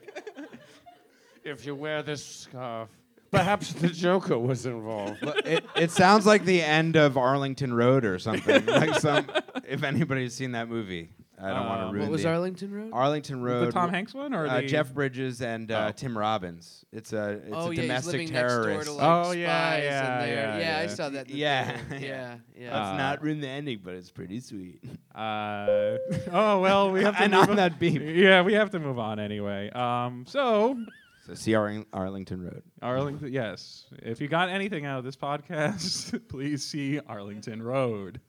If 1.43 1.63
you 1.67 1.75
wear 1.75 2.01
this 2.01 2.25
scarf. 2.25 2.89
Perhaps 3.35 3.73
the 3.73 3.89
Joker 3.89 4.37
was 4.39 4.65
involved. 4.65 5.17
it, 5.45 5.65
it 5.75 5.91
sounds 5.91 6.25
like 6.25 6.45
the 6.45 6.61
end 6.63 6.95
of 6.95 7.17
Arlington 7.17 7.73
Road 7.73 8.05
or 8.05 8.19
something. 8.19 8.65
like 8.67 8.95
some, 8.99 9.27
if 9.67 9.83
anybody's 9.83 10.33
seen 10.33 10.51
that 10.53 10.69
movie, 10.69 11.09
I 11.37 11.49
don't 11.49 11.65
want 11.67 11.81
Um, 11.81 11.87
to 11.87 11.93
ruin 11.93 11.95
it. 11.97 11.99
What 12.05 12.11
was 12.11 12.23
the 12.23 12.29
Arlington 12.29 12.71
Road? 12.73 12.89
Arlington 12.93 13.41
Road. 13.41 13.67
the 13.67 13.71
Tom 13.73 13.89
Hanks 13.89 14.13
one, 14.13 14.33
or 14.33 14.47
uh, 14.47 14.61
the 14.61 14.67
Jeff 14.67 14.93
Bridges 14.93 15.41
and 15.41 15.69
uh, 15.69 15.87
Oh. 15.89 15.91
Tim 15.91 16.17
Robbins. 16.17 16.85
It's 16.93 17.11
a 17.11 17.31
it's 17.31 17.49
oh 17.51 17.57
a 17.57 17.63
yeah, 17.65 17.69
he's 17.71 17.79
domestic 17.81 18.11
living 18.13 18.27
terrorist. 18.29 18.67
next 18.69 18.85
door 18.85 18.95
to 18.95 19.01
like 19.01 19.05
Oh, 19.05 19.23
spies 19.31 19.37
yeah, 19.37 20.21
and 20.21 20.31
yeah, 20.31 20.57
yeah, 20.57 20.59
yeah, 20.59 20.79
I 20.83 20.87
saw 20.87 21.09
that. 21.09 21.27
in 21.27 21.33
the 21.33 21.37
Yeah, 21.37 21.71
trailer. 21.71 21.83
yeah. 21.91 22.07
yeah, 22.07 22.35
yeah. 22.57 22.69
Uh, 22.69 22.85
Let's 22.87 22.97
not 22.97 23.21
ruin 23.21 23.41
the 23.41 23.49
ending, 23.49 23.81
but 23.83 23.95
it's 23.95 24.11
pretty 24.11 24.39
sweet. 24.39 24.81
Uh, 25.15 25.95
oh 26.33 26.59
well, 26.59 26.91
we 26.91 27.01
have 27.01 27.15
to 27.15 27.21
and 27.23 27.31
move 27.31 27.49
on 27.49 27.55
that 27.55 27.79
beam. 27.79 28.01
Yeah, 28.01 28.41
we 28.41 28.53
have 28.55 28.71
to 28.71 28.79
move 28.79 28.99
on 28.99 29.17
anyway. 29.17 29.69
Um, 29.69 30.25
so 30.27 30.77
So 31.25 31.33
see 31.33 31.51
Arling- 31.53 31.85
Arlington 31.91 32.43
Road. 32.43 32.61
Arlington, 32.81 33.31
yes. 33.33 33.85
If 34.03 34.21
you 34.21 34.27
got 34.27 34.49
anything 34.49 34.85
out 34.85 34.99
of 34.99 35.05
this 35.05 35.15
podcast, 35.15 36.21
please 36.29 36.63
see 36.63 36.99
Arlington 37.07 37.63
Road. 37.63 38.19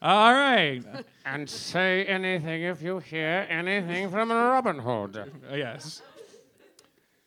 All 0.00 0.32
right. 0.32 0.80
And 1.26 1.50
say 1.50 2.04
anything 2.04 2.62
if 2.62 2.80
you 2.80 2.98
hear 3.00 3.44
anything 3.50 4.10
from 4.10 4.30
Robin 4.30 4.78
Hood. 4.78 5.16
Uh, 5.16 5.54
yes. 5.56 6.02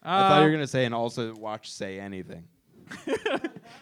I 0.01 0.21
thought 0.29 0.35
you 0.37 0.41
were 0.43 0.47
Um, 0.47 0.53
gonna 0.53 0.67
say 0.67 0.85
and 0.85 0.95
also 0.95 1.35
watch 1.35 1.71
Say 1.71 1.99
Anything. 1.99 2.45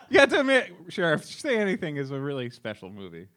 You 0.09 0.19
have 0.19 0.29
to 0.29 0.39
admit, 0.39 0.71
Sheriff, 0.89 1.23
Say 1.25 1.57
Anything 1.57 1.97
is 1.97 2.09
a 2.11 2.19
really 2.19 2.49
special 2.49 2.89
movie. 2.89 3.27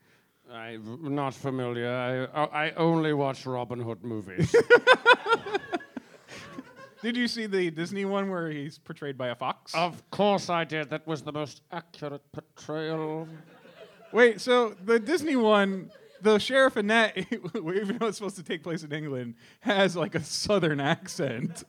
I'm 0.50 1.14
not 1.14 1.32
familiar. 1.34 2.28
I, 2.34 2.66
I 2.66 2.70
only 2.72 3.12
watch 3.12 3.44
Robin 3.46 3.80
Hood 3.80 4.02
movies. 4.02 4.54
Did 7.02 7.16
you 7.16 7.26
see 7.26 7.46
the 7.46 7.68
Disney 7.70 8.04
one 8.04 8.30
where 8.30 8.48
he's 8.48 8.78
portrayed 8.78 9.18
by 9.18 9.28
a 9.28 9.34
fox? 9.34 9.74
of 9.74 10.08
course 10.10 10.48
I 10.48 10.62
did. 10.62 10.90
That 10.90 11.04
was 11.06 11.22
the 11.22 11.32
most 11.32 11.62
accurate 11.72 12.22
portrayal. 12.30 13.26
Wait, 14.12 14.40
so 14.40 14.76
the 14.84 15.00
Disney 15.00 15.34
one, 15.34 15.90
the 16.20 16.38
sheriff 16.38 16.74
that, 16.74 17.16
even 17.56 17.98
though 17.98 18.06
it's 18.06 18.18
supposed 18.18 18.36
to 18.36 18.44
take 18.44 18.62
place 18.62 18.84
in 18.84 18.92
England, 18.92 19.34
has 19.60 19.96
like 19.96 20.14
a 20.14 20.22
southern 20.22 20.78
accent. 20.80 21.64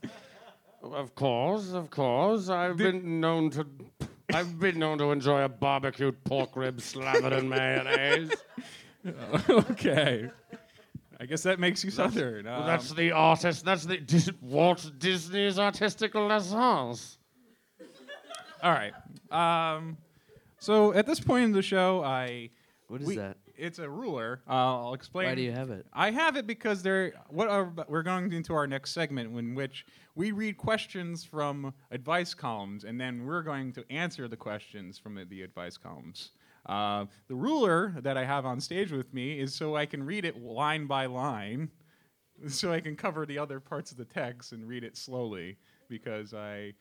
Of 0.84 1.16
course, 1.16 1.72
of 1.72 1.90
course. 1.90 2.50
I've 2.50 2.78
been 2.78 3.20
known 3.20 3.50
to. 3.52 3.66
I've 4.34 4.60
been 4.60 4.78
known 4.78 4.98
to 5.00 5.12
enjoy 5.12 5.44
a 5.44 5.50
barbecued 5.50 6.24
pork 6.26 6.56
rib 6.56 6.82
slathered 6.82 7.34
in 7.34 7.50
mayonnaise. 7.50 8.32
okay. 9.50 10.30
I 11.24 11.26
guess 11.26 11.44
that 11.44 11.58
makes 11.58 11.86
you 11.86 11.90
southern. 11.90 12.46
Um, 12.48 12.66
that's 12.66 12.92
the 12.92 13.14
artist. 13.14 13.64
That's 13.64 13.86
the 13.86 13.96
Dis- 13.96 14.30
Walt 14.42 14.92
Disney's 14.98 15.58
artistic 15.58 16.14
license. 16.16 17.18
all 18.62 18.72
right. 18.74 18.92
Um, 19.32 19.96
so 20.60 20.94
at 20.94 21.06
this 21.06 21.22
point 21.22 21.46
in 21.46 21.52
the 21.54 21.62
show, 21.62 22.04
I 22.04 22.50
What 22.90 23.00
is 23.02 23.08
we- 23.08 23.16
that? 23.16 23.38
It's 23.56 23.80
a 23.80 23.88
ruler. 23.88 24.42
Uh, 24.50 24.52
I'll 24.88 24.94
explain. 24.96 25.28
Why 25.30 25.36
do 25.36 25.42
you 25.42 25.52
have 25.54 25.70
it? 25.70 25.86
I 25.94 26.12
have 26.12 26.36
it 26.36 26.46
because 26.46 26.82
there. 26.84 27.14
What 27.30 27.48
are, 27.48 27.72
we're 27.88 28.02
going 28.04 28.34
into 28.34 28.54
our 28.56 28.66
next 28.68 28.92
segment, 28.92 29.38
in 29.38 29.54
which 29.56 29.86
we 30.16 30.32
read 30.32 30.58
questions 30.58 31.24
from 31.24 31.74
advice 31.92 32.34
columns, 32.34 32.84
and 32.84 33.00
then 33.00 33.26
we're 33.26 33.44
going 33.44 33.72
to 33.74 33.86
answer 33.92 34.28
the 34.28 34.36
questions 34.36 34.98
from 34.98 35.14
the, 35.16 35.24
the 35.24 35.44
advice 35.44 35.78
columns. 35.78 36.32
Uh, 36.66 37.06
the 37.28 37.36
ruler 37.36 37.94
that 38.00 38.18
I 38.18 38.24
have 38.26 38.46
on 38.46 38.62
stage 38.62 38.92
with 38.92 39.14
me 39.14 39.40
is 39.40 39.54
so 39.54 39.76
I 39.76 39.86
can 39.86 40.04
read 40.04 40.24
it 40.26 40.42
line 40.42 40.88
by 40.88 41.08
line, 41.08 41.70
so 42.48 42.72
I 42.72 42.80
can 42.80 42.96
cover 42.96 43.26
the 43.26 43.38
other 43.38 43.60
parts 43.60 43.92
of 43.92 43.98
the 43.98 44.06
text 44.06 44.54
and 44.54 44.68
read 44.68 44.84
it 44.84 44.96
slowly 44.98 45.58
because 45.90 46.34
I'm 46.34 46.74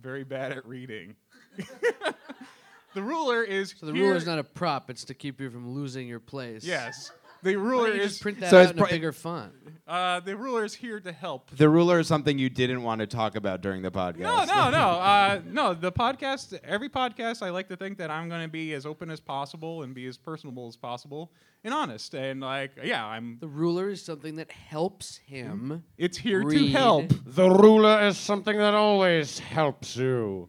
very 0.00 0.24
bad 0.24 0.52
at 0.52 0.66
reading. 0.66 1.14
the 2.94 3.02
ruler 3.02 3.42
is 3.44 3.74
So 3.78 3.86
the 3.86 3.92
here- 3.92 4.04
ruler's 4.06 4.26
not 4.26 4.38
a 4.38 4.44
prop; 4.44 4.90
it's 4.90 5.04
to 5.04 5.14
keep 5.14 5.40
you 5.40 5.50
from 5.50 5.70
losing 5.74 6.08
your 6.08 6.20
place. 6.20 6.64
Yes, 6.64 7.12
the 7.42 7.56
Why 7.56 7.62
ruler 7.62 7.86
don't 7.88 7.96
you 7.96 8.02
is 8.02 8.10
just 8.12 8.22
print 8.22 8.40
that 8.40 8.50
So 8.50 8.58
out 8.58 8.62
it's 8.62 8.72
in 8.72 8.78
a 8.78 8.82
pro- 8.82 8.90
bigger 8.90 9.12
font. 9.12 9.52
uh, 9.88 10.20
the 10.20 10.36
ruler 10.36 10.64
is 10.64 10.74
here 10.74 11.00
to 11.00 11.10
help. 11.12 11.50
The 11.56 11.68
ruler 11.68 11.98
is 12.00 12.06
something 12.06 12.38
you 12.38 12.48
didn't 12.50 12.82
want 12.82 13.00
to 13.00 13.06
talk 13.06 13.34
about 13.36 13.60
during 13.60 13.82
the 13.82 13.90
podcast. 13.90 14.18
No, 14.20 14.44
no, 14.44 14.70
no, 14.70 14.78
uh, 14.78 15.40
no. 15.46 15.74
The 15.74 15.90
podcast, 15.92 16.58
every 16.64 16.88
podcast, 16.88 17.42
I 17.42 17.50
like 17.50 17.68
to 17.68 17.76
think 17.76 17.98
that 17.98 18.10
I'm 18.10 18.28
going 18.28 18.42
to 18.42 18.48
be 18.48 18.72
as 18.74 18.84
open 18.86 19.10
as 19.10 19.20
possible 19.20 19.82
and 19.82 19.94
be 19.94 20.06
as 20.06 20.16
personable 20.16 20.68
as 20.68 20.76
possible 20.76 21.32
and 21.64 21.72
honest. 21.74 22.14
And 22.14 22.40
like, 22.40 22.72
yeah, 22.84 23.04
I'm. 23.04 23.38
The 23.40 23.48
ruler 23.48 23.88
is 23.90 24.02
something 24.04 24.36
that 24.36 24.50
helps 24.52 25.16
him. 25.18 25.82
It's 25.98 26.18
here 26.18 26.40
to 26.42 26.46
Read. 26.46 26.70
help. 26.72 27.12
The 27.26 27.50
ruler 27.50 28.00
is 28.02 28.16
something 28.18 28.56
that 28.58 28.74
always 28.74 29.38
helps 29.38 29.96
you, 29.96 30.48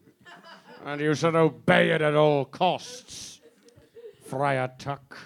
and 0.85 0.99
you 1.01 1.13
should 1.15 1.35
obey 1.35 1.89
it 1.91 2.01
at 2.01 2.15
all 2.15 2.45
costs. 2.45 3.39
Friar 4.25 4.71
Tuck. 4.77 5.17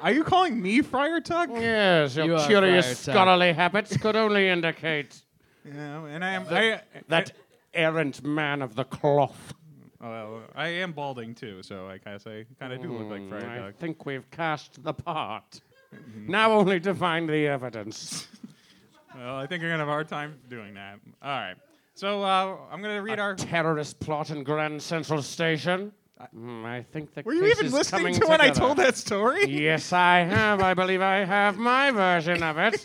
Are 0.00 0.12
you 0.12 0.22
calling 0.24 0.60
me 0.60 0.80
Friar 0.82 1.20
Tuck? 1.20 1.50
Yes, 1.52 2.16
You 2.16 2.24
your 2.24 2.38
are 2.38 2.46
curious 2.46 2.84
Friar 2.86 2.94
Tuck. 2.94 3.14
scholarly 3.14 3.52
habits 3.52 3.96
could 3.96 4.16
only 4.16 4.48
indicate 4.48 5.22
Yeah, 5.64 6.04
and 6.06 6.24
I 6.24 6.32
am. 6.34 6.46
I, 6.50 6.80
that 7.08 7.32
errant 7.74 8.22
man 8.24 8.62
of 8.62 8.74
the 8.74 8.84
cloth. 8.84 9.54
well, 10.00 10.42
I 10.54 10.68
am 10.68 10.92
balding 10.92 11.34
too, 11.34 11.62
so 11.62 11.88
I 11.88 11.98
guess 11.98 12.26
I 12.26 12.44
kind 12.60 12.72
of 12.72 12.80
do 12.82 12.92
look 12.92 13.08
like 13.10 13.28
Friar 13.28 13.42
Mm, 13.42 13.50
I 13.50 13.66
Tuck. 13.66 13.76
think 13.76 14.06
we've 14.06 14.30
cast 14.30 14.82
the 14.84 14.94
part. 14.94 15.60
now 16.26 16.52
only 16.52 16.78
to 16.80 16.94
find 16.94 17.28
the 17.28 17.46
evidence. 17.46 18.26
Well, 19.16 19.36
I 19.36 19.46
think 19.46 19.62
you're 19.62 19.70
gonna 19.70 19.80
have 19.80 19.88
a 19.88 19.90
hard 19.90 20.06
time 20.06 20.38
doing 20.48 20.74
that. 20.74 21.00
All 21.22 21.28
right. 21.30 21.56
So 21.94 22.22
uh, 22.22 22.56
I'm 22.70 22.80
gonna 22.80 23.02
read 23.02 23.18
A 23.18 23.22
our. 23.22 23.34
terrorist 23.34 23.98
plot 23.98 24.30
in 24.30 24.44
Grand 24.44 24.80
Central 24.80 25.22
Station. 25.22 25.90
Mm, 26.36 26.64
I 26.64 26.82
think 26.82 27.14
the 27.14 27.22
Were 27.22 27.32
you 27.32 27.46
even 27.46 27.66
is 27.66 27.72
listening 27.72 28.14
to 28.14 28.26
when 28.26 28.40
I 28.40 28.50
told 28.50 28.78
that 28.78 28.96
story? 28.96 29.46
Yes, 29.46 29.92
I 29.92 30.18
have. 30.20 30.60
I 30.60 30.74
believe 30.74 31.00
I 31.00 31.24
have 31.24 31.56
my 31.56 31.90
version 31.92 32.42
of 32.42 32.58
it. 32.58 32.84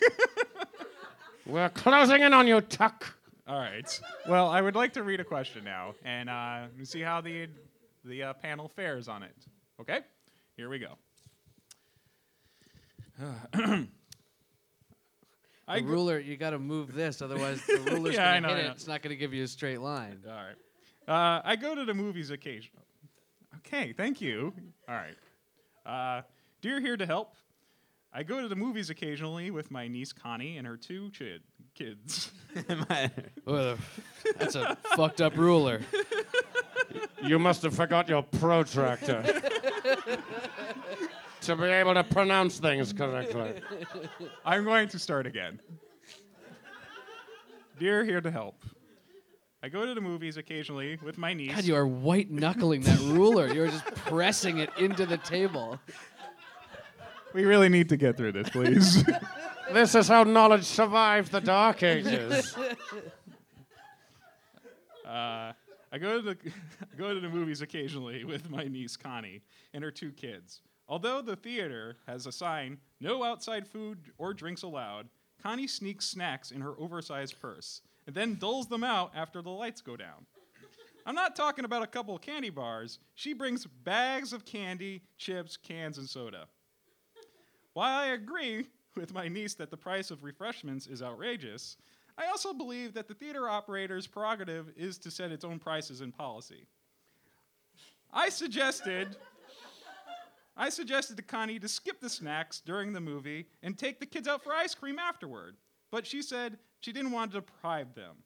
We're 1.46 1.70
closing 1.70 2.22
in 2.22 2.34
on 2.34 2.48
you, 2.48 2.62
Tuck. 2.62 3.16
All 3.48 3.58
right. 3.60 4.00
Well, 4.30 4.48
I 4.50 4.62
would 4.62 4.76
like 4.76 4.94
to 4.94 5.04
read 5.04 5.20
a 5.20 5.24
question 5.24 5.64
now 5.64 5.96
and 6.06 6.30
uh, 6.30 6.68
see 6.84 7.02
how 7.02 7.22
the 7.22 7.48
the 8.06 8.24
uh, 8.24 8.34
panel 8.34 8.68
fares 8.70 9.08
on 9.08 9.24
it. 9.24 9.36
Okay. 9.82 10.00
Here 10.56 10.70
we 10.70 10.80
go. 10.80 10.94
I 15.68 15.80
The 15.80 15.86
ruler, 15.86 16.20
you 16.20 16.36
got 16.38 16.52
to 16.52 16.60
move 16.60 16.94
this, 16.94 17.22
otherwise 17.22 17.66
the 17.66 17.80
ruler's 17.92 18.16
Yeah, 18.16 18.32
going 18.40 18.44
to 18.44 18.50
know, 18.50 18.56
hit 18.56 18.58
I 18.58 18.60
it. 18.62 18.68
know. 18.68 18.72
It's 18.74 18.88
not 18.88 19.02
going 19.02 19.12
to 19.12 19.16
give 19.18 19.34
you 19.34 19.44
a 19.44 19.48
straight 19.48 19.82
line. 19.82 20.20
All 20.28 20.34
right. 20.34 20.56
Uh, 21.08 21.42
I 21.44 21.56
go 21.56 21.74
to 21.76 21.86
the 21.86 21.94
movies 21.94 22.30
occasionally. 22.32 22.83
Okay, 23.66 23.94
thank 23.94 24.22
you. 24.22 24.54
All 24.88 24.96
right. 24.96 25.16
Uh, 25.86 26.22
dear 26.62 26.80
here 26.80 26.98
to 26.98 27.06
help. 27.06 27.36
I 28.14 28.24
go 28.24 28.42
to 28.42 28.48
the 28.48 28.56
movies 28.56 28.90
occasionally 28.92 29.50
with 29.50 29.72
my 29.72 29.88
niece 29.88 30.14
Connie 30.14 30.58
and 30.58 30.68
her 30.68 30.78
two 30.78 31.10
chid- 31.12 31.42
kids. 31.74 32.32
Ugh, 33.48 33.80
that's 34.38 34.56
a 34.56 34.78
fucked 34.96 35.22
up 35.22 35.36
ruler. 35.36 35.82
You 37.24 37.40
must 37.40 37.64
have 37.64 37.76
forgot 37.76 38.08
your 38.08 38.22
protractor. 38.22 39.24
to 41.42 41.56
be 41.56 41.64
able 41.64 41.96
to 41.96 42.04
pronounce 42.04 42.60
things 42.60 42.94
correctly. 42.94 43.54
I'm 44.46 44.64
going 44.64 44.90
to 44.90 45.00
start 45.00 45.26
again. 45.26 45.60
Dear 47.80 48.06
here 48.06 48.22
to 48.22 48.30
help. 48.30 48.64
I 49.64 49.70
go 49.70 49.86
to 49.86 49.94
the 49.94 50.02
movies 50.02 50.36
occasionally 50.36 51.00
with 51.02 51.18
my 51.18 51.34
niece. 51.34 51.56
God, 51.56 51.64
you 51.64 51.76
are 51.76 51.88
white 51.88 52.30
knuckling 52.30 52.82
that 52.82 53.00
ruler. 53.04 53.48
You're 53.48 53.70
just 53.70 53.86
pressing 53.96 54.58
it 54.58 54.70
into 54.78 55.06
the 55.06 55.18
table. 55.18 55.80
we 57.34 57.46
really 57.46 57.70
need 57.70 57.88
to 57.88 57.96
get 57.96 58.18
through 58.18 58.34
this, 58.34 58.50
please. 58.50 59.04
This 59.72 59.96
is 59.96 60.10
how 60.10 60.24
knowledge 60.24 60.66
survived 60.66 61.32
the 61.32 61.40
Dark 61.40 61.84
Ages. 61.84 62.56
Uh, 65.06 65.54
I 65.92 66.00
go 66.00 66.20
to 66.20 66.22
the 66.24 66.38
I 66.82 66.98
go 66.98 67.14
to 67.14 67.20
the 67.20 67.30
movies 67.30 67.62
occasionally 67.62 68.24
with 68.24 68.50
my 68.50 68.64
niece 68.64 68.98
Connie 68.98 69.44
and 69.74 69.84
her 69.84 69.92
two 69.92 70.12
kids. 70.12 70.62
Although 70.88 71.22
the 71.22 71.36
theater 71.36 71.98
has 72.08 72.26
a 72.26 72.32
sign 72.32 72.80
"No 73.00 73.24
outside 73.24 73.68
food 73.68 74.00
or 74.18 74.34
drinks 74.34 74.64
allowed," 74.64 75.10
Connie 75.44 75.68
sneaks 75.68 76.06
snacks 76.08 76.50
in 76.50 76.62
her 76.62 76.74
oversized 76.80 77.40
purse 77.40 77.82
and 78.06 78.16
then 78.16 78.36
doles 78.36 78.68
them 78.68 78.84
out 78.84 79.12
after 79.16 79.42
the 79.42 79.50
lights 79.50 79.82
go 79.82 79.96
down. 79.96 80.26
I'm 81.06 81.16
not 81.16 81.36
talking 81.36 81.66
about 81.66 81.84
a 81.84 81.88
couple 81.88 82.16
of 82.16 82.22
candy 82.22 82.50
bars. 82.50 83.00
She 83.16 83.34
brings 83.34 83.66
bags 83.66 84.32
of 84.32 84.46
candy, 84.46 85.02
chips, 85.18 85.58
cans, 85.58 85.98
and 85.98 86.08
soda. 86.08 86.48
While 87.74 88.00
I 88.00 88.08
agree 88.08 88.68
with 88.96 89.14
my 89.14 89.28
niece 89.28 89.56
that 89.56 89.72
the 89.72 89.78
price 89.78 90.12
of 90.12 90.24
refreshments 90.24 90.88
is 90.88 91.02
outrageous, 91.02 91.78
I 92.18 92.28
also 92.28 92.54
believe 92.54 92.94
that 92.94 93.08
the 93.08 93.16
theater 93.16 93.50
operator's 93.50 94.08
prerogative 94.08 94.72
is 94.78 94.98
to 95.00 95.12
set 95.12 95.32
its 95.32 95.44
own 95.44 95.60
prices 95.60 96.02
and 96.02 96.16
policy. 96.16 96.68
I 98.12 98.30
suggested 98.30 99.18
I 100.56 100.70
suggested 100.70 101.18
to 101.18 101.24
Connie 101.24 101.58
to 101.58 101.68
skip 101.68 102.00
the 102.00 102.10
snacks 102.10 102.62
during 102.64 102.94
the 102.94 103.02
movie 103.02 103.48
and 103.64 103.76
take 103.76 104.00
the 104.00 104.06
kids 104.06 104.28
out 104.28 104.44
for 104.44 104.54
ice 104.54 104.76
cream 104.76 105.00
afterward, 105.00 105.58
but 105.90 106.06
she 106.06 106.22
said 106.22 106.60
she 106.84 106.92
didn't 106.92 107.12
want 107.12 107.32
to 107.32 107.40
deprive 107.40 107.96
them. 107.96 108.18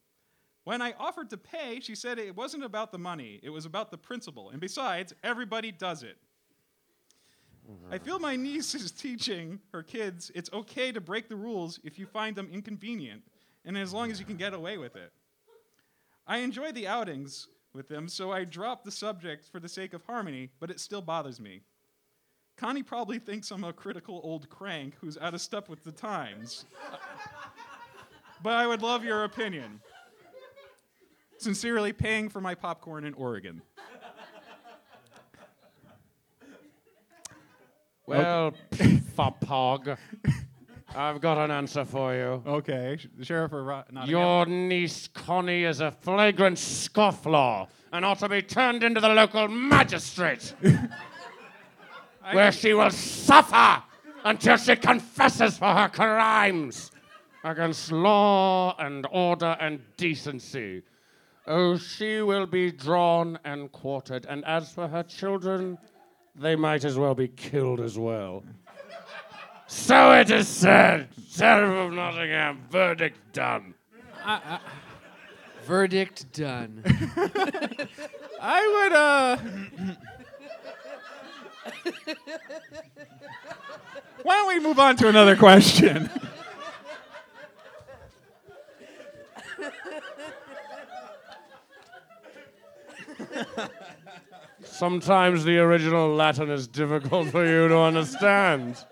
When 0.64 0.82
I 0.82 0.94
offered 1.00 1.30
to 1.30 1.38
pay, 1.38 1.80
she 1.80 1.96
said 1.96 2.18
it 2.18 2.36
wasn't 2.36 2.64
about 2.64 2.92
the 2.92 2.98
money, 2.98 3.40
it 3.44 3.52
was 3.52 3.66
about 3.66 3.92
the 3.92 3.98
principle, 3.98 4.50
and 4.50 4.60
besides, 4.60 5.14
everybody 5.24 5.72
does 5.72 6.04
it. 6.04 6.18
I 7.92 7.98
feel 8.00 8.18
my 8.18 8.36
niece 8.36 8.74
is 8.74 8.92
teaching 9.06 9.60
her 9.72 9.84
kids 9.84 10.32
it's 10.34 10.50
okay 10.52 10.92
to 10.92 11.00
break 11.00 11.30
the 11.30 11.36
rules 11.36 11.80
if 11.84 12.00
you 12.00 12.06
find 12.06 12.36
them 12.36 12.50
inconvenient, 12.52 13.22
and 13.64 13.78
as 13.78 13.94
long 13.94 14.10
as 14.10 14.20
you 14.20 14.26
can 14.26 14.38
get 14.38 14.54
away 14.54 14.78
with 14.78 14.96
it. 14.96 15.14
I 16.26 16.40
enjoy 16.40 16.72
the 16.72 16.88
outings 16.88 17.48
with 17.74 17.88
them, 17.88 18.08
so 18.08 18.32
I 18.32 18.44
drop 18.44 18.84
the 18.84 18.92
subject 18.92 19.46
for 19.46 19.60
the 19.60 19.70
sake 19.70 19.94
of 19.94 20.04
harmony, 20.04 20.50
but 20.60 20.72
it 20.72 20.80
still 20.80 21.02
bothers 21.02 21.40
me. 21.40 21.62
Connie 22.58 22.84
probably 22.84 23.20
thinks 23.20 23.52
I'm 23.52 23.64
a 23.64 23.72
critical 23.72 24.20
old 24.24 24.50
crank 24.50 24.96
who's 25.00 25.18
out 25.20 25.36
of 25.36 25.42
step 25.42 25.70
with 25.70 25.84
the 25.84 25.92
times. 25.92 26.66
but 28.42 28.54
I 28.54 28.68
would 28.68 28.82
love 28.82 29.04
your 29.04 29.24
opinion. 29.24 29.82
Sincerely, 31.38 31.94
paying 31.94 32.30
for 32.30 32.42
my 32.42 32.56
popcorn 32.56 33.06
in 33.06 33.14
Oregon. 33.14 33.62
Well, 38.08 38.54
Fopog, 39.18 39.98
I've 40.96 41.20
got 41.20 41.38
an 41.38 41.52
answer 41.52 41.84
for 41.84 42.16
you. 42.16 42.42
Okay, 42.48 42.98
sh- 42.98 43.26
sheriff 43.26 43.52
Ro- 43.52 43.84
Nottingham. 43.92 44.10
Your 44.10 44.46
niece 44.46 45.10
Connie 45.10 45.66
is 45.66 45.82
a 45.82 45.92
flagrant 45.92 46.58
scofflaw 46.58 47.68
and 47.92 48.06
ought 48.06 48.20
to 48.20 48.30
be 48.30 48.42
turned 48.42 48.84
into 48.84 49.02
the 49.02 49.10
local 49.10 49.50
magistrate, 49.50 50.54
where 52.32 52.52
she 52.54 52.74
will 52.74 52.92
suffer 52.92 53.84
until 54.24 54.56
she 54.56 54.76
confesses 54.78 55.58
for 55.58 55.74
her 55.74 55.90
crimes 55.90 56.92
against 57.48 57.92
law 57.92 58.76
and 58.78 59.08
order 59.12 59.56
and 59.60 59.80
decency. 59.96 60.84
Oh, 61.48 61.78
she 61.78 62.22
will 62.22 62.46
be 62.46 62.72
drawn 62.72 63.40
and 63.46 63.72
quartered, 63.72 64.26
and 64.28 64.44
as 64.44 64.72
for 64.72 64.88
her 64.88 65.04
children, 65.04 65.78
they 66.36 66.58
might 66.58 66.84
as 66.84 66.98
well 66.98 67.16
be 67.16 67.30
killed 67.30 67.80
as 67.80 67.98
well. 67.98 68.44
So 69.68 70.12
it 70.12 70.30
is 70.30 70.48
said. 70.48 71.08
Sheriff 71.30 71.88
of 71.88 71.94
Nottingham, 71.94 72.64
verdict 72.70 73.18
done. 73.34 73.74
Verdict 75.64 76.32
done. 76.34 76.84
I 78.42 78.62
would, 78.74 78.94
uh. 78.94 79.38
Why 84.24 84.36
don't 84.36 84.48
we 84.48 84.60
move 84.60 84.80
on 84.80 84.98
to 84.98 85.08
another 85.08 85.38
question? 85.38 86.10
Sometimes 94.64 95.44
the 95.44 95.60
original 95.60 96.14
Latin 96.14 96.50
is 96.50 96.68
difficult 96.68 97.30
for 97.30 97.46
you 97.46 97.68
to 97.68 97.78
understand. 97.78 98.84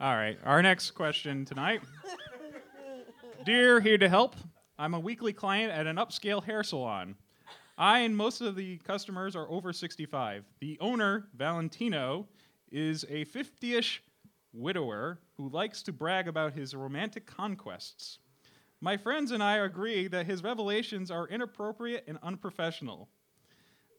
All 0.00 0.14
right, 0.14 0.38
our 0.44 0.62
next 0.62 0.92
question 0.92 1.44
tonight. 1.44 1.80
Dear 3.44 3.80
Here 3.80 3.98
to 3.98 4.08
Help, 4.08 4.36
I'm 4.78 4.94
a 4.94 5.00
weekly 5.00 5.32
client 5.32 5.72
at 5.72 5.86
an 5.86 5.96
upscale 5.96 6.42
hair 6.42 6.62
salon. 6.62 7.16
I 7.78 8.00
and 8.00 8.16
most 8.16 8.40
of 8.40 8.54
the 8.56 8.78
customers 8.78 9.34
are 9.34 9.48
over 9.48 9.72
65. 9.72 10.44
The 10.60 10.78
owner, 10.80 11.28
Valentino, 11.36 12.28
is 12.70 13.04
a 13.08 13.24
50 13.24 13.74
ish 13.74 14.02
widower 14.52 15.18
who 15.36 15.48
likes 15.48 15.82
to 15.84 15.92
brag 15.92 16.28
about 16.28 16.52
his 16.52 16.74
romantic 16.74 17.26
conquests. 17.26 18.18
My 18.84 18.96
friends 18.96 19.30
and 19.30 19.40
I 19.40 19.58
agree 19.58 20.08
that 20.08 20.26
his 20.26 20.42
revelations 20.42 21.08
are 21.12 21.28
inappropriate 21.28 22.02
and 22.08 22.18
unprofessional. 22.20 23.08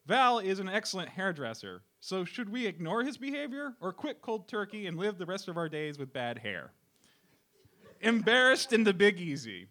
Val 0.06 0.38
is 0.40 0.58
an 0.58 0.68
excellent 0.68 1.08
hairdresser, 1.08 1.82
so 2.00 2.26
should 2.26 2.50
we 2.50 2.66
ignore 2.66 3.02
his 3.02 3.16
behavior 3.16 3.72
or 3.80 3.94
quit 3.94 4.20
cold 4.20 4.46
turkey 4.46 4.86
and 4.86 4.98
live 4.98 5.16
the 5.16 5.24
rest 5.24 5.48
of 5.48 5.56
our 5.56 5.70
days 5.70 5.98
with 5.98 6.12
bad 6.12 6.38
hair? 6.38 6.72
Embarrassed 8.02 8.74
in 8.74 8.84
the 8.84 8.92
Big 8.92 9.18
Easy. 9.18 9.68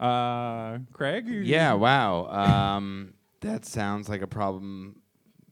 Uh, 0.00 0.78
Craig? 0.94 1.26
Yeah, 1.28 1.74
wow. 1.74 2.28
Um, 2.28 3.12
that 3.40 3.66
sounds 3.66 4.08
like 4.08 4.22
a 4.22 4.26
problem 4.26 5.02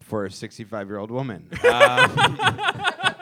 for 0.00 0.24
a 0.24 0.30
65 0.30 0.88
year 0.88 0.96
old 0.96 1.10
woman. 1.10 1.50
Um, 1.70 2.38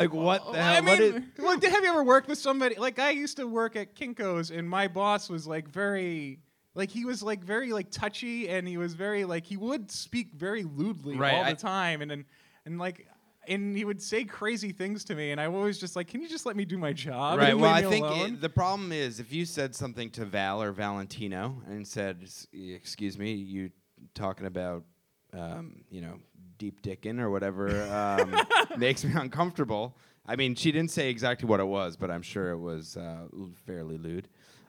like, 0.00 0.12
what 0.12 0.52
the 0.52 0.62
hell? 0.62 0.76
I 0.76 0.80
mean, 0.80 1.00
is- 1.02 1.22
well, 1.38 1.56
did- 1.58 1.70
have 1.72 1.82
you 1.84 1.90
ever 1.90 2.02
worked 2.04 2.28
with 2.28 2.38
somebody? 2.38 2.74
Like, 2.76 2.98
I 2.98 3.10
used 3.10 3.36
to 3.36 3.46
work 3.46 3.76
at 3.76 3.94
Kinko's, 3.94 4.50
and 4.50 4.68
my 4.68 4.88
boss 4.88 5.28
was 5.28 5.46
like 5.46 5.68
very, 5.68 6.40
like 6.74 6.90
he 6.90 7.04
was 7.04 7.22
like 7.22 7.42
very 7.44 7.72
like 7.72 7.90
touchy 7.90 8.48
and 8.48 8.66
he 8.66 8.76
was 8.76 8.94
very 8.94 9.24
like 9.24 9.44
he 9.44 9.56
would 9.56 9.90
speak 9.90 10.32
very 10.34 10.62
lewdly 10.64 11.16
Right, 11.16 11.34
all 11.34 11.44
I- 11.44 11.52
the 11.52 11.60
time 11.60 12.00
and 12.02 12.10
then 12.10 12.24
and 12.64 12.78
like 12.78 13.06
and 13.48 13.74
he 13.76 13.84
would 13.84 14.00
say 14.00 14.22
crazy 14.24 14.70
things 14.70 15.02
to 15.06 15.14
me 15.16 15.32
and 15.32 15.40
I 15.40 15.48
was 15.48 15.80
just 15.80 15.96
like 15.96 16.06
can 16.06 16.20
you 16.22 16.28
just 16.28 16.46
let 16.46 16.54
me 16.56 16.64
do 16.64 16.78
my 16.78 16.92
job 16.92 17.38
Right. 17.38 17.50
and 17.50 17.60
Well, 17.60 17.74
leave 17.74 17.84
I 17.86 17.88
me 17.88 17.90
think 17.94 18.06
alone?" 18.06 18.34
it, 18.34 18.40
the 18.40 18.48
problem 18.50 18.92
is 18.92 19.18
if 19.18 19.32
you 19.32 19.44
said 19.46 19.74
something 19.74 20.10
to 20.10 20.24
Val 20.24 20.62
or 20.62 20.70
Valentino 20.72 21.60
and 21.66 21.86
said, 21.88 22.20
"S- 22.22 22.46
"Excuse 22.52 23.18
me, 23.18 23.32
you 23.32 23.70
talking 24.14 24.46
about, 24.46 24.84
um, 25.32 25.82
you 25.90 26.00
know, 26.02 26.20
deep 26.60 26.80
dickin' 26.82 27.18
or 27.18 27.28
whatever 27.30 27.66
um, 27.92 28.36
makes 28.78 29.02
me 29.04 29.10
uncomfortable." 29.16 29.96
I 30.26 30.36
mean, 30.36 30.54
she 30.54 30.70
didn't 30.70 30.92
say 30.92 31.10
exactly 31.10 31.48
what 31.48 31.58
it 31.58 31.66
was, 31.66 31.96
but 31.96 32.08
I'm 32.08 32.22
sure 32.22 32.50
it 32.52 32.58
was 32.58 32.96
uh, 32.96 33.26
fairly 33.66 33.98
lewd. 33.98 34.28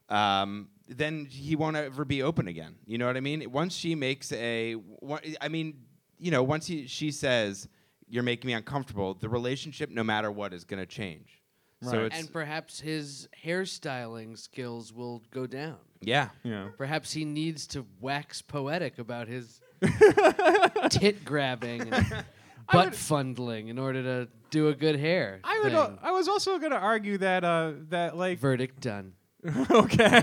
Um, 0.09 0.69
then 0.87 1.25
he 1.25 1.55
won't 1.55 1.75
ever 1.75 2.03
be 2.03 2.23
open 2.23 2.47
again. 2.47 2.75
You 2.87 2.97
know 2.97 3.05
what 3.05 3.15
I 3.15 3.19
mean? 3.21 3.51
Once 3.51 3.75
she 3.75 3.93
makes 3.93 4.31
a, 4.31 4.73
one- 4.73 5.21
I 5.39 5.47
mean, 5.49 5.75
you 6.17 6.31
know, 6.31 6.41
once 6.41 6.65
he, 6.65 6.87
she 6.87 7.11
says, 7.11 7.67
"You're 8.09 8.23
making 8.23 8.47
me 8.47 8.53
uncomfortable," 8.53 9.13
the 9.13 9.29
relationship, 9.29 9.89
no 9.91 10.03
matter 10.03 10.31
what, 10.31 10.53
is 10.53 10.63
going 10.63 10.79
to 10.81 10.87
change. 10.87 11.41
Right. 11.83 12.01
it's 12.01 12.17
And 12.19 12.31
perhaps 12.31 12.79
his 12.79 13.27
hairstyling 13.43 14.37
skills 14.37 14.93
will 14.93 15.23
go 15.31 15.47
down. 15.47 15.77
yeah. 16.01 16.29
yeah 16.43 16.67
Perhaps 16.77 17.11
he 17.11 17.25
needs 17.25 17.65
to 17.67 17.85
wax 17.99 18.39
poetic 18.41 18.99
about 18.99 19.27
his 19.27 19.59
tit 20.89 21.23
grabbing 21.25 21.81
and 21.93 22.23
butt 22.71 22.85
would- 22.85 22.95
fundling 22.95 23.67
in 23.69 23.77
order 23.79 24.01
to 24.03 24.27
do 24.49 24.67
a 24.67 24.73
good 24.75 24.97
hair. 24.97 25.39
I 25.43 25.59
would 25.63 25.71
thing. 25.71 25.75
uh, 25.75 25.95
I 26.01 26.11
was 26.11 26.27
also 26.27 26.57
going 26.59 26.71
to 26.71 26.77
argue 26.77 27.17
that 27.19 27.43
uh 27.43 27.71
that 27.89 28.17
like 28.17 28.39
Verdict 28.39 28.79
done. 28.81 29.13
okay 29.71 30.21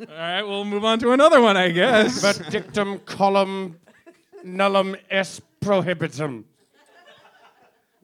all 0.00 0.06
right 0.08 0.42
we'll 0.42 0.64
move 0.64 0.84
on 0.84 0.98
to 0.98 1.12
another 1.12 1.40
one 1.40 1.56
I 1.56 1.70
guess 1.70 2.20
But 2.20 2.50
dictum 2.50 2.98
column 3.06 3.78
nullum 4.44 4.94
est 5.10 5.40
prohibitum. 5.60 6.44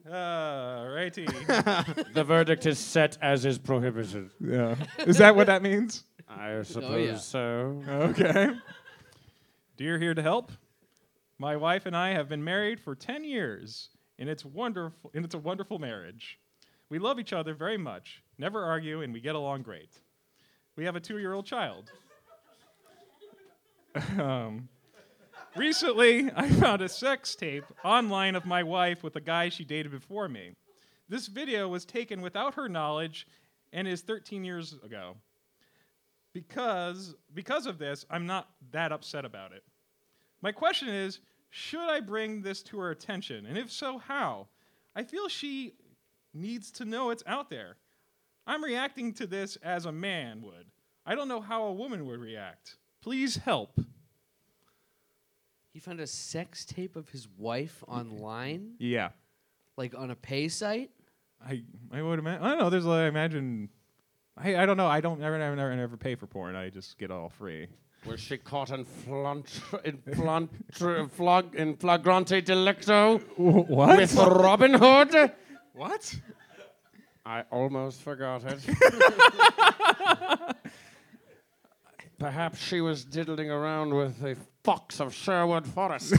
uh, 0.09 0.87
righty 0.95 1.25
The 1.25 2.23
verdict 2.25 2.65
is 2.65 2.79
set 2.79 3.17
as 3.21 3.45
is 3.45 3.57
prohibited. 3.57 4.29
yeah 4.39 4.75
is 5.05 5.17
that 5.17 5.35
what 5.35 5.47
that 5.47 5.61
means 5.61 6.03
I 6.27 6.63
suppose 6.63 7.07
yeah. 7.07 7.17
so. 7.17 7.81
Okay. 7.87 8.49
Dear 9.77 9.99
here 9.99 10.13
to 10.13 10.21
help. 10.21 10.53
My 11.37 11.57
wife 11.57 11.85
and 11.85 11.97
I 11.97 12.11
have 12.11 12.29
been 12.29 12.45
married 12.45 12.79
for 12.79 12.95
10 12.95 13.25
years, 13.25 13.89
and 14.17 14.29
it's 14.29 14.45
wonderful 14.45 15.11
and 15.13 15.25
it's 15.25 15.35
a 15.35 15.39
wonderful 15.39 15.79
marriage. 15.79 16.39
We 16.89 16.97
love 16.97 17.19
each 17.19 17.33
other 17.33 17.53
very 17.53 17.77
much, 17.77 18.23
never 18.37 18.63
argue, 18.63 19.01
and 19.01 19.11
we 19.11 19.19
get 19.19 19.35
along 19.35 19.63
great. 19.63 19.89
We 20.77 20.85
have 20.85 20.95
a 20.95 21.01
2-year-old 21.01 21.45
child. 21.45 21.91
um, 24.17 24.69
recently, 25.57 26.31
I 26.33 26.49
found 26.51 26.81
a 26.81 26.87
sex 26.87 27.35
tape 27.35 27.65
online 27.83 28.35
of 28.35 28.45
my 28.45 28.63
wife 28.63 29.03
with 29.03 29.17
a 29.17 29.21
guy 29.21 29.49
she 29.49 29.65
dated 29.65 29.91
before 29.91 30.29
me. 30.29 30.53
This 31.09 31.27
video 31.27 31.67
was 31.67 31.83
taken 31.83 32.21
without 32.21 32.53
her 32.53 32.69
knowledge 32.69 33.27
and 33.73 33.89
is 33.89 34.01
13 34.03 34.45
years 34.45 34.73
ago 34.85 35.17
because 36.35 37.15
because 37.33 37.65
of 37.65 37.77
this 37.79 38.05
i'm 38.09 38.25
not 38.27 38.49
that 38.71 38.91
upset 38.91 39.23
about 39.23 39.53
it. 39.53 39.63
My 40.41 40.51
question 40.51 40.89
is 40.89 41.19
should 41.49 41.89
i 41.89 42.01
bring 42.01 42.41
this 42.41 42.61
to 42.63 42.77
her 42.79 42.91
attention? 42.91 43.45
And 43.45 43.57
if 43.57 43.71
so 43.71 43.97
how? 43.97 44.47
I 44.93 45.03
feel 45.03 45.29
she 45.29 45.75
needs 46.33 46.69
to 46.71 46.85
know 46.85 47.09
it's 47.09 47.23
out 47.25 47.49
there. 47.49 47.77
I'm 48.45 48.61
reacting 48.63 49.13
to 49.13 49.25
this 49.25 49.55
as 49.63 49.85
a 49.85 49.91
man 49.93 50.41
would. 50.41 50.67
I 51.05 51.15
don't 51.15 51.29
know 51.29 51.39
how 51.39 51.63
a 51.63 51.73
woman 51.73 52.05
would 52.05 52.19
react. 52.19 52.75
Please 53.01 53.37
help. 53.37 53.79
He 55.71 55.79
found 55.79 55.99
a 56.01 56.07
sex 56.07 56.65
tape 56.65 56.95
of 56.97 57.09
his 57.09 57.27
wife 57.37 57.81
online, 57.87 58.73
yeah. 58.77 59.09
Like 59.77 59.95
on 59.97 60.11
a 60.11 60.15
pay 60.15 60.49
site. 60.49 60.91
i 61.45 61.63
i 61.93 62.01
would 62.01 62.19
imagine 62.19 62.43
i 62.43 62.49
don't 62.49 62.59
know 62.59 62.69
there's 62.69 62.85
like, 62.85 63.03
i 63.03 63.07
imagine 63.07 63.69
I, 64.37 64.55
I 64.57 64.65
don't 64.65 64.77
know. 64.77 64.87
I 64.87 64.99
don't 65.01 65.19
never, 65.19 65.37
never, 65.37 65.55
never, 65.55 65.75
never 65.75 65.97
pay 65.97 66.15
for 66.15 66.27
porn. 66.27 66.55
I 66.55 66.69
just 66.69 66.97
get 66.97 67.09
all 67.11 67.29
free. 67.29 67.67
Was 68.05 68.19
she 68.19 68.37
caught 68.37 68.69
in 68.69 68.85
flant, 68.85 69.61
in 69.83 69.97
flant, 69.97 70.51
flog, 71.11 71.55
in 71.55 71.75
flagrante 71.75 72.41
delicto 72.41 73.19
What? 73.37 73.97
with 73.97 74.13
Robin 74.15 74.73
Hood? 74.75 75.31
what? 75.73 76.15
I 77.25 77.43
almost 77.51 78.01
forgot 78.01 78.43
it. 78.45 78.59
Perhaps 82.19 82.59
she 82.59 82.79
was 82.81 83.03
diddling 83.03 83.49
around 83.49 83.93
with 83.93 84.23
a 84.23 84.35
fox 84.63 84.99
of 84.99 85.13
Sherwood 85.13 85.65
Forest. 85.67 86.13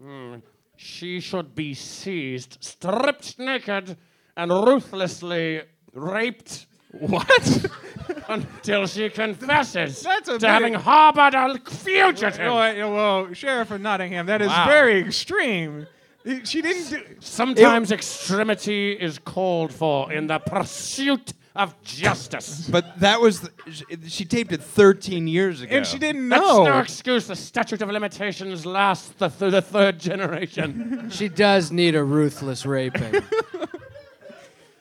Hmm. 0.00 0.36
She 0.76 1.20
should 1.20 1.54
be 1.54 1.74
seized, 1.74 2.58
stripped 2.60 3.38
naked, 3.38 3.96
and 4.36 4.50
ruthlessly 4.50 5.62
raped. 5.94 6.66
What? 6.92 7.66
Until 8.28 8.86
she 8.86 9.08
confesses 9.08 10.02
That's 10.02 10.28
a 10.28 10.32
to 10.34 10.38
bit- 10.38 10.48
having 10.50 10.74
harbored 10.74 11.34
a 11.34 11.58
fugitive. 11.70 12.38
Oh, 12.40 12.58
wait, 12.58 12.82
whoa, 12.82 13.28
Sheriff 13.32 13.70
of 13.70 13.80
Nottingham, 13.80 14.26
that 14.26 14.42
is 14.42 14.48
Wow. 14.48 14.66
very 14.66 15.00
extreme. 15.00 15.86
I- 16.26 16.42
She 16.44 16.60
didn't 16.62 16.90
do. 16.90 17.02
Sometimes 17.20 17.90
extremity 17.92 18.92
is 18.92 19.18
called 19.18 19.72
for 19.72 20.12
in 20.12 20.26
the 20.26 20.38
pursuit 20.38 21.32
of 21.54 21.74
justice. 21.82 22.66
But 22.70 22.98
that 23.00 23.20
was 23.20 23.40
the, 23.40 23.50
sh- 23.70 23.82
she 24.08 24.24
taped 24.24 24.52
it 24.52 24.62
13 24.62 25.26
years 25.26 25.60
ago. 25.60 25.76
And 25.76 25.86
she 25.86 25.98
didn't 25.98 26.28
That's 26.30 26.40
know. 26.42 26.64
no 26.64 26.78
excuse. 26.78 27.26
The 27.26 27.36
statute 27.36 27.82
of 27.82 27.90
limitations 27.90 28.64
lasts 28.64 29.10
the 29.18 29.28
through 29.28 29.50
the 29.50 29.60
third 29.62 29.98
generation. 29.98 31.08
She 31.10 31.28
does 31.28 31.70
need 31.72 31.94
a 31.94 32.02
ruthless 32.04 32.64
raping. 32.64 33.22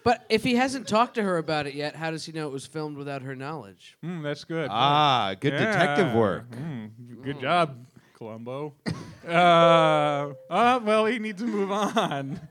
But 0.04 0.26
if 0.30 0.43
he 0.43 0.56
hasn't 0.56 0.88
talked 0.88 1.16
to 1.16 1.24
her 1.24 1.38
about 1.38 1.68
it 1.68 1.74
yet, 1.74 1.95
how 1.95 2.12
does 2.12 2.26
he 2.26 2.32
know 2.32 2.47
it 2.47 2.52
was 2.52 2.66
filmed 2.66 2.97
without 2.97 3.22
her 3.22 3.36
knowledge? 3.36 3.97
Mm, 4.04 4.24
that's 4.24 4.43
good. 4.43 4.70
Ah, 4.72 5.36
good 5.39 5.52
detective 5.52 6.14
work. 6.14 6.49
Mm, 6.52 7.22
good 7.22 7.39
job, 7.39 7.86
Columbo. 8.16 8.74
uh, 9.28 9.32
uh, 10.49 10.80
well, 10.84 11.06
he 11.06 11.20
needs 11.20 11.41
to 11.41 11.47
move 11.47 11.72
on. 11.72 12.39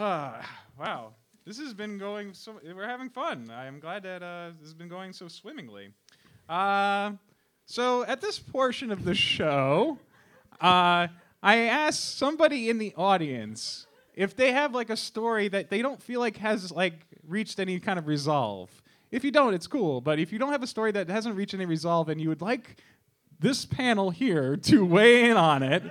Ah, 0.00 0.48
wow, 0.78 1.14
this 1.44 1.58
has 1.58 1.74
been 1.74 1.98
going 1.98 2.32
so. 2.32 2.60
We're 2.62 2.86
having 2.86 3.10
fun. 3.10 3.50
I'm 3.50 3.80
glad 3.80 4.04
that 4.04 4.22
uh, 4.22 4.50
this 4.60 4.68
has 4.68 4.74
been 4.74 4.88
going 4.88 5.12
so 5.12 5.26
swimmingly. 5.26 5.88
Uh, 6.48 7.12
so 7.66 8.04
at 8.04 8.20
this 8.20 8.38
portion 8.38 8.92
of 8.92 9.04
the 9.04 9.16
show, 9.16 9.98
uh, 10.60 11.08
I 11.42 11.56
asked 11.56 12.16
somebody 12.16 12.70
in 12.70 12.78
the 12.78 12.94
audience 12.96 13.87
if 14.18 14.34
they 14.34 14.50
have 14.50 14.74
like 14.74 14.90
a 14.90 14.96
story 14.96 15.46
that 15.46 15.70
they 15.70 15.80
don't 15.80 16.02
feel 16.02 16.18
like 16.18 16.38
has 16.38 16.72
like 16.72 17.06
reached 17.24 17.60
any 17.60 17.78
kind 17.78 18.00
of 18.00 18.08
resolve. 18.08 18.68
If 19.12 19.22
you 19.22 19.30
don't, 19.30 19.54
it's 19.54 19.68
cool. 19.68 20.00
But 20.00 20.18
if 20.18 20.32
you 20.32 20.40
don't 20.40 20.50
have 20.50 20.62
a 20.64 20.66
story 20.66 20.90
that 20.90 21.08
hasn't 21.08 21.36
reached 21.36 21.54
any 21.54 21.66
resolve 21.66 22.08
and 22.08 22.20
you 22.20 22.28
would 22.28 22.42
like 22.42 22.82
this 23.38 23.64
panel 23.64 24.10
here 24.10 24.56
to 24.56 24.84
weigh 24.84 25.30
in 25.30 25.36
on 25.36 25.62
it, 25.62 25.84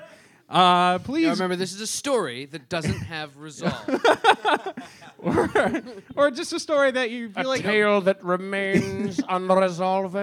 uh, 0.50 1.00
please 1.00 1.26
Now 1.26 1.32
remember, 1.32 1.56
this 1.56 1.74
is 1.74 1.82
a 1.82 1.88
story 1.88 2.46
that 2.46 2.70
doesn't 2.70 3.00
have 3.00 3.36
resolve. 3.38 3.74
or, 5.18 5.84
or 6.16 6.32
just 6.32 6.54
a 6.54 6.60
story 6.60 6.92
that 6.92 7.12
you 7.12 7.28
a 7.28 7.42
feel 7.42 7.48
like 7.50 7.62
a 7.62 7.64
tale 7.64 8.02
that 8.02 8.24
remains 8.24 9.20
unresolved. 9.30 10.16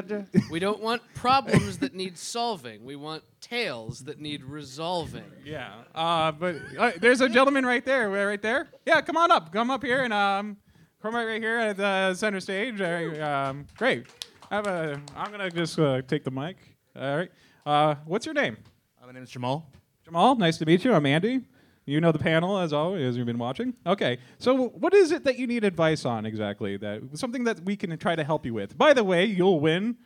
we 0.50 0.58
don't 0.58 0.80
want 0.80 1.02
problems 1.14 1.78
that 1.78 1.94
need 1.94 2.16
solving. 2.16 2.84
We 2.84 2.96
want 2.96 3.22
tales 3.40 4.00
that 4.04 4.18
need 4.18 4.44
resolving. 4.44 5.30
Yeah, 5.44 5.72
uh, 5.94 6.32
but 6.32 6.56
uh, 6.78 6.92
there's 7.00 7.20
a 7.20 7.28
gentleman 7.28 7.66
right 7.66 7.84
there, 7.84 8.08
right 8.08 8.40
there. 8.40 8.68
Yeah, 8.86 9.02
come 9.02 9.18
on 9.18 9.30
up, 9.30 9.52
come 9.52 9.70
up 9.70 9.82
here, 9.82 10.02
and 10.02 10.12
um, 10.12 10.56
come 11.02 11.14
right, 11.14 11.26
right 11.26 11.42
here 11.42 11.58
at 11.58 11.76
the 11.76 12.14
center 12.14 12.40
stage. 12.40 12.80
Uh, 12.80 13.22
um, 13.22 13.66
great. 13.76 14.06
I 14.50 14.56
have 14.56 14.66
a. 14.66 15.00
I'm 15.14 15.30
gonna 15.30 15.50
just 15.50 15.78
uh, 15.78 16.00
take 16.02 16.24
the 16.24 16.30
mic. 16.30 16.56
All 16.96 17.16
right. 17.16 17.30
Uh, 17.66 17.96
what's 18.06 18.24
your 18.24 18.34
name? 18.34 18.56
Uh, 19.02 19.06
my 19.06 19.12
name 19.12 19.22
is 19.22 19.30
Jamal. 19.30 19.70
Jamal. 20.04 20.34
Nice 20.36 20.58
to 20.58 20.66
meet 20.66 20.84
you. 20.84 20.92
I'm 20.92 21.06
Andy. 21.06 21.40
You 21.86 22.00
know 22.00 22.12
the 22.12 22.18
panel 22.18 22.58
as 22.58 22.72
always, 22.72 23.02
as 23.02 23.16
you've 23.16 23.26
been 23.26 23.38
watching. 23.38 23.74
Okay. 23.86 24.18
So, 24.38 24.68
what 24.68 24.94
is 24.94 25.12
it 25.12 25.24
that 25.24 25.38
you 25.38 25.46
need 25.46 25.64
advice 25.64 26.04
on 26.04 26.26
exactly? 26.26 26.76
That 26.76 27.02
something 27.14 27.44
that 27.44 27.60
we 27.60 27.76
can 27.76 27.96
try 27.98 28.16
to 28.16 28.24
help 28.24 28.46
you 28.46 28.54
with. 28.54 28.76
By 28.76 28.92
the 28.92 29.04
way, 29.04 29.24
you'll 29.24 29.60
win 29.60 29.96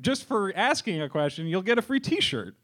just 0.00 0.24
for 0.24 0.52
asking 0.56 1.00
a 1.00 1.08
question. 1.08 1.46
You'll 1.46 1.62
get 1.62 1.78
a 1.78 1.82
free 1.82 2.00
T-shirt 2.00 2.54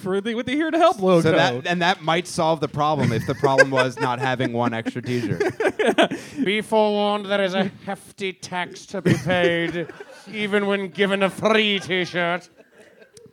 for 0.00 0.20
the 0.20 0.34
with 0.34 0.46
the 0.46 0.52
Here 0.52 0.70
to 0.70 0.78
Help 0.78 1.00
logo. 1.00 1.20
So 1.22 1.32
that 1.32 1.66
and 1.66 1.80
that 1.82 2.02
might 2.02 2.26
solve 2.26 2.60
the 2.60 2.68
problem 2.68 3.12
if 3.12 3.26
the 3.26 3.34
problem 3.34 3.70
was 3.70 3.98
not 3.98 4.18
having 4.18 4.52
one 4.52 4.74
extra 4.74 5.02
T-shirt. 5.02 5.42
Be 6.44 6.60
forewarned, 6.60 7.26
there 7.26 7.42
is 7.42 7.54
a 7.54 7.70
hefty 7.84 8.32
tax 8.32 8.86
to 8.86 9.00
be 9.00 9.14
paid, 9.14 9.88
even 10.30 10.66
when 10.66 10.88
given 10.88 11.22
a 11.22 11.30
free 11.30 11.78
T-shirt. 11.78 12.48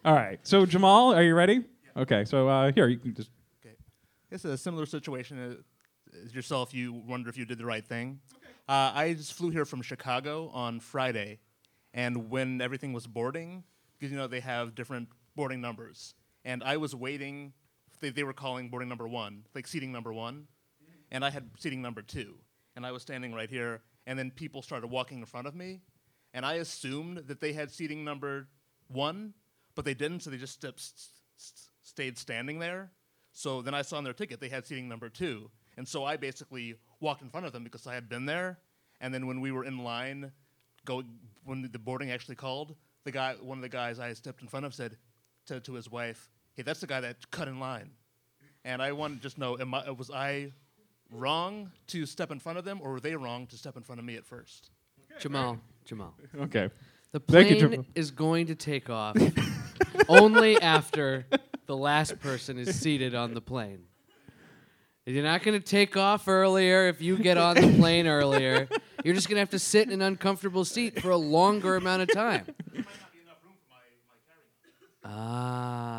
All 0.06 0.16
right. 0.16 0.40
So 0.44 0.66
Jamal, 0.66 1.14
are 1.14 1.24
you 1.24 1.36
ready? 1.36 1.64
Okay. 1.96 2.26
So 2.26 2.48
uh, 2.48 2.72
here 2.72 2.88
you 2.88 2.98
can 2.98 3.14
just. 3.14 3.30
Okay. 3.66 3.76
It's 4.32 4.46
a 4.46 4.58
similar 4.58 4.86
situation 4.86 5.38
as- 5.40 5.58
as 6.26 6.36
yourself. 6.36 6.74
You 6.74 6.94
wonder 6.94 7.30
if 7.30 7.38
you 7.38 7.46
did 7.46 7.58
the 7.58 7.66
right 7.66 7.86
thing. 7.86 8.20
Uh, 8.68 8.92
I 8.94 9.14
just 9.14 9.34
flew 9.34 9.50
here 9.50 9.66
from 9.66 9.82
Chicago 9.82 10.50
on 10.50 10.80
Friday, 10.80 11.40
and 11.94 12.30
when 12.30 12.62
everything 12.62 12.94
was 12.94 13.08
boarding, 13.08 13.64
because 13.98 14.12
you 14.12 14.18
know 14.18 14.28
they 14.28 14.40
have 14.40 14.74
different 14.76 15.10
boarding 15.36 15.60
numbers, 15.60 16.14
and 16.46 16.64
I 16.64 16.78
was 16.78 16.96
waiting. 16.96 17.54
They, 18.00 18.10
they 18.10 18.24
were 18.24 18.34
calling 18.34 18.70
boarding 18.70 18.90
number 18.90 19.08
one, 19.08 19.46
like 19.56 19.66
seating 19.68 19.92
number 19.92 20.14
one, 20.14 20.48
and 21.12 21.24
I 21.26 21.30
had 21.30 21.50
seating 21.60 21.82
number 21.82 22.02
two, 22.02 22.36
and 22.76 22.86
I 22.86 22.92
was 22.92 23.02
standing 23.02 23.34
right 23.34 23.50
here, 23.50 23.82
and 24.08 24.18
then 24.20 24.30
people 24.32 24.62
started 24.62 24.88
walking 24.88 25.20
in 25.20 25.26
front 25.26 25.48
of 25.48 25.56
me, 25.56 25.82
and 26.34 26.46
I 26.46 26.56
assumed 26.56 27.18
that 27.28 27.40
they 27.42 27.54
had 27.54 27.72
seating 27.72 28.04
number 28.04 28.48
one, 28.88 29.34
but 29.76 29.84
they 29.86 29.94
didn't, 29.94 30.22
so 30.22 30.30
they 30.30 30.38
just 30.38 30.54
stepped, 30.54 30.80
s- 30.80 31.12
s- 31.40 31.70
stayed 31.94 32.18
standing 32.18 32.58
there. 32.60 32.92
So 33.32 33.62
then 33.62 33.74
I 33.74 33.82
saw 33.84 33.98
on 33.98 34.04
their 34.04 34.14
ticket 34.14 34.40
they 34.40 34.50
had 34.50 34.66
seating 34.66 34.90
number 34.90 35.10
two, 35.10 35.50
and 35.78 35.88
so 35.88 36.04
I 36.04 36.18
basically 36.18 36.76
walked 37.00 37.22
in 37.22 37.30
front 37.30 37.46
of 37.46 37.54
them 37.54 37.64
because 37.64 37.88
I 37.88 37.94
had 37.94 38.10
been 38.10 38.26
there, 38.26 38.60
and 39.02 39.14
then 39.14 39.26
when 39.28 39.42
we 39.42 39.52
were 39.52 39.64
in 39.64 39.80
line, 39.84 40.32
go 40.86 41.04
when 41.44 41.70
the 41.72 41.80
boarding 41.80 42.12
actually 42.12 42.36
called, 42.36 42.76
the 43.04 43.12
guy, 43.12 43.36
one 43.42 43.58
of 43.58 43.62
the 43.62 43.70
guys 43.70 44.00
I 44.00 44.14
stepped 44.14 44.42
in 44.42 44.48
front 44.48 44.66
of, 44.66 44.74
said 44.74 44.98
to, 45.48 45.60
to 45.60 45.74
his 45.74 45.90
wife, 45.90 46.30
"Hey, 46.56 46.64
that's 46.64 46.80
the 46.80 46.88
guy 46.88 47.02
that 47.02 47.32
cut 47.32 47.48
in 47.48 47.60
line," 47.60 47.90
and 48.64 48.82
I 48.82 48.92
wanted 48.92 49.16
to 49.18 49.22
just 49.22 49.38
know, 49.38 49.58
am 49.60 49.74
I, 49.74 49.90
was 49.90 50.12
I 50.12 50.52
wrong 51.12 51.72
to 51.88 52.06
step 52.06 52.32
in 52.32 52.40
front 52.40 52.60
of 52.60 52.66
them, 52.66 52.80
or 52.84 52.92
were 52.92 53.00
they 53.00 53.16
wrong 53.16 53.48
to 53.48 53.58
step 53.58 53.78
in 53.78 53.84
front 53.84 54.00
of 54.00 54.06
me 54.06 54.16
at 54.16 54.26
first? 54.26 54.70
Jamal, 55.20 55.60
Jamal. 55.86 56.14
Okay. 56.40 56.70
The 57.12 57.20
Thank 57.20 57.52
you, 57.52 57.68
plane 57.68 57.86
is 57.94 58.10
going 58.10 58.48
to 58.48 58.56
take 58.56 58.90
off 58.90 59.16
only 60.10 60.60
after 60.60 61.26
the 61.66 61.78
last 61.78 62.20
person 62.20 62.58
is 62.58 62.80
seated 62.80 63.16
on 63.16 63.34
the 63.34 63.42
plane. 63.42 63.86
You're 65.06 65.24
not 65.24 65.44
going 65.44 65.60
to 65.60 65.66
take 65.66 65.98
off 65.98 66.28
earlier 66.28 66.88
if 66.88 67.02
you 67.02 67.18
get 67.18 67.38
on 67.38 67.56
the 67.56 67.74
plane 67.78 68.08
earlier. 68.08 68.70
You're 69.04 69.14
just 69.14 69.28
going 69.28 69.36
to 69.36 69.42
have 69.42 69.50
to 69.50 69.60
sit 69.60 69.88
in 69.88 69.94
an 69.94 70.02
uncomfortable 70.02 70.64
seat 70.64 71.02
for 71.02 71.10
a 71.10 71.18
longer 71.18 71.76
amount 71.76 72.04
of 72.04 72.14
time. 72.14 72.46
Ah. 75.04 75.93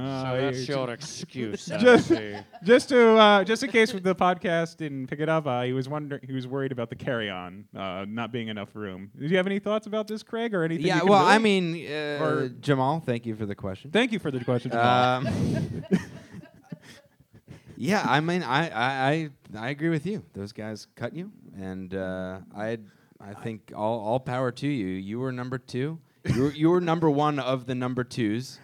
Uh, 0.00 0.22
So 0.22 0.40
that's 0.40 0.68
your 0.68 0.90
excuse. 0.90 1.66
Just- 1.80 2.08
see. 2.08 2.36
just 2.64 2.88
to 2.90 3.16
uh, 3.16 3.44
just 3.44 3.62
in 3.62 3.70
case 3.70 3.92
with 3.92 4.02
the 4.02 4.14
podcast 4.14 4.76
didn't 4.76 5.06
pick 5.08 5.20
it 5.20 5.28
up, 5.28 5.46
uh, 5.46 5.62
he 5.62 5.72
was 5.72 5.88
wondering 5.88 6.20
he 6.26 6.32
was 6.32 6.46
worried 6.46 6.72
about 6.72 6.88
the 6.90 6.96
carry-on 6.96 7.64
uh, 7.76 8.04
not 8.08 8.32
being 8.32 8.48
enough 8.48 8.70
room. 8.74 9.10
Do 9.18 9.26
you 9.26 9.36
have 9.36 9.46
any 9.46 9.58
thoughts 9.58 9.86
about 9.86 10.06
this, 10.08 10.22
Craig, 10.22 10.54
or 10.54 10.64
anything? 10.64 10.82
you 10.86 10.88
Yeah, 10.92 11.00
can 11.00 11.08
well, 11.08 11.20
really- 11.22 11.34
I 11.34 11.38
mean, 11.38 11.86
uh, 11.86 12.24
Or- 12.24 12.48
Jamal, 12.60 13.00
thank 13.00 13.26
you 13.26 13.34
for 13.34 13.46
the 13.46 13.54
question. 13.54 13.90
thank 13.90 14.12
you 14.12 14.18
for 14.18 14.30
the 14.30 14.44
question. 14.44 14.70
Jamal. 14.70 15.26
Um, 15.26 15.84
yeah, 17.76 18.04
I 18.06 18.20
mean, 18.20 18.42
I, 18.42 18.68
I, 18.68 19.10
I, 19.10 19.30
I 19.66 19.68
agree 19.70 19.88
with 19.88 20.06
you. 20.06 20.22
Those 20.34 20.52
guys 20.52 20.86
cut 20.96 21.14
you, 21.14 21.32
and 21.58 21.94
uh, 21.94 22.40
I, 22.54 22.78
I 23.20 23.34
think 23.34 23.72
all, 23.74 24.00
all 24.00 24.20
power 24.20 24.50
to 24.52 24.66
you. 24.68 24.86
You 24.86 25.18
were 25.20 25.32
number 25.32 25.58
two. 25.58 25.98
You 26.26 26.42
were, 26.42 26.50
you 26.52 26.70
were 26.70 26.80
number 26.82 27.08
one 27.08 27.38
of 27.38 27.64
the 27.66 27.74
number 27.74 28.04
twos, 28.04 28.60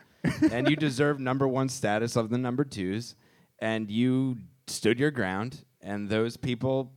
and 0.50 0.68
you 0.68 0.76
deserve 0.76 1.20
number 1.20 1.46
one 1.46 1.68
status 1.68 2.16
of 2.16 2.30
the 2.30 2.38
number 2.38 2.64
twos, 2.64 3.14
and 3.58 3.90
you 3.90 4.38
stood 4.66 4.98
your 4.98 5.10
ground. 5.10 5.64
And 5.80 6.08
those 6.08 6.36
people, 6.36 6.92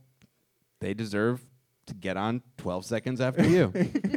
they 0.80 0.94
deserve 0.94 1.40
to 1.86 1.94
get 1.94 2.16
on 2.16 2.42
12 2.58 2.84
seconds 2.84 3.20
after 3.20 3.46
you. 3.46 3.72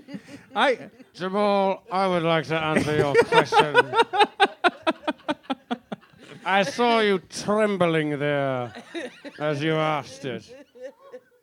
I 0.55 0.89
Jamal, 1.13 1.83
I 1.91 2.07
would 2.07 2.23
like 2.23 2.45
to 2.47 2.57
answer 2.57 2.95
your 2.95 3.13
question. 3.25 3.75
I 6.45 6.63
saw 6.63 6.99
you 6.99 7.19
trembling 7.19 8.19
there 8.19 8.73
as 9.39 9.63
you 9.63 9.73
asked 9.73 10.25
it. 10.25 10.67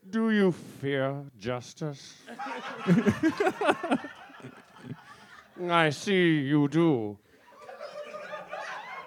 Do 0.08 0.30
you 0.30 0.52
fear 0.80 1.24
justice? 1.38 2.14
I 5.68 5.90
see 5.90 6.38
you 6.40 6.68
do. 6.68 7.18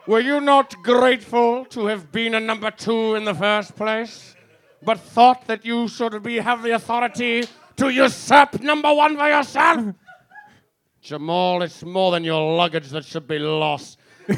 Were 0.05 0.19
you 0.19 0.41
not 0.41 0.75
grateful 0.83 1.63
to 1.65 1.85
have 1.85 2.11
been 2.11 2.35
a 2.35 2.39
number 2.39 2.69
two 2.71 3.15
in 3.15 3.23
the 3.23 3.33
first 3.33 3.75
place, 3.75 4.35
but 4.81 4.99
thought 4.99 5.47
that 5.47 5.63
you 5.63 5.87
should 5.87 6.21
be 6.21 6.37
have 6.37 6.61
the 6.61 6.71
authority 6.71 7.45
to 7.77 7.89
usurp 7.89 8.61
number 8.61 8.93
one 8.93 9.15
for 9.15 9.29
yourself? 9.29 9.95
Jamal, 11.01 11.61
it's 11.61 11.83
more 11.83 12.11
than 12.11 12.25
your 12.25 12.55
luggage 12.57 12.89
that 12.89 13.05
should 13.05 13.27
be 13.27 13.39
lost. 13.39 13.97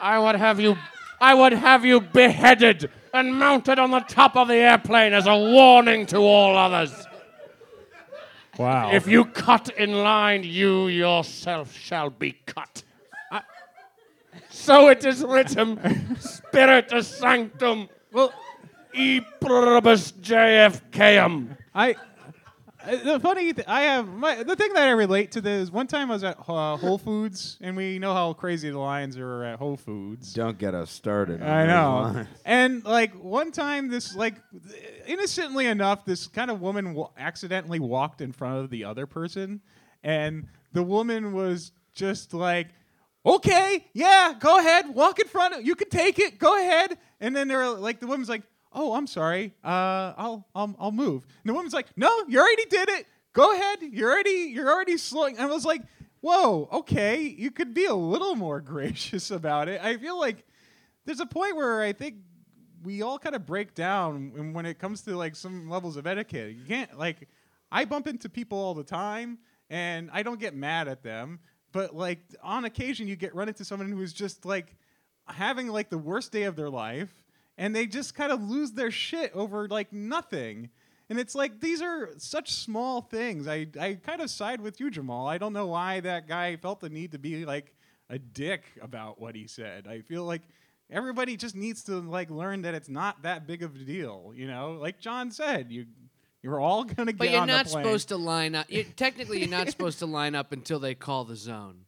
I 0.00 0.18
would 0.18 0.36
have 0.36 0.58
you 0.58 0.76
I 1.20 1.34
would 1.34 1.52
have 1.52 1.84
you 1.84 2.00
beheaded 2.00 2.90
and 3.12 3.38
mounted 3.38 3.78
on 3.78 3.90
the 3.90 4.00
top 4.00 4.36
of 4.36 4.48
the 4.48 4.54
airplane 4.54 5.12
as 5.12 5.26
a 5.26 5.36
warning 5.36 6.06
to 6.06 6.18
all 6.18 6.56
others. 6.56 7.06
wow. 8.56 8.90
If 8.90 9.06
you 9.06 9.24
cut 9.24 9.68
in 9.70 9.92
line, 9.92 10.44
you 10.44 10.88
yourself 10.88 11.74
shall 11.74 12.10
be 12.10 12.32
cut. 12.46 12.84
So 14.58 14.88
it 14.88 15.04
is 15.04 15.22
written, 15.22 16.16
Spiritus 16.20 17.08
Sanctum, 17.08 17.88
well, 18.12 18.32
e 18.94 19.20
pluribus 19.40 20.12
JFKM. 20.12 21.56
I. 21.74 21.96
The 23.04 23.20
funny, 23.20 23.52
th- 23.52 23.68
I 23.68 23.82
have 23.82 24.08
my, 24.08 24.42
the 24.42 24.56
thing 24.56 24.72
that 24.72 24.88
I 24.88 24.92
relate 24.92 25.32
to 25.32 25.42
this. 25.42 25.70
One 25.70 25.86
time 25.86 26.10
I 26.10 26.14
was 26.14 26.24
at 26.24 26.38
uh, 26.48 26.76
Whole 26.76 26.96
Foods, 26.96 27.58
and 27.60 27.76
we 27.76 27.98
know 27.98 28.14
how 28.14 28.32
crazy 28.32 28.70
the 28.70 28.78
lines 28.78 29.18
are 29.18 29.44
at 29.44 29.58
Whole 29.58 29.76
Foods. 29.76 30.32
Don't 30.32 30.56
get 30.56 30.74
us 30.74 30.90
started. 30.90 31.42
I 31.42 31.66
know. 31.66 32.12
lines. 32.14 32.28
And 32.46 32.84
like 32.84 33.12
one 33.14 33.52
time, 33.52 33.88
this 33.90 34.14
like 34.16 34.36
innocently 35.06 35.66
enough, 35.66 36.06
this 36.06 36.28
kind 36.28 36.50
of 36.50 36.62
woman 36.62 36.94
wa- 36.94 37.10
accidentally 37.18 37.78
walked 37.80 38.22
in 38.22 38.32
front 38.32 38.64
of 38.64 38.70
the 38.70 38.84
other 38.84 39.06
person, 39.06 39.60
and 40.02 40.46
the 40.72 40.82
woman 40.82 41.34
was 41.34 41.72
just 41.94 42.32
like, 42.32 42.68
"Okay, 43.36 43.86
yeah, 43.92 44.34
go 44.38 44.58
ahead, 44.58 44.94
walk 44.94 45.18
in 45.18 45.28
front. 45.28 45.54
Of, 45.54 45.66
you 45.66 45.74
can 45.74 45.88
take 45.90 46.18
it. 46.18 46.38
Go 46.38 46.58
ahead." 46.58 46.98
And 47.20 47.34
then 47.36 47.48
they're 47.48 47.68
like, 47.68 48.00
the 48.00 48.06
woman's 48.06 48.28
like, 48.28 48.42
"Oh, 48.72 48.94
I'm 48.94 49.06
sorry. 49.06 49.54
Uh, 49.64 50.12
I'll 50.16 50.46
I'll 50.54 50.74
I'll 50.78 50.92
move." 50.92 51.26
And 51.42 51.50
the 51.50 51.54
woman's 51.54 51.74
like, 51.74 51.86
"No, 51.96 52.10
you 52.28 52.38
already 52.40 52.64
did 52.66 52.88
it. 52.88 53.06
Go 53.32 53.52
ahead. 53.54 53.78
You're 53.82 54.10
already 54.10 54.50
you're 54.54 54.70
already 54.70 54.96
slowing." 54.96 55.36
And 55.38 55.44
I 55.50 55.54
was 55.54 55.64
like. 55.64 55.82
Whoa, 56.20 56.68
okay, 56.72 57.20
you 57.22 57.52
could 57.52 57.72
be 57.74 57.84
a 57.84 57.94
little 57.94 58.34
more 58.34 58.60
gracious 58.74 59.30
about 59.30 59.68
it. 59.68 59.80
I 59.80 59.96
feel 59.98 60.18
like 60.18 60.44
there's 61.06 61.20
a 61.20 61.26
point 61.26 61.54
where 61.54 61.80
I 61.80 61.92
think 61.92 62.16
we 62.82 63.02
all 63.02 63.20
kind 63.20 63.36
of 63.36 63.46
break 63.46 63.72
down 63.72 64.32
when- 64.32 64.52
when 64.52 64.66
it 64.66 64.80
comes 64.80 65.02
to 65.02 65.16
like 65.16 65.36
some 65.36 65.70
levels 65.70 65.96
of 65.96 66.08
etiquette. 66.08 66.56
You 66.56 66.64
can't 66.64 66.98
like 66.98 67.28
I 67.70 67.84
bump 67.84 68.08
into 68.08 68.28
people 68.28 68.58
all 68.58 68.74
the 68.74 68.82
time 68.82 69.38
and 69.70 70.10
I 70.12 70.24
don't 70.24 70.40
get 70.40 70.56
mad 70.56 70.88
at 70.88 71.04
them, 71.04 71.38
but 71.72 71.94
like 71.94 72.20
on 72.42 72.64
occasion 72.64 73.08
you 73.08 73.16
get 73.16 73.34
run 73.34 73.48
into 73.48 73.64
someone 73.64 73.90
who 73.90 74.02
is 74.02 74.12
just 74.12 74.44
like 74.44 74.76
having 75.26 75.68
like 75.68 75.90
the 75.90 75.98
worst 75.98 76.32
day 76.32 76.44
of 76.44 76.56
their 76.56 76.70
life 76.70 77.12
and 77.56 77.74
they 77.74 77.86
just 77.86 78.14
kind 78.14 78.32
of 78.32 78.42
lose 78.42 78.72
their 78.72 78.90
shit 78.90 79.32
over 79.34 79.68
like 79.68 79.92
nothing. 79.92 80.70
And 81.10 81.18
it's 81.18 81.34
like 81.34 81.60
these 81.60 81.82
are 81.82 82.10
such 82.18 82.52
small 82.52 83.00
things. 83.00 83.48
I 83.48 83.66
I 83.80 83.98
kind 84.02 84.20
of 84.20 84.30
side 84.30 84.60
with 84.60 84.80
you, 84.80 84.90
Jamal. 84.90 85.26
I 85.26 85.38
don't 85.38 85.52
know 85.52 85.66
why 85.66 86.00
that 86.00 86.28
guy 86.28 86.56
felt 86.56 86.80
the 86.80 86.88
need 86.88 87.12
to 87.12 87.18
be 87.18 87.44
like 87.44 87.74
a 88.10 88.18
dick 88.18 88.64
about 88.80 89.20
what 89.20 89.34
he 89.34 89.46
said. 89.46 89.86
I 89.88 90.00
feel 90.00 90.24
like 90.24 90.42
everybody 90.90 91.36
just 91.36 91.54
needs 91.54 91.82
to 91.84 92.00
like 92.00 92.30
learn 92.30 92.62
that 92.62 92.74
it's 92.74 92.88
not 92.88 93.22
that 93.22 93.46
big 93.46 93.62
of 93.62 93.74
a 93.74 93.78
deal. 93.78 94.32
You 94.34 94.46
know, 94.46 94.78
like 94.80 95.00
John 95.00 95.30
said, 95.30 95.70
you 95.70 95.86
you're 96.42 96.60
all 96.60 96.84
gonna 96.84 97.12
get 97.12 97.18
But 97.18 97.30
you're 97.30 97.40
on 97.40 97.48
not 97.48 97.66
the 97.66 97.72
plane. 97.72 97.84
supposed 97.84 98.08
to 98.08 98.16
line 98.16 98.54
up. 98.54 98.70
You, 98.70 98.84
technically, 98.96 99.40
you're 99.40 99.48
not 99.48 99.68
supposed 99.70 99.98
to 100.00 100.06
line 100.06 100.34
up 100.34 100.52
until 100.52 100.78
they 100.78 100.94
call 100.94 101.24
the 101.24 101.36
zone. 101.36 101.84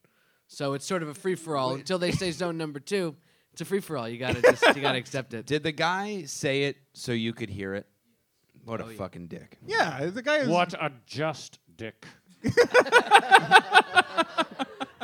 So 0.48 0.74
it's 0.74 0.84
sort 0.84 1.03
of 1.03 1.09
a 1.09 1.14
free 1.14 1.36
for 1.36 1.57
all. 1.57 1.74
Until 1.74 1.98
they 1.98 2.11
say 2.11 2.32
zone 2.32 2.59
number 2.59 2.80
two, 2.80 3.14
it's 3.53 3.61
a 3.61 3.64
free 3.64 3.80
for 3.80 3.96
all. 3.96 4.09
You 4.09 4.18
gotta 4.18 4.42
just 4.42 4.64
you 4.74 4.82
gotta 4.82 4.98
accept 4.98 5.32
it. 5.34 5.46
Did 5.46 5.62
the 5.62 5.72
guy 5.72 6.24
say 6.24 6.64
it 6.64 6.76
so 6.92 7.12
you 7.12 7.32
could 7.32 7.51
hear 7.51 7.74
it? 7.74 7.86
What 8.64 8.80
a 8.80 8.84
Oh, 8.84 8.88
yeah. 8.90 8.96
fucking 8.96 9.28
dick. 9.28 9.59
Yeah, 9.66 10.07
the 10.07 10.22
guy 10.22 10.38
is. 10.38 10.48
What 10.48 10.74
a 10.74 10.92
just 11.07 11.59
dick. 11.76 12.05
Oh. 12.44 12.51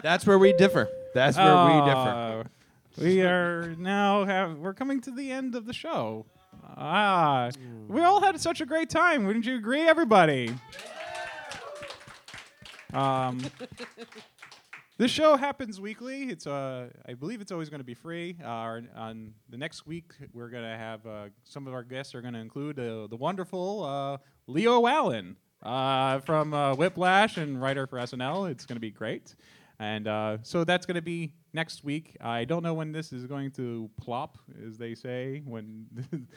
That's 0.02 0.26
where 0.26 0.38
we 0.38 0.52
differ. 0.52 0.88
That's 1.14 1.36
where 1.36 1.64
we 1.64 1.86
differ. 1.86 1.98
Uh, 1.98 2.44
We 2.98 3.22
are 3.22 3.74
now 3.78 4.24
have 4.24 4.58
we're 4.58 4.74
coming 4.74 5.00
to 5.02 5.10
the 5.10 5.32
end 5.32 5.54
of 5.54 5.66
the 5.66 5.72
show. 5.72 6.26
Ah, 6.76 7.50
we 7.88 8.00
all 8.00 8.20
had 8.20 8.40
such 8.40 8.60
a 8.60 8.66
great 8.66 8.90
time. 8.90 9.26
Wouldn't 9.26 9.46
you 9.46 9.56
agree, 9.56 9.82
everybody? 9.82 10.54
Um, 12.92 13.40
this 14.98 15.10
show 15.10 15.36
happens 15.36 15.80
weekly. 15.80 16.24
It's 16.24 16.46
uh, 16.46 16.88
I 17.06 17.14
believe 17.14 17.40
it's 17.40 17.52
always 17.52 17.68
going 17.68 17.80
to 17.80 17.84
be 17.84 17.94
free. 17.94 18.36
Uh, 18.42 18.80
on 18.96 19.34
the 19.48 19.56
next 19.56 19.86
week, 19.86 20.12
we're 20.32 20.48
going 20.48 20.64
to 20.64 20.76
have 20.76 21.06
uh, 21.06 21.26
some 21.44 21.66
of 21.66 21.74
our 21.74 21.82
guests 21.82 22.14
are 22.14 22.22
going 22.22 22.34
to 22.34 22.40
include 22.40 22.78
uh, 22.78 23.06
the 23.06 23.16
wonderful 23.16 23.84
uh, 23.84 24.16
Leo 24.46 24.86
Allen 24.86 25.36
uh, 25.62 26.20
from 26.20 26.54
uh, 26.54 26.74
Whiplash 26.74 27.36
and 27.36 27.60
writer 27.60 27.86
for 27.86 27.98
SNL. 27.98 28.50
It's 28.50 28.64
going 28.66 28.76
to 28.76 28.80
be 28.80 28.90
great. 28.90 29.34
And 29.78 30.40
so 30.42 30.64
that's 30.64 30.86
going 30.86 30.94
to 30.94 31.02
be 31.02 31.34
next 31.56 31.84
week. 31.84 32.16
I 32.20 32.44
don't 32.46 32.62
know 32.62 32.74
when 32.74 32.92
this 32.92 33.12
is 33.12 33.26
going 33.26 33.50
to 33.52 33.90
plop, 33.98 34.38
as 34.66 34.78
they 34.78 34.94
say, 34.94 35.42
when 35.46 35.86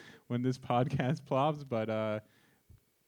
when 0.29 0.41
this 0.43 0.57
podcast 0.59 1.25
plops, 1.25 1.63
but 1.65 1.89
uh, 1.91 2.21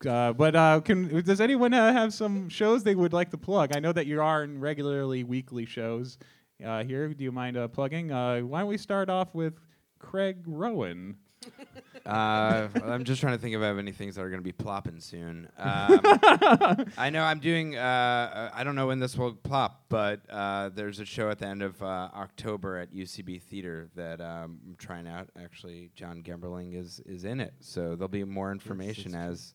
Uh, 0.06 0.34
but 0.34 0.56
uh, 0.56 0.82
can 0.82 1.22
does 1.22 1.40
anyone 1.40 1.74
uh, 1.74 1.94
have 1.94 2.12
some 2.14 2.50
shows 2.50 2.84
they 2.84 2.96
would 2.96 3.14
like 3.14 3.30
to 3.30 3.38
plug? 3.38 3.76
I 3.76 3.80
know 3.80 3.94
that 3.94 4.08
you 4.08 4.22
are 4.22 4.44
in 4.44 4.60
regularly 4.60 5.24
weekly 5.24 5.66
shows 5.66 6.18
uh, 6.66 6.84
here. 6.84 7.14
Do 7.14 7.24
you 7.24 7.32
mind 7.32 7.56
uh, 7.58 7.68
plugging? 7.68 8.10
Why 8.10 8.40
don't 8.42 8.68
we 8.68 8.78
start 8.78 9.10
off 9.10 9.36
with 9.36 9.60
Craig 10.00 10.44
Rowin? 10.48 11.18
Uh, 12.06 12.68
I'm 12.84 13.04
just 13.04 13.22
trying 13.22 13.34
to 13.36 13.42
think 13.42 13.56
if 13.56 13.62
I 13.62 13.66
have 13.68 13.78
any 13.78 13.92
things 13.92 14.16
that 14.16 14.22
are 14.24 14.30
going 14.30 14.40
to 14.40 14.44
be 14.44 14.52
plopping 14.52 15.00
soon. 15.00 15.48
Um, 15.58 16.86
I 16.98 17.10
know 17.12 17.24
I'm 17.24 17.40
doing. 17.40 17.76
Uh, 17.76 17.80
uh, 17.82 18.50
I 18.54 18.64
don't 18.64 18.76
know 18.76 18.88
when 18.88 19.00
this 19.00 19.16
will 19.18 19.34
plop, 19.34 19.86
but 19.90 20.22
uh, 20.30 20.70
there's 20.70 21.00
a 21.00 21.06
show 21.06 21.30
at 21.30 21.40
the 21.40 21.46
end 21.48 21.62
of 21.62 21.82
uh, 21.82 22.10
October 22.16 22.78
at 22.78 22.94
UCB 22.94 23.42
Theater 23.44 23.90
that 23.96 24.20
um, 24.22 24.60
I'm 24.68 24.76
trying 24.78 25.08
out. 25.08 25.30
Actually, 25.42 25.92
John 25.96 26.24
Gemberling 26.24 26.76
is 26.76 27.00
is 27.06 27.26
in 27.26 27.40
it, 27.40 27.54
so 27.60 27.96
there'll 27.96 28.08
be 28.08 28.24
more 28.24 28.52
information 28.52 29.14
as 29.16 29.54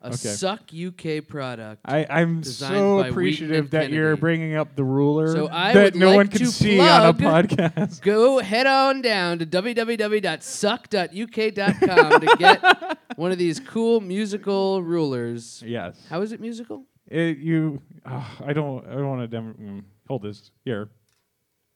A 0.01 0.07
Okay. 0.07 0.15
Suck 0.17 0.63
UK 0.75 1.25
product. 1.25 1.79
I, 1.85 2.05
I'm 2.09 2.43
so 2.43 2.99
appreciative 2.99 3.69
that 3.71 3.89
you're 3.89 4.17
bringing 4.17 4.53
up 4.53 4.75
the 4.75 4.83
ruler 4.83 5.33
So 5.33 5.47
that 5.47 5.95
no 5.95 6.07
like 6.07 6.15
one 6.17 6.27
can 6.27 6.45
see 6.47 6.77
on 6.77 7.07
a 7.07 7.13
podcast. 7.13 8.01
Go 8.01 8.39
head 8.39 8.67
on 8.67 9.01
down 9.01 9.39
to 9.39 9.45
www.suck.uk.com 9.45 12.19
to 12.19 12.35
get 12.37 12.97
one 13.15 13.31
of 13.31 13.37
these 13.37 13.61
cool 13.61 14.01
musical 14.01 14.83
rulers. 14.83 15.63
yes. 15.65 15.97
How 16.09 16.21
is 16.21 16.33
it 16.33 16.41
musical? 16.41 16.83
It, 17.07 17.37
you. 17.37 17.81
ah, 18.05 18.35
I 18.45 18.53
don't. 18.53 18.85
I 18.87 18.93
don't 18.93 19.09
want 19.09 19.21
to. 19.21 19.27
Dem- 19.27 19.55
mm, 19.59 19.83
hold 20.07 20.23
this 20.23 20.51
here. 20.63 20.89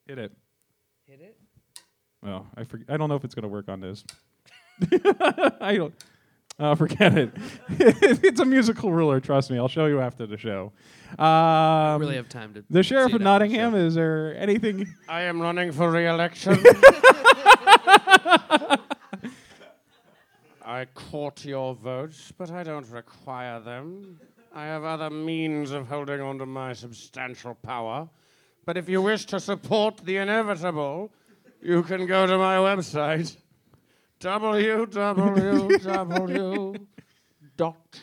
Hit 0.07 0.17
it. 0.19 0.31
Hit 1.05 1.21
it. 1.21 1.37
Oh, 2.25 2.45
I 2.55 2.63
forg 2.63 2.85
I 2.89 2.97
don't 2.97 3.09
know 3.09 3.15
if 3.15 3.23
it's 3.23 3.35
gonna 3.35 3.47
work 3.47 3.69
on 3.69 3.81
this. 3.81 4.03
I 5.61 5.75
don't. 5.77 5.93
Uh, 6.59 6.73
forget 6.73 7.15
it. 7.15 7.31
it's 7.69 8.39
a 8.39 8.45
musical 8.45 8.91
ruler. 8.91 9.19
Trust 9.19 9.51
me. 9.51 9.59
I'll 9.59 9.67
show 9.67 9.85
you 9.85 9.99
after 10.01 10.25
the 10.25 10.37
show. 10.37 10.71
Um, 11.19 12.01
really 12.01 12.15
have 12.15 12.29
time 12.29 12.53
to. 12.55 12.63
the 12.69 12.81
sheriff 12.81 13.11
see 13.11 13.15
of 13.15 13.21
it 13.21 13.25
after 13.27 13.47
the 13.47 13.55
Nottingham. 13.55 13.75
Is 13.75 13.93
there 13.93 14.35
anything? 14.37 14.91
I 15.09 15.21
am 15.21 15.39
running 15.39 15.71
for 15.71 15.91
re-election. 15.91 16.57
I 20.65 20.85
court 20.95 21.45
your 21.45 21.75
votes, 21.75 22.33
but 22.37 22.49
I 22.51 22.63
don't 22.63 22.89
require 22.89 23.59
them. 23.59 24.19
I 24.57 24.65
have 24.65 24.83
other 24.83 25.11
means 25.11 25.69
of 25.69 25.87
holding 25.87 26.19
on 26.19 26.39
to 26.39 26.47
my 26.47 26.73
substantial 26.73 27.53
power. 27.53 28.09
But 28.65 28.75
if 28.75 28.89
you 28.89 29.03
wish 29.03 29.25
to 29.27 29.39
support 29.39 29.97
the 29.97 30.17
inevitable, 30.17 31.11
you 31.61 31.83
can 31.83 32.07
go 32.07 32.25
to 32.25 32.39
my 32.39 32.55
website 32.55 33.37
www. 34.19 34.87
dot 37.55 37.99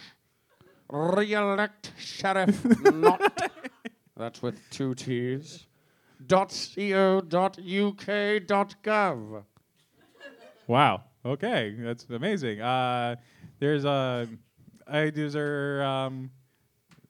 reelect 0.88 1.90
sheriff 1.98 2.64
not 2.84 3.50
that's 4.16 4.40
with 4.40 4.60
two 4.70 4.94
T's 4.94 5.66
dot 6.24 6.56
co 6.76 7.20
dot 7.20 7.58
uk 7.58 8.06
dot 8.46 8.76
gov. 8.84 9.42
Wow. 10.68 11.02
Okay, 11.26 11.74
that's 11.80 12.04
amazing. 12.10 12.60
Uh, 12.60 13.16
there's 13.58 13.84
a. 13.84 14.28
I 14.86 15.10
there. 15.10 15.82
Um, 15.82 16.30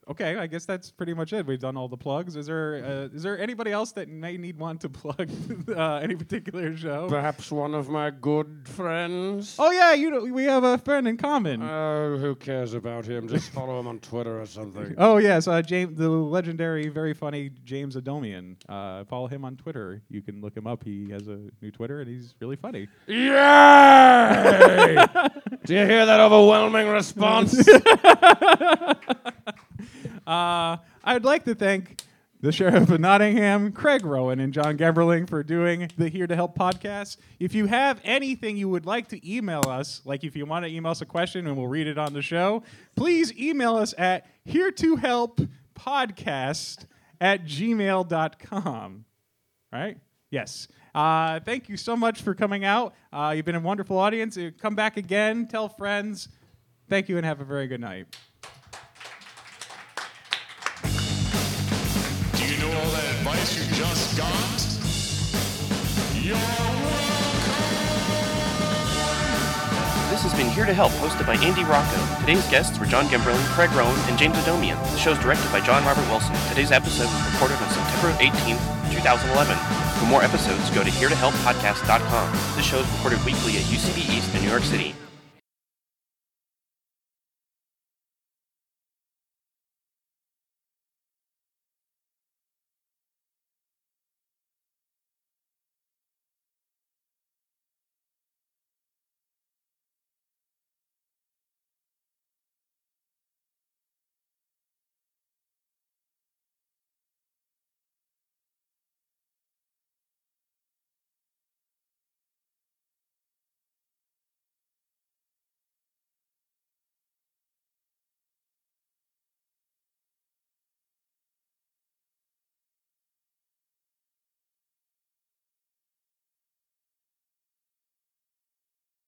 okay, 0.08 0.36
I 0.36 0.46
guess 0.46 0.64
that's 0.64 0.90
pretty 0.90 1.14
much 1.14 1.32
it. 1.32 1.46
We've 1.46 1.58
done 1.58 1.76
all 1.76 1.88
the 1.88 1.96
plugs. 1.96 2.36
Is 2.36 2.46
there? 2.46 2.84
Uh, 2.84 3.14
is 3.14 3.22
there 3.22 3.38
anybody 3.38 3.72
else 3.72 3.92
that 3.92 4.08
may 4.08 4.36
need 4.36 4.58
one 4.58 4.78
to 4.78 4.88
plug 4.88 5.30
uh, 5.68 5.96
any 5.96 6.16
particular 6.16 6.76
show? 6.76 7.08
Perhaps 7.08 7.50
one 7.50 7.74
of 7.74 7.88
my 7.88 8.10
good 8.10 8.62
friends. 8.64 9.56
Oh 9.58 9.70
yeah, 9.70 9.94
you 9.94 10.10
know 10.10 10.24
we 10.24 10.44
have 10.44 10.64
a 10.64 10.78
friend 10.78 11.08
in 11.08 11.16
common. 11.16 11.62
Oh, 11.62 12.16
who 12.18 12.34
cares 12.34 12.74
about 12.74 13.06
him? 13.06 13.28
Just 13.28 13.50
follow 13.50 13.78
him 13.80 13.86
on 13.86 13.98
Twitter 14.00 14.40
or 14.40 14.46
something. 14.46 14.94
oh 14.98 15.18
yes, 15.18 15.48
uh, 15.48 15.62
James, 15.62 15.98
the 15.98 16.08
legendary, 16.08 16.88
very 16.88 17.14
funny 17.14 17.50
James 17.64 17.96
Adomian. 17.96 18.56
Uh, 18.68 19.04
follow 19.04 19.26
him 19.26 19.44
on 19.44 19.56
Twitter. 19.56 20.02
You 20.10 20.22
can 20.22 20.40
look 20.40 20.56
him 20.56 20.66
up. 20.66 20.84
He 20.84 21.10
has 21.10 21.28
a 21.28 21.40
new 21.60 21.70
Twitter, 21.70 22.00
and 22.00 22.08
he's 22.08 22.34
really 22.40 22.56
funny. 22.56 22.88
Yay! 23.06 23.24
Do 25.64 25.74
you 25.74 25.86
hear 25.86 26.04
that 26.04 26.20
overwhelming 26.20 26.88
response? 26.88 27.54
Uh, 30.26 30.78
I'd 31.02 31.24
like 31.24 31.44
to 31.44 31.54
thank 31.54 32.02
the 32.40 32.52
Sheriff 32.52 32.90
of 32.90 33.00
Nottingham, 33.00 33.72
Craig 33.72 34.04
Rowin, 34.04 34.38
and 34.38 34.52
John 34.52 34.76
Gemberling 34.76 35.28
for 35.28 35.42
doing 35.42 35.90
the 35.96 36.08
Here 36.08 36.26
to 36.26 36.36
Help 36.36 36.56
podcast. 36.56 37.16
If 37.40 37.54
you 37.54 37.66
have 37.66 38.00
anything 38.04 38.56
you 38.58 38.68
would 38.68 38.84
like 38.84 39.08
to 39.08 39.30
email 39.30 39.62
us, 39.66 40.02
like 40.04 40.24
if 40.24 40.36
you 40.36 40.44
want 40.44 40.66
to 40.66 40.70
email 40.70 40.92
us 40.92 41.00
a 41.00 41.06
question 41.06 41.46
and 41.46 41.56
we'll 41.56 41.68
read 41.68 41.86
it 41.86 41.96
on 41.96 42.12
the 42.12 42.20
show, 42.20 42.62
please 42.96 43.32
email 43.38 43.76
us 43.76 43.94
at 43.96 44.26
here 44.44 44.70
to 44.72 44.96
help 44.96 45.40
podcast 45.74 46.84
at 47.20 47.44
gmail.com. 47.46 49.04
Right? 49.72 49.96
Yes. 50.30 50.68
Uh, 50.94 51.40
thank 51.40 51.68
you 51.68 51.76
so 51.76 51.96
much 51.96 52.22
for 52.22 52.34
coming 52.34 52.64
out. 52.64 52.94
Uh, 53.12 53.32
you've 53.34 53.46
been 53.46 53.54
a 53.54 53.60
wonderful 53.60 53.98
audience. 53.98 54.36
Uh, 54.36 54.50
Come 54.58 54.74
back 54.74 54.96
again. 54.96 55.48
Tell 55.48 55.68
friends. 55.68 56.28
Thank 56.88 57.08
you 57.08 57.16
and 57.16 57.24
have 57.24 57.40
a 57.40 57.44
very 57.44 57.66
good 57.66 57.80
night. 57.80 58.14
All 62.74 62.90
that 62.90 63.06
advice 63.14 63.54
you 63.54 63.62
just 63.72 64.18
got? 64.18 64.58
You're. 66.18 66.34
This 70.10 70.22
has 70.26 70.34
been 70.34 70.50
Here 70.50 70.66
to 70.66 70.74
Help, 70.74 70.90
hosted 70.98 71.26
by 71.26 71.36
Andy 71.38 71.62
Rocco. 71.62 71.94
Today's 72.20 72.44
guests 72.50 72.78
were 72.78 72.86
John 72.86 73.06
Gemberling, 73.06 73.44
Craig 73.54 73.70
Rowin, 73.78 73.94
and 74.10 74.18
James 74.18 74.34
Adomian. 74.38 74.74
The 74.90 74.98
show 74.98 75.12
is 75.12 75.18
directed 75.18 75.50
by 75.52 75.60
John 75.60 75.84
Robert 75.84 76.06
Wilson. 76.10 76.34
Today's 76.48 76.72
episode 76.72 77.06
was 77.06 77.22
recorded 77.30 77.62
on 77.62 77.70
September 77.70 78.10
18th, 78.18 78.62
2011. 78.90 79.54
For 80.00 80.06
more 80.06 80.22
episodes, 80.22 80.70
go 80.70 80.82
to 80.82 80.90
heretohelppodcast.com. 80.90 82.26
This 82.56 82.66
show 82.66 82.78
is 82.78 82.90
recorded 82.98 83.22
weekly 83.24 83.54
at 83.54 83.70
UCB 83.70 84.02
East 84.10 84.34
in 84.34 84.42
New 84.42 84.50
York 84.50 84.64
City. 84.64 84.94